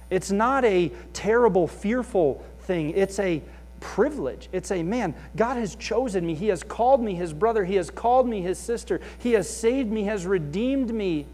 It's 0.08 0.30
not 0.30 0.64
a 0.64 0.90
terrible, 1.12 1.66
fearful 1.66 2.44
thing. 2.60 2.90
It's 2.90 3.18
a 3.18 3.42
privilege. 3.80 4.48
It's 4.52 4.70
a 4.70 4.82
man, 4.82 5.14
God 5.36 5.56
has 5.56 5.74
chosen 5.74 6.24
me. 6.24 6.34
He 6.34 6.48
has 6.48 6.62
called 6.62 7.02
me 7.02 7.14
his 7.14 7.32
brother. 7.32 7.64
He 7.64 7.74
has 7.74 7.90
called 7.90 8.28
me 8.28 8.40
his 8.40 8.58
sister. 8.58 9.00
He 9.18 9.32
has 9.32 9.54
saved 9.54 9.90
me, 9.90 10.04
has 10.04 10.24
redeemed 10.24 10.94
me. 10.94 11.26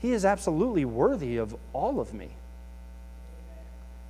He 0.00 0.12
is 0.12 0.24
absolutely 0.24 0.84
worthy 0.84 1.36
of 1.36 1.56
all 1.72 2.00
of 2.00 2.14
me. 2.14 2.30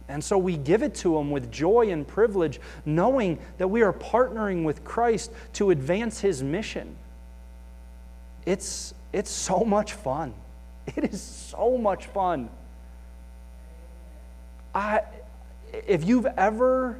And 0.08 0.24
so 0.24 0.38
we 0.38 0.56
give 0.56 0.82
it 0.82 0.94
to 0.96 1.18
him 1.18 1.30
with 1.30 1.52
joy 1.52 1.90
and 1.90 2.06
privilege, 2.06 2.60
knowing 2.86 3.38
that 3.58 3.68
we 3.68 3.82
are 3.82 3.92
partnering 3.92 4.64
with 4.64 4.82
Christ 4.82 5.30
to 5.54 5.70
advance 5.70 6.20
his 6.20 6.42
mission. 6.42 6.96
It's, 8.46 8.94
it's 9.12 9.30
so 9.30 9.60
much 9.60 9.92
fun. 9.92 10.34
It 10.96 11.04
is 11.04 11.20
so 11.20 11.76
much 11.76 12.06
fun. 12.06 12.48
I, 14.74 15.02
if 15.86 16.02
you've 16.02 16.24
ever 16.24 16.98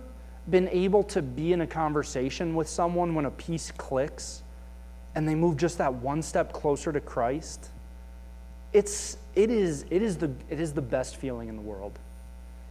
been 0.50 0.68
able 0.68 1.04
to 1.04 1.22
be 1.22 1.54
in 1.54 1.62
a 1.62 1.66
conversation 1.66 2.54
with 2.54 2.68
someone 2.68 3.14
when 3.14 3.24
a 3.24 3.30
piece 3.30 3.70
clicks 3.70 4.42
and 5.14 5.26
they 5.26 5.34
move 5.34 5.56
just 5.56 5.78
that 5.78 5.94
one 5.94 6.20
step 6.20 6.52
closer 6.52 6.92
to 6.92 7.00
Christ, 7.00 7.70
it's, 8.72 9.16
it, 9.34 9.50
is, 9.50 9.84
it, 9.90 10.02
is 10.02 10.16
the, 10.16 10.30
it 10.50 10.60
is 10.60 10.72
the 10.72 10.82
best 10.82 11.16
feeling 11.16 11.48
in 11.48 11.56
the 11.56 11.62
world. 11.62 11.98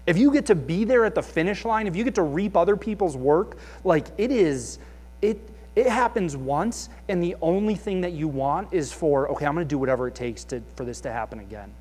If 0.06 0.18
you 0.18 0.32
get 0.32 0.45
to 0.48 0.56
be 0.56 0.84
there 0.84 1.04
at 1.06 1.16
the 1.16 1.24
finish 1.24 1.66
line, 1.66 1.88
if 1.88 1.95
you 1.95 2.04
get 2.04 2.16
to 2.16 2.22
reap 2.22 2.56
other 2.56 2.78
people's 2.78 3.18
work, 3.18 3.58
like 3.84 4.08
it 4.18 4.32
is, 4.32 4.80
it, 5.22 5.39
it 5.76 5.88
happens 5.88 6.38
once, 6.38 6.89
and 7.10 7.22
the 7.22 7.36
only 7.41 7.76
thing 7.76 8.02
that 8.02 8.14
you 8.14 8.28
want 8.28 8.74
is 8.74 8.93
for, 8.93 9.30
okay, 9.30 9.45
I'm 9.45 9.54
going 9.54 9.66
to 9.66 9.70
do 9.70 9.78
whatever 9.78 10.08
it 10.08 10.16
takes 10.16 10.43
to, 10.45 10.62
for 10.76 10.86
this 10.86 11.02
to 11.02 11.12
happen 11.12 11.39
again 11.39 11.74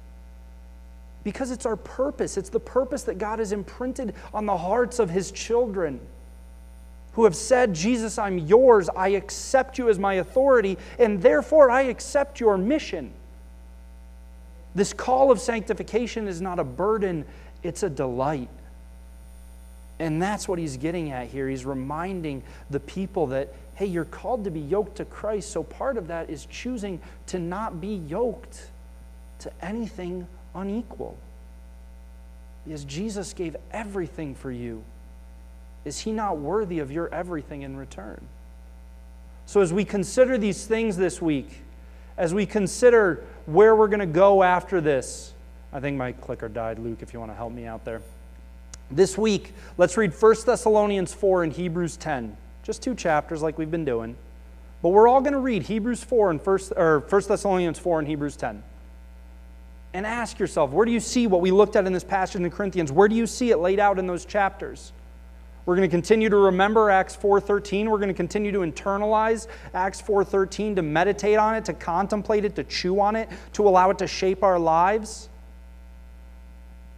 because 1.26 1.50
it's 1.50 1.66
our 1.66 1.74
purpose. 1.74 2.36
It's 2.36 2.50
the 2.50 2.60
purpose 2.60 3.02
that 3.02 3.18
God 3.18 3.40
has 3.40 3.50
imprinted 3.50 4.14
on 4.32 4.46
the 4.46 4.56
hearts 4.56 5.00
of 5.00 5.10
His 5.10 5.32
children 5.32 5.98
who 7.14 7.24
have 7.24 7.34
said, 7.34 7.74
Jesus, 7.74 8.16
I'm 8.16 8.38
yours. 8.38 8.88
I 8.94 9.08
accept 9.08 9.76
you 9.76 9.88
as 9.88 9.98
my 9.98 10.14
authority, 10.14 10.78
and 11.00 11.20
therefore 11.20 11.68
I 11.68 11.82
accept 11.82 12.38
your 12.38 12.56
mission. 12.56 13.12
This 14.76 14.92
call 14.92 15.30
of 15.32 15.40
sanctification 15.40 16.28
is 16.28 16.42
not 16.42 16.58
a 16.58 16.64
burden, 16.64 17.24
it's 17.62 17.82
a 17.82 17.88
delight. 17.88 18.50
And 19.98 20.20
that's 20.20 20.46
what 20.46 20.58
he's 20.58 20.76
getting 20.76 21.10
at 21.10 21.28
here. 21.28 21.48
He's 21.48 21.64
reminding 21.64 22.42
the 22.68 22.80
people 22.80 23.28
that, 23.28 23.54
hey, 23.76 23.86
you're 23.86 24.04
called 24.04 24.44
to 24.44 24.50
be 24.50 24.60
yoked 24.60 24.96
to 24.96 25.06
Christ. 25.06 25.50
So 25.50 25.62
part 25.62 25.96
of 25.96 26.08
that 26.08 26.28
is 26.28 26.44
choosing 26.44 27.00
to 27.28 27.38
not 27.38 27.80
be 27.80 27.94
yoked 27.94 28.68
to 29.38 29.50
anything 29.62 30.26
unequal. 30.54 31.16
Because 32.64 32.84
Jesus 32.84 33.32
gave 33.32 33.56
everything 33.72 34.34
for 34.34 34.52
you. 34.52 34.84
Is 35.86 36.00
he 36.00 36.12
not 36.12 36.36
worthy 36.36 36.80
of 36.80 36.92
your 36.92 37.08
everything 37.14 37.62
in 37.62 37.78
return? 37.78 38.20
So, 39.46 39.60
as 39.60 39.72
we 39.72 39.84
consider 39.84 40.36
these 40.36 40.66
things 40.66 40.96
this 40.96 41.22
week, 41.22 41.62
as 42.16 42.34
we 42.34 42.44
consider 42.44 43.24
where 43.46 43.74
we're 43.74 43.88
going 43.88 44.00
to 44.00 44.06
go 44.06 44.42
after 44.42 44.80
this, 44.80 45.32
I 45.72 45.80
think 45.80 45.96
my 45.96 46.12
clicker 46.12 46.48
died. 46.48 46.78
Luke, 46.78 46.98
if 47.00 47.12
you 47.12 47.20
want 47.20 47.32
to 47.32 47.36
help 47.36 47.52
me 47.52 47.66
out 47.66 47.84
there. 47.84 48.02
This 48.90 49.18
week, 49.18 49.52
let's 49.78 49.96
read 49.96 50.12
1 50.12 50.34
Thessalonians 50.44 51.12
4 51.12 51.44
and 51.44 51.52
Hebrews 51.52 51.96
10. 51.96 52.36
Just 52.62 52.82
two 52.82 52.94
chapters 52.94 53.42
like 53.42 53.58
we've 53.58 53.70
been 53.70 53.84
doing. 53.84 54.16
But 54.82 54.90
we're 54.90 55.08
all 55.08 55.20
going 55.20 55.32
to 55.32 55.38
read 55.38 55.64
Hebrews 55.64 56.04
4 56.04 56.30
and 56.30 56.44
1, 56.44 56.58
or 56.76 57.00
1 57.00 57.22
Thessalonians 57.26 57.78
4 57.78 58.00
and 58.00 58.08
Hebrews 58.08 58.36
10 58.36 58.62
and 59.96 60.04
ask 60.04 60.38
yourself 60.38 60.72
where 60.72 60.84
do 60.84 60.92
you 60.92 61.00
see 61.00 61.26
what 61.26 61.40
we 61.40 61.50
looked 61.50 61.74
at 61.74 61.86
in 61.86 61.92
this 61.92 62.04
passage 62.04 62.40
in 62.40 62.50
Corinthians? 62.50 62.92
Where 62.92 63.08
do 63.08 63.14
you 63.14 63.26
see 63.26 63.50
it 63.50 63.56
laid 63.56 63.80
out 63.80 63.98
in 63.98 64.06
those 64.06 64.26
chapters? 64.26 64.92
We're 65.66 65.74
going 65.74 65.88
to 65.88 65.94
continue 65.94 66.28
to 66.28 66.36
remember 66.36 66.90
Acts 66.90 67.16
4:13. 67.16 67.88
We're 67.88 67.98
going 67.98 68.08
to 68.08 68.14
continue 68.14 68.52
to 68.52 68.60
internalize 68.60 69.48
Acts 69.74 70.00
4:13 70.00 70.76
to 70.76 70.82
meditate 70.82 71.38
on 71.38 71.56
it, 71.56 71.64
to 71.64 71.74
contemplate 71.74 72.44
it, 72.44 72.54
to 72.54 72.64
chew 72.64 73.00
on 73.00 73.16
it, 73.16 73.28
to 73.54 73.68
allow 73.68 73.90
it 73.90 73.98
to 73.98 74.06
shape 74.06 74.44
our 74.44 74.60
lives. 74.60 75.28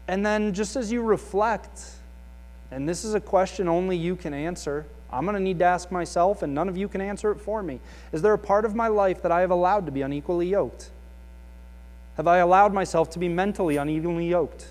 And 0.07 0.25
then 0.25 0.53
just 0.53 0.77
as 0.77 0.93
you 0.93 1.03
reflect, 1.03 1.81
and 2.71 2.87
this 2.87 3.05
is 3.05 3.14
a 3.14 3.21
question 3.21 3.69
only 3.69 3.97
you 3.97 4.16
can 4.16 4.35
answer, 4.35 4.87
I'm 5.11 5.25
going 5.25 5.35
to 5.35 5.43
need 5.43 5.59
to 5.61 5.64
ask 5.64 5.91
myself 5.91 6.43
and 6.43 6.55
none 6.55 6.69
of 6.69 6.77
you 6.77 6.89
can 6.89 7.01
answer 7.01 7.31
it 7.31 7.41
for 7.41 7.62
me. 7.62 7.81
Is 8.12 8.21
there 8.21 8.35
a 8.35 8.39
part 8.39 8.66
of 8.66 8.75
my 8.75 8.89
life 8.89 9.23
that 9.23 9.33
I 9.33 9.41
have 9.41 9.51
allowed 9.51 9.87
to 9.87 9.93
be 9.93 10.03
unequally 10.03 10.49
yoked? 10.49 10.91
Have 12.16 12.27
I 12.27 12.39
allowed 12.39 12.75
myself 12.75 13.09
to 13.11 13.19
be 13.19 13.29
mentally 13.29 13.77
unevenly 13.77 14.29
yoked? 14.29 14.66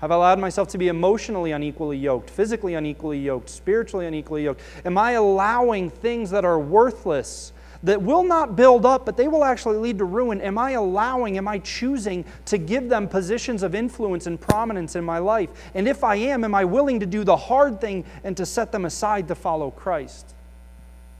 Have 0.00 0.12
I 0.12 0.14
allowed 0.14 0.38
myself 0.38 0.68
to 0.68 0.78
be 0.78 0.88
emotionally 0.88 1.50
unequally 1.50 1.98
yoked, 1.98 2.30
physically 2.30 2.74
unequally 2.74 3.18
yoked, 3.18 3.50
spiritually 3.50 4.06
unequally 4.06 4.44
yoked? 4.44 4.60
Am 4.84 4.96
I 4.96 5.12
allowing 5.12 5.90
things 5.90 6.30
that 6.30 6.44
are 6.44 6.58
worthless, 6.58 7.52
that 7.82 8.00
will 8.00 8.22
not 8.22 8.56
build 8.56 8.86
up, 8.86 9.04
but 9.04 9.16
they 9.16 9.28
will 9.28 9.44
actually 9.44 9.78
lead 9.78 9.98
to 9.98 10.04
ruin? 10.04 10.40
Am 10.40 10.56
I 10.56 10.72
allowing, 10.72 11.36
am 11.36 11.48
I 11.48 11.58
choosing 11.58 12.24
to 12.46 12.58
give 12.58 12.88
them 12.88 13.08
positions 13.08 13.62
of 13.62 13.74
influence 13.74 14.26
and 14.26 14.40
prominence 14.40 14.96
in 14.96 15.04
my 15.04 15.18
life? 15.18 15.50
And 15.74 15.88
if 15.88 16.04
I 16.04 16.16
am, 16.16 16.44
am 16.44 16.54
I 16.54 16.64
willing 16.64 17.00
to 17.00 17.06
do 17.06 17.24
the 17.24 17.36
hard 17.36 17.80
thing 17.80 18.04
and 18.24 18.36
to 18.36 18.46
set 18.46 18.72
them 18.72 18.84
aside 18.84 19.28
to 19.28 19.34
follow 19.34 19.70
Christ? 19.70 20.34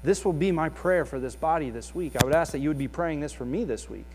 This 0.04 0.24
will 0.24 0.32
be 0.32 0.52
my 0.52 0.68
prayer 0.68 1.04
for 1.04 1.18
this 1.18 1.34
body 1.34 1.70
this 1.70 1.94
week. 1.94 2.12
I 2.20 2.24
would 2.24 2.34
ask 2.34 2.52
that 2.52 2.60
you 2.60 2.68
would 2.68 2.78
be 2.78 2.88
praying 2.88 3.20
this 3.20 3.32
for 3.32 3.44
me 3.44 3.64
this 3.64 3.90
week. 3.90 4.06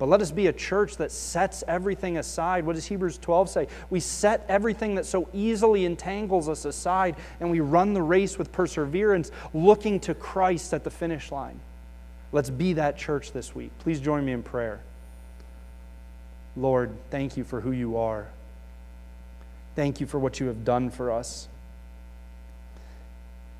But 0.00 0.08
let 0.08 0.22
us 0.22 0.30
be 0.30 0.46
a 0.46 0.52
church 0.52 0.96
that 0.96 1.12
sets 1.12 1.62
everything 1.68 2.16
aside. 2.16 2.64
What 2.64 2.74
does 2.74 2.86
Hebrews 2.86 3.18
12 3.18 3.50
say? 3.50 3.68
We 3.90 4.00
set 4.00 4.46
everything 4.48 4.94
that 4.94 5.04
so 5.04 5.28
easily 5.34 5.84
entangles 5.84 6.48
us 6.48 6.64
aside 6.64 7.16
and 7.38 7.50
we 7.50 7.60
run 7.60 7.92
the 7.92 8.00
race 8.00 8.38
with 8.38 8.50
perseverance, 8.50 9.30
looking 9.52 10.00
to 10.00 10.14
Christ 10.14 10.72
at 10.72 10.84
the 10.84 10.90
finish 10.90 11.30
line. 11.30 11.60
Let's 12.32 12.48
be 12.48 12.72
that 12.72 12.96
church 12.96 13.32
this 13.32 13.54
week. 13.54 13.72
Please 13.80 14.00
join 14.00 14.24
me 14.24 14.32
in 14.32 14.42
prayer. 14.42 14.80
Lord, 16.56 16.96
thank 17.10 17.36
you 17.36 17.44
for 17.44 17.60
who 17.60 17.72
you 17.72 17.98
are. 17.98 18.26
Thank 19.76 20.00
you 20.00 20.06
for 20.06 20.18
what 20.18 20.40
you 20.40 20.46
have 20.46 20.64
done 20.64 20.88
for 20.88 21.12
us. 21.12 21.46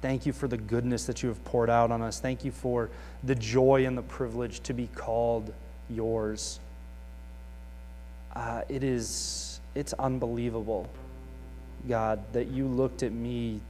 Thank 0.01 0.25
you 0.25 0.33
for 0.33 0.49
the 0.49 0.57
goodness 0.57 1.05
that 1.05 1.23
you 1.23 1.29
have 1.29 1.45
poured 1.45 1.69
out 1.69 1.91
on 1.91 2.01
us. 2.01 2.19
Thank 2.19 2.47
you 2.47 2.51
for 2.51 2.89
the 3.23 3.35
joy 3.35 3.85
and 3.85 3.99
the 3.99 4.03
privilege 4.03 4.61
to 4.61 4.73
be 4.73 4.87
called 4.95 5.53
yours. 5.91 6.61
Uh, 8.35 8.63
it 8.69 8.85
is, 8.85 9.61
it's 9.75 9.93
unbelievable, 9.95 10.89
God, 11.89 12.21
that 12.33 12.49
you 12.49 12.67
looked 12.67 13.03
at 13.03 13.13
me, 13.13 13.61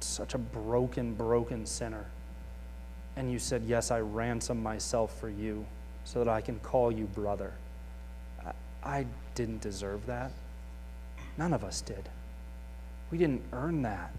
such 0.00 0.34
a 0.34 0.38
broken, 0.38 1.14
broken 1.14 1.66
sinner, 1.66 2.04
and 3.16 3.32
you 3.32 3.38
said, 3.38 3.64
Yes, 3.66 3.90
I 3.90 4.00
ransom 4.00 4.62
myself 4.62 5.18
for 5.18 5.28
you 5.28 5.66
so 6.04 6.20
that 6.20 6.28
I 6.28 6.40
can 6.40 6.58
call 6.60 6.92
you 6.92 7.04
brother. 7.06 7.52
I, 8.44 8.52
I 8.82 9.06
didn't 9.34 9.60
deserve 9.60 10.06
that. 10.06 10.30
None 11.36 11.52
of 11.52 11.64
us 11.64 11.80
did. 11.80 12.08
We 13.10 13.18
didn't 13.18 13.42
earn 13.52 13.82
that. 13.82 14.12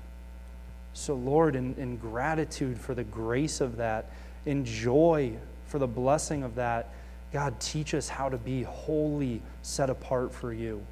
So, 0.94 1.16
Lord, 1.16 1.56
in, 1.56 1.76
in 1.76 1.98
gratitude 1.98 2.80
for 2.80 2.94
the 2.94 3.04
grace 3.04 3.62
of 3.62 3.78
that, 3.78 4.12
in 4.46 4.66
joy 4.66 5.34
for 5.68 5.80
the 5.80 5.88
blessing 5.88 6.44
of 6.44 6.56
that, 6.56 6.90
God, 7.32 7.60
teach 7.60 7.94
us 7.94 8.10
how 8.10 8.28
to 8.30 8.38
be 8.38 8.64
wholly 8.64 9.44
set 9.62 9.92
apart 9.92 10.34
for 10.34 10.52
you 10.52 10.84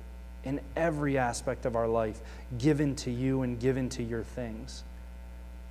in 0.44 0.62
every 0.76 1.18
aspect 1.18 1.66
of 1.66 1.76
our 1.76 1.88
life, 1.88 2.20
given 2.60 2.96
to 2.98 3.10
you 3.10 3.42
and 3.42 3.60
given 3.60 3.90
to 3.90 4.04
your 4.04 4.22
things. 4.24 4.84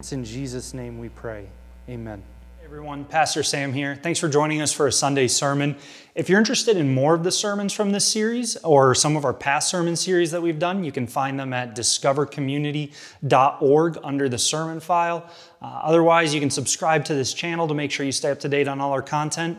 It's 0.00 0.10
in 0.12 0.24
Jesus' 0.24 0.74
name 0.74 0.98
we 0.98 1.08
pray. 1.08 1.46
Amen. 1.88 2.20
Hey 2.58 2.64
everyone, 2.64 3.04
Pastor 3.04 3.44
Sam 3.44 3.72
here. 3.72 3.94
Thanks 3.94 4.18
for 4.18 4.28
joining 4.28 4.60
us 4.60 4.72
for 4.72 4.88
a 4.88 4.92
Sunday 4.92 5.28
sermon. 5.28 5.76
If 6.16 6.28
you're 6.28 6.40
interested 6.40 6.76
in 6.76 6.92
more 6.92 7.14
of 7.14 7.22
the 7.22 7.30
sermons 7.30 7.72
from 7.72 7.92
this 7.92 8.04
series 8.06 8.56
or 8.56 8.92
some 8.94 9.16
of 9.16 9.24
our 9.24 9.32
past 9.32 9.70
sermon 9.70 9.94
series 9.94 10.32
that 10.32 10.42
we've 10.42 10.58
done, 10.58 10.82
you 10.82 10.90
can 10.90 11.06
find 11.06 11.38
them 11.38 11.52
at 11.52 11.76
discovercommunity.org 11.76 13.98
under 14.02 14.28
the 14.28 14.38
sermon 14.38 14.80
file. 14.80 15.30
Uh, 15.62 15.80
otherwise, 15.84 16.34
you 16.34 16.40
can 16.40 16.50
subscribe 16.50 17.04
to 17.04 17.14
this 17.14 17.32
channel 17.32 17.68
to 17.68 17.74
make 17.74 17.92
sure 17.92 18.04
you 18.04 18.10
stay 18.10 18.32
up 18.32 18.40
to 18.40 18.48
date 18.48 18.66
on 18.66 18.80
all 18.80 18.90
our 18.92 19.00
content. 19.00 19.58